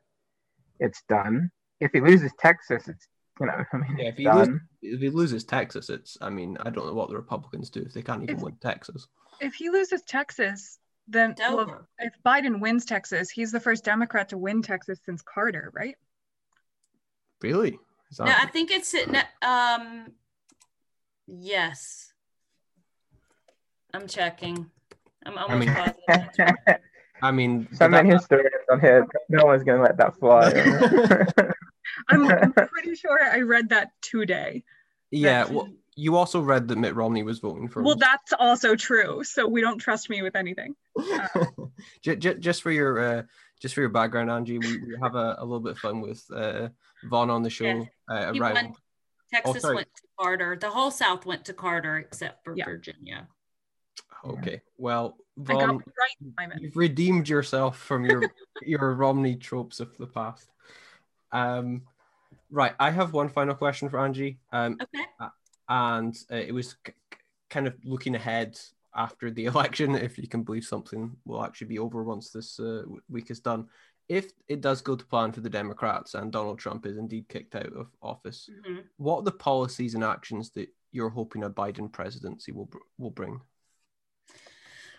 [0.79, 1.51] it's done.
[1.79, 3.07] If he loses Texas, it's
[3.39, 4.61] you know, I mean, Yeah, it's if he loses- done.
[4.81, 7.93] if he loses Texas, it's I mean, I don't know what the Republicans do if
[7.93, 9.07] they can't even If- win Texas.
[9.41, 10.77] If he loses Texas,
[11.07, 11.87] then well, Dover.
[11.97, 15.95] if Biden wins Texas, he's the first Democrat to win Texas since Carter, right?
[17.41, 17.79] Really?
[18.11, 18.93] Is that- No, I think it's
[19.41, 20.07] um
[21.27, 22.13] yes.
[23.93, 24.69] I'm checking.
[25.25, 25.75] I'm almost mean-
[26.07, 26.55] positive.
[27.21, 30.51] I mean, but Some that- historians on here, no one's going to let that fly.
[32.07, 34.63] I'm, I'm pretty sure I read that today.
[35.11, 35.43] yeah.
[35.43, 37.83] that- Well, you also read that Mitt Romney was voting for.
[37.83, 37.99] Well, him.
[37.99, 39.21] that's also true.
[39.25, 40.73] So we don't trust me with anything.
[42.01, 43.23] Ju- ju- just for your uh,
[43.61, 46.23] just for your background, Angie, we, we have a, a little bit of fun with
[46.33, 46.69] uh,
[47.05, 47.65] Vaughn on the show.
[47.65, 47.83] Yeah.
[48.07, 48.73] Uh, He around won-
[49.33, 49.75] Texas sorry.
[49.75, 50.57] went to Carter.
[50.59, 52.65] The whole South went to Carter except for Yeah.
[52.65, 53.27] Virginia.
[54.25, 55.77] Okay, well, Vaughn,
[56.37, 58.21] right, you've redeemed yourself from your
[58.61, 60.49] your Romney tropes of the past.
[61.31, 61.83] Um,
[62.51, 64.39] right, I have one final question for Angie.
[64.51, 65.05] Um, Okay.
[65.69, 67.17] and uh, it was k- k-
[67.49, 68.59] kind of looking ahead
[68.93, 72.83] after the election, if you can believe something will actually be over once this uh,
[73.07, 73.69] week is done.
[74.09, 77.55] If it does go to plan for the Democrats and Donald Trump is indeed kicked
[77.55, 78.83] out of office, Mhm.
[78.97, 83.39] what are the policies and actions that you're hoping a Biden presidency will will bring?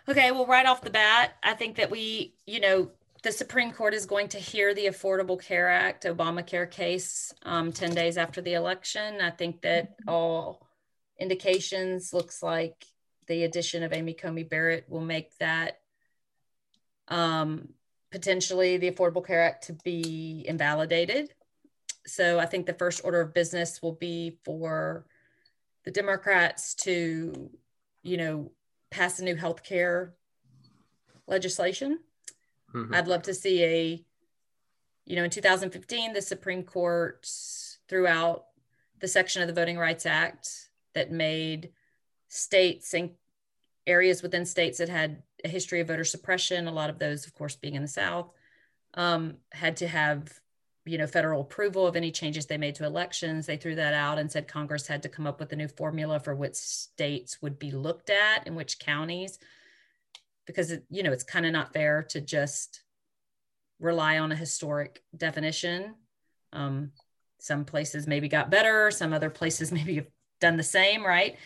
[0.08, 2.90] Okay, well, right off the bat, I think that we, you know,
[3.22, 7.94] the Supreme Court is going to hear the Affordable Care Act, Obamacare case, um, 10
[7.94, 9.20] days after the election.
[9.20, 10.66] I think that all
[11.18, 12.86] indications looks like
[13.26, 15.82] the addition of Amy Coney Barrett will make that
[17.08, 17.74] um,
[18.10, 21.32] potentially the Affordable Care Act to be invalidated.
[22.06, 25.06] So I think the first order of business will be for
[25.84, 27.50] the Democrats to,
[28.02, 28.52] you know,
[28.90, 30.14] pass a new health care
[31.26, 32.00] legislation.
[32.74, 32.94] Mhm.
[32.94, 34.04] I'd love to see a,
[35.04, 37.26] you know, in 2015, the Supreme Court
[37.88, 38.46] threw out
[38.98, 41.72] the section of the Voting Rights Act that made
[42.28, 43.16] states and
[43.86, 47.34] areas within states that had a history of voter suppression, a lot of those, of
[47.34, 48.30] course, being in the South,
[48.94, 50.28] um, had to have,
[50.84, 53.46] you know, federal approval of any changes they made to elections.
[53.46, 56.20] They threw that out and said Congress had to come up with a new formula
[56.20, 59.38] for which states would be looked at and which counties
[60.50, 62.82] because it, you know it's kind of not fair to just
[63.78, 65.94] rely on a historic definition
[66.52, 66.90] um,
[67.38, 70.08] some places maybe got better some other places maybe have
[70.40, 71.36] done the same right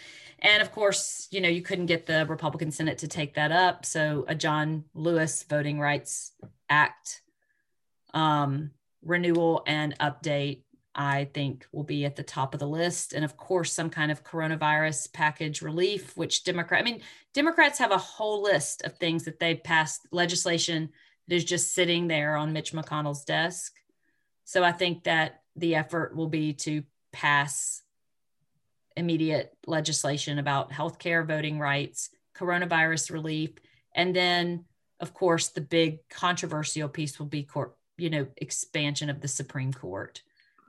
[0.44, 3.84] and of course you know you couldn't get the republican senate to take that up
[3.84, 6.32] so a john lewis voting rights
[6.70, 7.22] act
[8.14, 8.70] um,
[9.02, 10.62] renewal and update
[10.94, 14.12] i think will be at the top of the list and of course some kind
[14.12, 17.00] of coronavirus package relief which democrat i mean
[17.34, 20.90] Democrats have a whole list of things that they've passed legislation
[21.26, 23.74] that is just sitting there on Mitch McConnell's desk.
[24.44, 27.82] So I think that the effort will be to pass
[28.96, 33.50] immediate legislation about healthcare, voting rights, coronavirus relief,
[33.94, 34.64] and then,
[35.00, 39.72] of course, the big controversial piece will be court, you know, expansion of the Supreme
[39.72, 40.22] Court,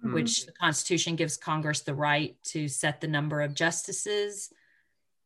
[0.04, 0.14] Mhm.
[0.14, 4.52] which the Constitution gives Congress the right to set the number of justices.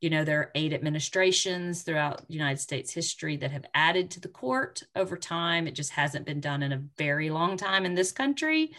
[0.01, 4.29] You know there are eight administrations throughout united states history that have added to the
[4.29, 5.67] court over time.
[5.67, 8.71] It just hasn't been done in a very long time in this country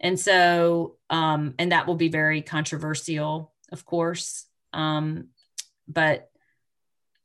[0.00, 4.46] and so um, and that will be very controversial of course.
[4.72, 5.28] Um,
[5.88, 6.30] but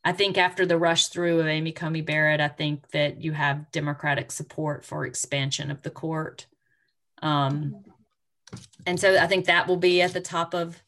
[0.03, 3.71] i think after the rush through of amy coney barrett i think that you have
[3.71, 6.47] democratic support for expansion of the court.
[7.21, 7.83] Um,
[8.85, 10.81] and so i think that will be at the top of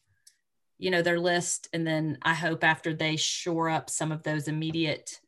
[0.78, 1.68] you know their list.
[1.72, 5.20] And then i hope after they shore up some of those immediate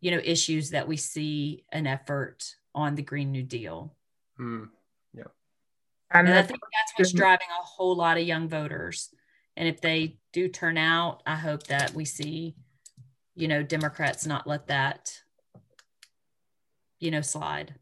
[0.00, 3.94] you know issues that we see an effort on the green new deal.
[4.38, 4.68] Mm.
[6.14, 9.10] And and i think that's what's driving a whole lot of young voters
[9.56, 12.54] and if they do turn out i hope that we see
[13.34, 15.20] you know democrats not let that
[17.00, 17.74] you know slide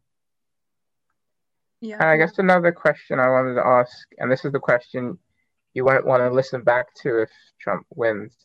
[1.80, 1.96] Yeah.
[2.00, 5.18] And I guess another question I wanted to ask, and this is the question
[5.74, 7.30] you won't want to listen back to if
[7.60, 8.36] Trump wins.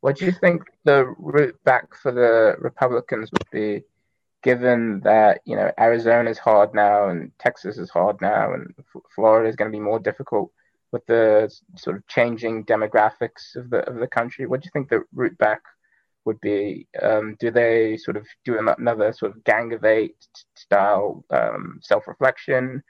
[0.00, 3.82] What do you think the route back for the Republicans would be,
[4.42, 9.02] given that you know Arizona is hard now and Texas is hard now and F-
[9.14, 10.52] Florida is going to be more difficult?
[10.92, 14.46] with the sort of changing demographics of the of the country?
[14.46, 15.62] What do you think the route back
[16.24, 16.86] would be?
[17.00, 20.16] Um, do they sort of do another sort of gang of eight
[20.54, 22.82] style um, self reflection?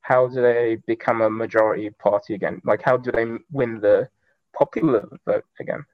[0.00, 2.60] How do they become a majority party again?
[2.64, 4.08] Like, how do they win the
[4.56, 5.84] popular vote again?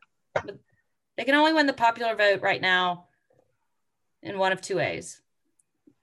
[1.16, 3.05] They can only win the popular vote right now
[4.26, 5.20] in one of two ways.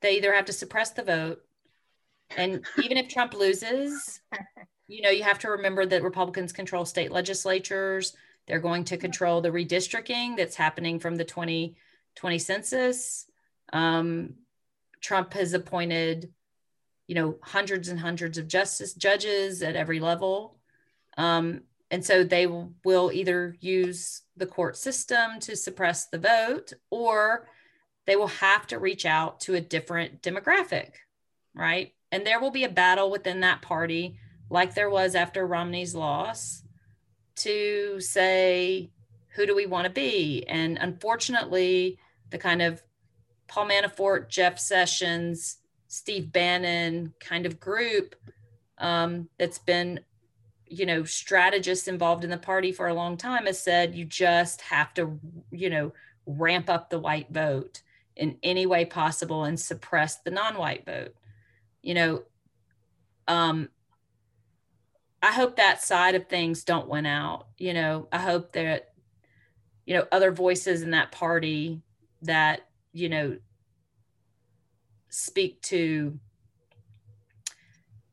[0.02, 1.42] They either have to suppress the vote,
[2.36, 4.22] and even if Trump loses,
[4.88, 8.16] you know, you have to remember that Republicans control state legislatures.
[8.48, 13.26] They're going to control the redistricting that's happening from the 2020 census.
[13.72, 14.36] Um,
[15.00, 16.34] Trump has appointed,
[17.08, 20.58] you know, hundreds and hundreds of justice judges at every level.
[21.18, 27.48] Um, and so they will either use the court system to suppress the vote or
[28.06, 30.92] they will have to reach out to a different demographic,
[31.54, 31.94] right?
[32.12, 34.18] And there will be a battle within that party,
[34.50, 36.64] like there was after Romney's loss,
[37.38, 38.92] to say,
[39.30, 40.46] who do we want to be?
[40.48, 41.98] And unfortunately,
[42.30, 42.84] the kind of
[43.48, 45.58] Paul Manafort, Jeff Sessions,
[45.88, 48.16] Steve Bannon kind of group
[48.80, 50.00] um, that's been,
[50.68, 54.62] you know, strategists involved in the party for a long time has said you just
[54.62, 55.20] have to,
[55.52, 55.94] you know,
[56.26, 57.82] ramp up the white vote
[58.16, 61.16] in any way possible and suppress the non-white vote.
[61.82, 62.24] You know
[63.28, 63.70] um
[65.22, 67.48] i hope that side of things don't win out.
[67.58, 68.94] You know i hope that
[69.86, 71.82] you know other voices in that party
[72.22, 73.38] that you know
[75.10, 76.18] speak to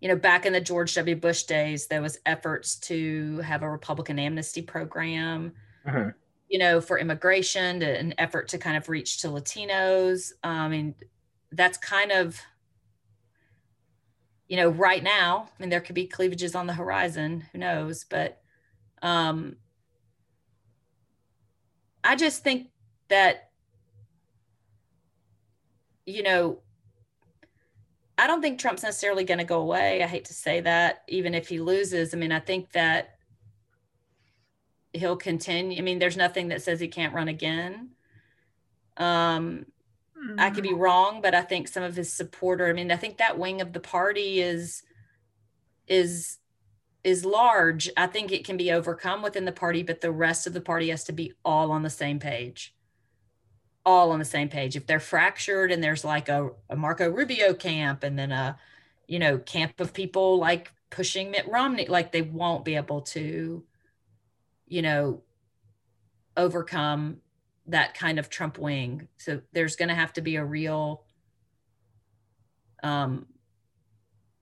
[0.01, 1.17] you know back in the george w.
[1.17, 5.53] Bush days there was efforts to have a republican amnesty program.
[5.87, 6.11] Uh-huh
[6.51, 10.33] you know, for immigration, an effort to kind of reach to Latinos.
[10.43, 10.97] I mean,
[11.53, 12.41] that's kind of,
[14.49, 18.05] you know, right now, I mean, there could be cleavages on the horizon, who knows?
[18.05, 18.43] But
[19.01, 19.59] um,
[22.03, 22.71] I just think
[23.09, 23.51] that,
[26.05, 26.59] you know,
[28.19, 30.03] I don't think Trump's necessarily going to go away.
[30.03, 32.13] I hate to say that, even if he loses.
[32.13, 33.20] I mean, I think that
[34.93, 35.79] he'll continue.
[35.79, 37.91] I mean, there's nothing that says he can't run again.
[38.97, 39.67] Um,
[40.17, 40.39] mm-hmm.
[40.39, 40.79] I could be mm-hmm.
[40.79, 42.67] wrong, but I think some of his supporter.
[42.67, 44.83] I mean, I think that wing of the party is
[45.87, 46.39] is
[47.03, 47.91] is large.
[47.97, 50.91] I think it can be overcome within the party, but the rest of the party
[50.91, 52.75] has to be all on the same page.
[53.87, 54.77] All on the same page.
[54.77, 58.59] If they're fractured and there's like a, a Marco Rubio camp and then a,
[59.09, 63.65] you know, camp of people like pushing Mitt Romney, like they won't be able to
[64.71, 65.21] you know,
[66.37, 67.19] overcome
[67.67, 69.09] that kind of Trump wing.
[69.19, 71.05] So there's going to have to be a real,
[72.83, 73.27] um,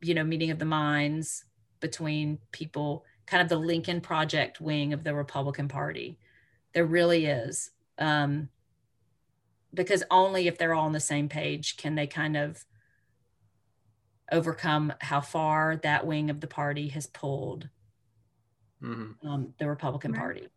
[0.00, 1.44] you know, meeting of the minds
[1.80, 6.18] between people, kind of the Lincoln Project wing of the Republican Party.
[6.74, 7.70] There really is.
[7.98, 8.50] Um,
[9.72, 12.64] because only if they're all on the same page can they kind of
[14.30, 17.68] overcome how far that wing of the party has pulled
[18.82, 19.28] mm-hmm.
[19.28, 20.20] um, the Republican right.
[20.20, 20.48] Party.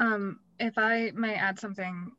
[0.00, 2.12] Um, if I may add something,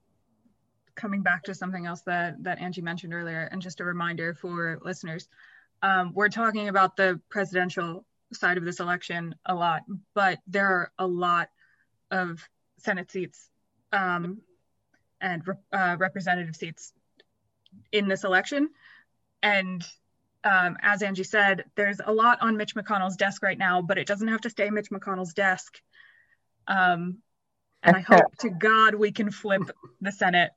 [0.96, 4.80] coming back to something else that that Angie mentioned earlier, and just a reminder for
[4.84, 5.28] listeners,
[5.82, 9.84] um, we're talking about the presidential side of this election a lot,
[10.14, 11.50] but there are a lot
[12.12, 12.48] of
[12.78, 13.50] Senate seats
[13.92, 14.42] um,
[15.22, 16.94] and uh, representative seats
[17.92, 18.70] in this election,
[19.44, 19.84] and
[20.46, 24.06] um, as Angie said, there's a lot on Mitch McConnell's desk right now, but it
[24.06, 25.82] doesn't have to stay Mitch McConnell's desk.
[26.68, 27.18] Um,
[27.82, 29.64] and I hope to God we can flip
[30.02, 30.52] the Senate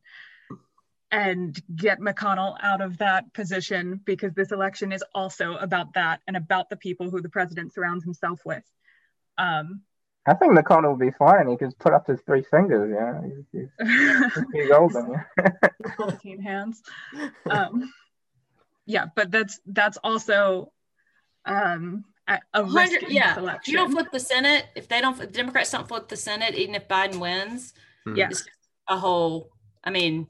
[1.11, 6.37] and get McConnell out of that position because this election is also about that and
[6.37, 8.65] about the people who the president surrounds himself with.
[9.39, 9.81] Um,
[10.27, 11.49] I think McConnell will be fine.
[11.49, 12.95] He can put up his three fingers.
[12.95, 15.15] Yeah, he's, he's, he's golden.
[15.39, 15.69] Yeah.
[15.97, 16.83] 14 hands.
[17.49, 17.91] Um,
[18.89, 20.73] yeah, but that's that's also
[21.45, 23.35] um, a, a risk yeah.
[23.35, 23.61] Selection.
[23.61, 26.17] If you don't flip the Senate, if they don't, if the Democrats don't flip the
[26.17, 27.75] Senate, even if Biden wins,
[28.05, 28.17] hmm.
[28.17, 28.31] yeah,
[28.89, 29.51] a whole.
[29.85, 30.27] I mean,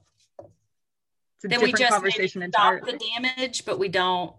[1.43, 4.35] then we just conversation stop the damage, but we don't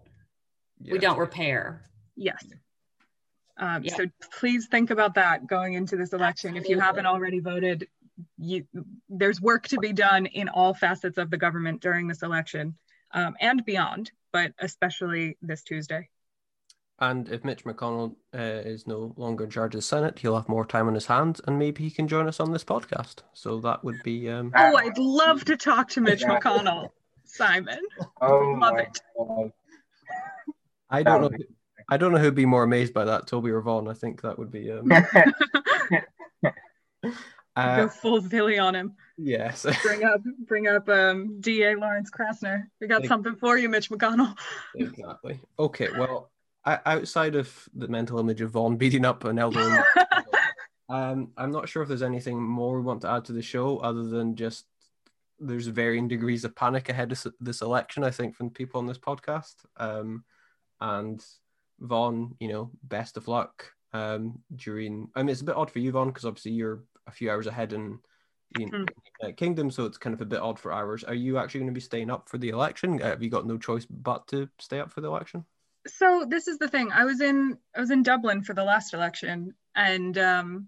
[0.82, 0.92] yeah.
[0.92, 1.88] we don't repair.
[2.14, 2.44] Yes.
[3.56, 3.96] Um, yeah.
[3.96, 4.04] So
[4.38, 6.50] please think about that going into this election.
[6.50, 6.72] Absolutely.
[6.72, 7.88] If you haven't already voted,
[8.38, 8.66] you,
[9.08, 12.74] there's work to be done in all facets of the government during this election
[13.12, 16.08] um, and beyond, but especially this Tuesday.
[16.98, 18.38] And if Mitch McConnell uh,
[18.68, 21.40] is no longer in charge of the Senate, he'll have more time on his hands,
[21.46, 23.20] and maybe he can join us on this podcast.
[23.32, 24.28] So that would be.
[24.28, 24.52] Um...
[24.54, 26.90] Oh, I'd love to talk to Mitch McConnell,
[27.24, 27.80] Simon.
[28.20, 29.00] Oh, love it.
[30.90, 31.30] I don't know.
[31.90, 33.88] I don't know who'd be more amazed by that, Toby or Vaughn.
[33.88, 34.70] I think that would be.
[34.70, 34.92] Um,
[37.60, 38.94] uh, Go full Philly on him.
[39.16, 39.66] yes.
[39.82, 42.64] Bring up, bring up um, DA Lawrence Krasner.
[42.80, 44.36] We got Like- something for you, Mitch McConnell.
[44.74, 45.40] exactly.
[45.58, 45.88] Okay.
[45.98, 46.30] Well,
[46.64, 49.78] I, outside of the mental image of Vaughn beating up an elderly,
[50.88, 53.78] um, I'm not sure if there's anything more we want to add to the show
[53.78, 54.66] other than just
[55.38, 58.04] there's varying degrees of panic ahead of this election.
[58.04, 59.54] I think from people on this podcast.
[59.78, 60.24] Um,
[60.82, 61.24] and
[61.78, 65.08] Vaughn, you know, best of luck um, during.
[65.14, 67.46] I mean, it's a bit odd for you, Vaughn, because obviously you're a few hours
[67.46, 67.98] ahead in
[68.54, 68.84] the Hmm.
[69.20, 71.04] United Kingdom, so it's kind of a bit odd for hours.
[71.04, 73.00] Are you actually going to be staying up for the election?
[73.00, 75.44] Uh, have you got no choice but to stay up for the election?
[75.86, 78.92] so this is the thing i was in i was in dublin for the last
[78.92, 80.66] election and um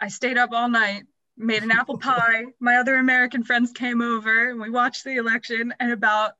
[0.00, 1.02] i stayed up all night
[1.36, 5.74] made an apple pie my other american friends came over and we watched the election
[5.78, 6.32] and about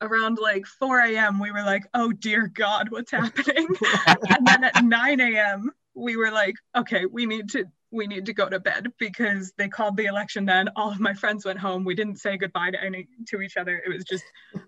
[0.00, 3.66] around like 4 a.m we were like oh dear god what's happening
[4.06, 8.32] and then at 9 a.m we were like okay we need to we need to
[8.32, 10.70] go to bed because they called the election then.
[10.76, 11.84] All of my friends went home.
[11.84, 13.80] We didn't say goodbye to any to each other.
[13.84, 14.24] It was just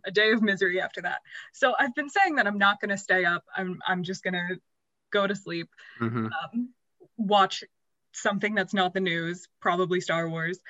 [0.07, 1.21] a day of misery after that.
[1.53, 3.43] So i've been saying that i'm not going to stay up.
[3.57, 4.61] I'm i'm just going to
[5.11, 5.69] go to sleep
[6.01, 6.31] Mhm.
[6.33, 6.69] um,
[7.17, 7.65] watch
[8.13, 10.61] something that's not the news probably star wars.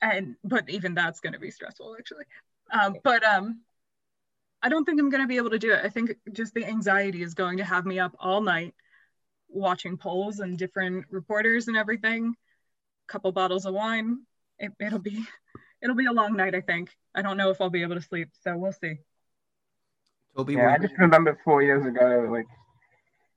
[0.00, 2.24] And but even that's going to be stressful actually.
[2.70, 3.62] Um, but um
[4.62, 5.80] i don't think i'm going to be able to do it.
[5.84, 8.74] I think just the anxiety is going to have me up all night
[9.48, 12.34] watching polls and different reporters and everything
[13.08, 14.18] A couple bottles of wine
[14.58, 15.24] it, it'll be
[15.82, 18.00] it'll be a long night i think i don't know if i'll be able to
[18.02, 18.96] sleep so we'll see
[20.36, 22.46] Toby, Yeah, I just remember four years ago, like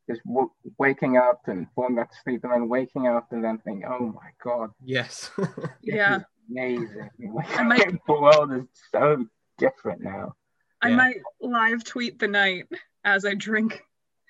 [0.07, 3.57] just w- waking up and falling back to sleep, and then waking up and then
[3.59, 5.31] thinking, "Oh my god, yes.
[5.81, 6.19] yeah
[6.49, 7.09] amazing!
[7.33, 9.25] Like, I might- the world is so
[9.57, 10.35] different now."
[10.81, 10.95] I Yeah.
[10.95, 12.65] might live tweet the night
[13.03, 13.81] as I drink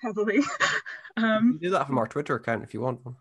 [0.02, 0.36] heavily.
[1.16, 3.16] you um, do that from our Twitter account if you want one.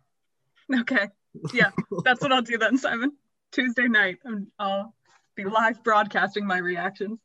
[0.82, 1.10] okay,
[1.54, 1.72] yeah,
[2.04, 3.14] that's what I'll do then, Simon.
[3.52, 4.18] Tuesday night,
[4.60, 4.94] I'll
[5.36, 7.20] be live broadcasting my reactions.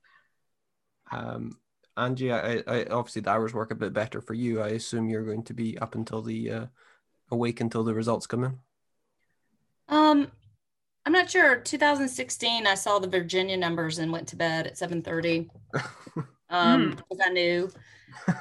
[1.11, 1.59] Um,
[1.97, 4.61] Angie, I, I obviously the hours work a bit better for you.
[4.61, 6.67] I assume you're going to be up until the uh,
[7.31, 8.59] awake until the results come in.
[9.89, 10.31] Um,
[11.07, 11.57] I'm not sure.
[11.57, 15.49] 2016, I saw the Virginia numbers and went to bed at 7:30.
[16.51, 17.71] Um, because I knew.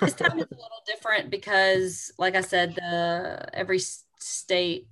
[0.02, 4.88] This time is a little different because, like I said, the every state,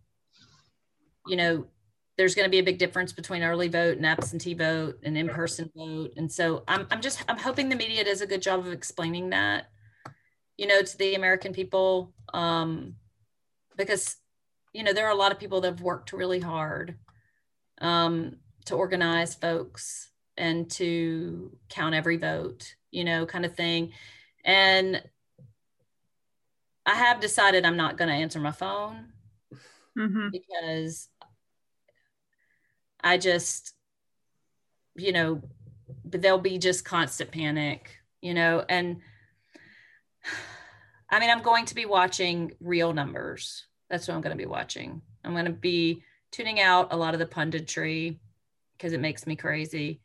[1.28, 1.66] you know,
[2.18, 5.72] there's going to be a big difference between early vote and absentee vote and in-person
[5.76, 8.72] vote, and so I'm I'm just I'm hoping the media does a good job of
[8.72, 9.68] explaining that,
[10.58, 12.96] you know, to the American people, um,
[13.78, 14.18] because
[14.74, 16.98] you know there are a lot of people that have worked really hard
[17.80, 23.94] um, to organize folks and to count every vote, you know, kind of thing.
[24.44, 25.02] And
[26.86, 29.14] I have decided I'm not going to answer my phone
[29.96, 31.10] hmm because
[33.04, 33.74] I just,
[34.96, 35.42] you know,
[36.06, 39.02] but there'll be just constant panic, you know, and
[41.10, 43.66] I mean, I'm going to be watching real numbers.
[43.90, 45.02] That's what I'm going to be watching.
[45.24, 48.18] I'm going to be tuning out a lot of the punditry
[48.78, 50.02] because it makes me crazy.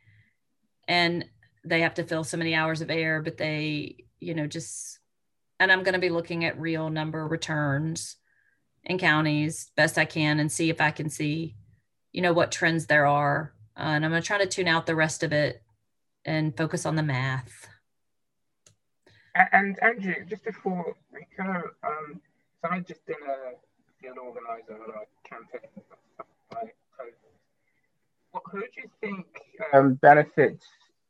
[0.89, 1.24] And
[1.65, 4.98] they have to fill so many hours of air, but they, you know, just,
[5.60, 8.16] and I'm going to be looking at real number returns
[8.85, 11.56] in counties best I can and see if I can see,
[12.12, 13.52] you know, what trends there are.
[13.77, 15.62] Uh, and I'm going to try to tune out the rest of it
[16.24, 17.69] and focus on the math.
[19.52, 21.44] And Andrew, just before we go,
[21.85, 22.20] um,
[22.60, 23.52] so I just been a
[24.01, 25.60] field organizer on a campaign.
[25.77, 27.15] and stuff like that.
[28.32, 29.27] What, who do you think
[29.73, 30.66] um, benefits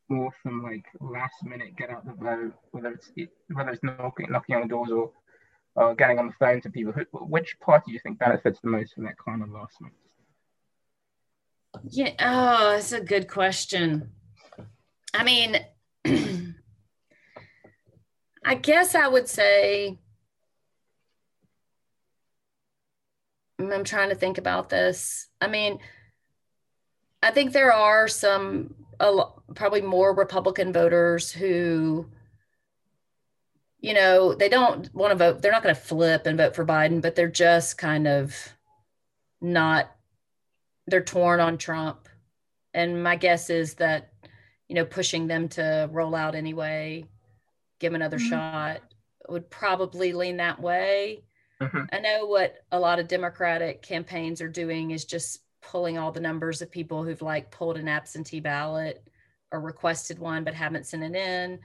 [0.08, 3.10] more from like last minute get out the vote, whether it's
[3.52, 5.12] whether it's knocking knocking on the doors or
[5.94, 6.92] getting on the phone to people?
[6.92, 9.96] Who, which party do you think benefits the most from that kind of last minute?
[11.90, 12.12] Yeah.
[12.18, 14.10] Oh, that's a good question.
[15.14, 15.56] I mean,
[18.44, 19.98] I guess I would say,
[23.58, 25.28] I'm trying to think about this.
[25.40, 25.78] I mean,
[27.22, 32.06] I think there are some, a probably more Republican voters who,
[33.80, 35.42] you know, they don't want to vote.
[35.42, 38.34] They're not going to flip and vote for Biden, but they're just kind of
[39.40, 39.94] not
[40.86, 42.08] they're torn on Trump.
[42.72, 44.12] And my guess is that,
[44.68, 47.04] you know, pushing them to roll out anyway,
[47.78, 48.28] give another Mhm.
[48.30, 48.80] shot
[49.28, 51.24] would probably lean that way.
[51.60, 51.88] Mhm.
[51.92, 56.20] I know what a lot of Democratic campaigns are doing is just pulling all the
[56.20, 59.06] numbers of people who've like pulled an absentee ballot
[59.52, 61.58] or requested one but haven't sent it in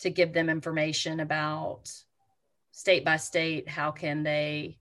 [0.00, 1.90] to give them information about
[2.72, 4.78] state by state, how can they,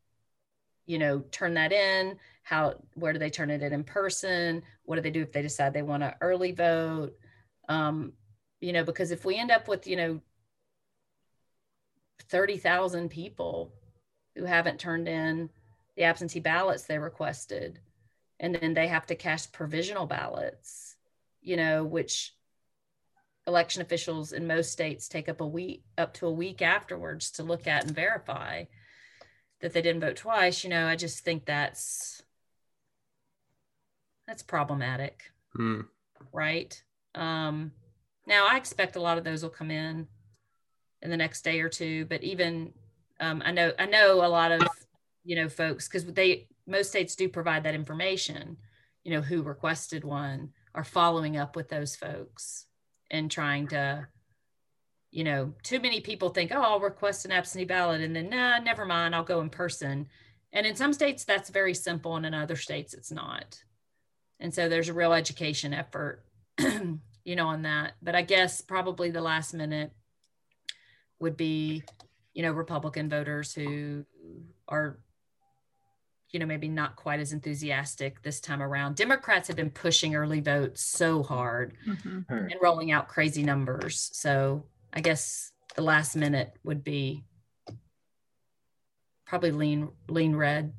[0.85, 2.17] you know, turn that in?
[2.41, 4.63] How, where do they turn it in in person?
[4.83, 7.13] What do they do if they decide they want to early vote?
[7.69, 8.13] Um,
[8.61, 10.21] you know, because if we end up with, you know,
[12.29, 13.71] 30,000 people
[14.35, 15.49] who haven't turned in
[15.95, 17.79] the absentee ballots they requested,
[18.40, 20.95] and then they have to cast provisional ballots,
[21.41, 22.34] you know, which
[23.48, 27.44] election officials in most states take up a week up to a week afterwards to
[27.44, 28.64] look at and verify
[29.62, 32.24] that they didn't vote twice you know i just think that's
[34.28, 35.82] that's problematic Hmm.
[36.34, 36.82] right
[37.14, 37.72] um
[38.26, 40.07] now i expect a lot of those will come in
[41.02, 42.74] in the next day or two but even
[43.20, 44.64] um i know i know a lot of
[45.24, 48.57] you know folks because they most states do provide that information
[49.03, 52.65] you know who requested one are following up with those folks
[53.11, 54.07] and trying to
[55.11, 58.59] you know too many people think oh i'll request an absentee ballot and then nah
[58.59, 60.07] never mind i'll go in person.
[60.51, 63.61] And in some states that's very simple and in other states it's not.
[64.39, 66.23] And so there's a real education effort
[66.59, 67.93] you know on that.
[68.01, 69.91] But i guess probably the last minute
[71.19, 71.83] would be
[72.33, 74.03] you know republican voters who
[74.67, 74.99] are
[76.36, 80.41] you know maybe not quite as enthusiastic this time around democrats have been pushing early
[80.41, 82.26] votes so hard Mhm.
[82.28, 84.10] and rolling out crazy numbers.
[84.12, 87.24] So I guess the last minute would be
[89.26, 90.74] probably lean lean red.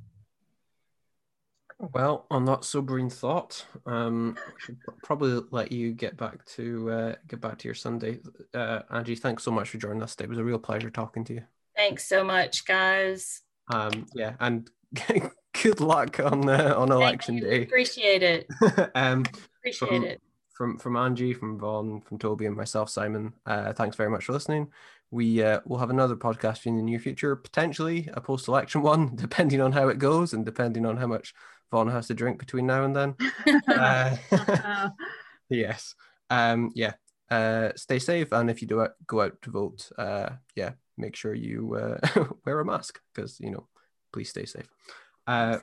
[1.78, 7.14] Well, on that sobering thought, um, I should probably let you get back to uh,
[7.28, 8.20] get back to your Sunday.
[8.52, 10.26] Uh, Angie, thanks so much for joining us today.
[10.26, 11.44] It was a real pleasure talking to you.
[11.74, 13.40] Thanks so much, guys.
[13.72, 14.70] Um, yeah, and
[15.62, 17.62] good luck on uh, on election day.
[17.62, 18.46] Appreciate it.
[18.94, 19.24] um,
[19.58, 20.20] Appreciate From- it.
[20.54, 23.32] from from Angie, from Vaughn, from Toby, and myself, Simon.
[23.44, 24.68] Uh, thanks very much for listening.
[25.10, 29.60] We uh, will have another podcast in the near future, potentially a post-election one, depending
[29.60, 31.32] on how it goes and depending on how much
[31.70, 33.14] Vaughn has to drink between now and then.
[33.68, 34.88] Uh, Uh,
[35.48, 35.94] yes.
[36.30, 36.94] Um, yeah.
[37.30, 41.34] Uh, stay safe, and if you do go out to vote, uh, yeah, make sure
[41.34, 43.66] you uh, wear a mask because you know,
[44.12, 44.68] please stay safe.
[45.26, 45.58] Uh,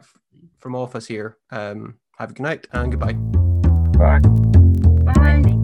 [0.60, 3.14] from all of us here, um, have a good night and goodbye.
[3.98, 4.20] Bye.
[5.14, 5.42] bye.
[5.44, 5.63] Thank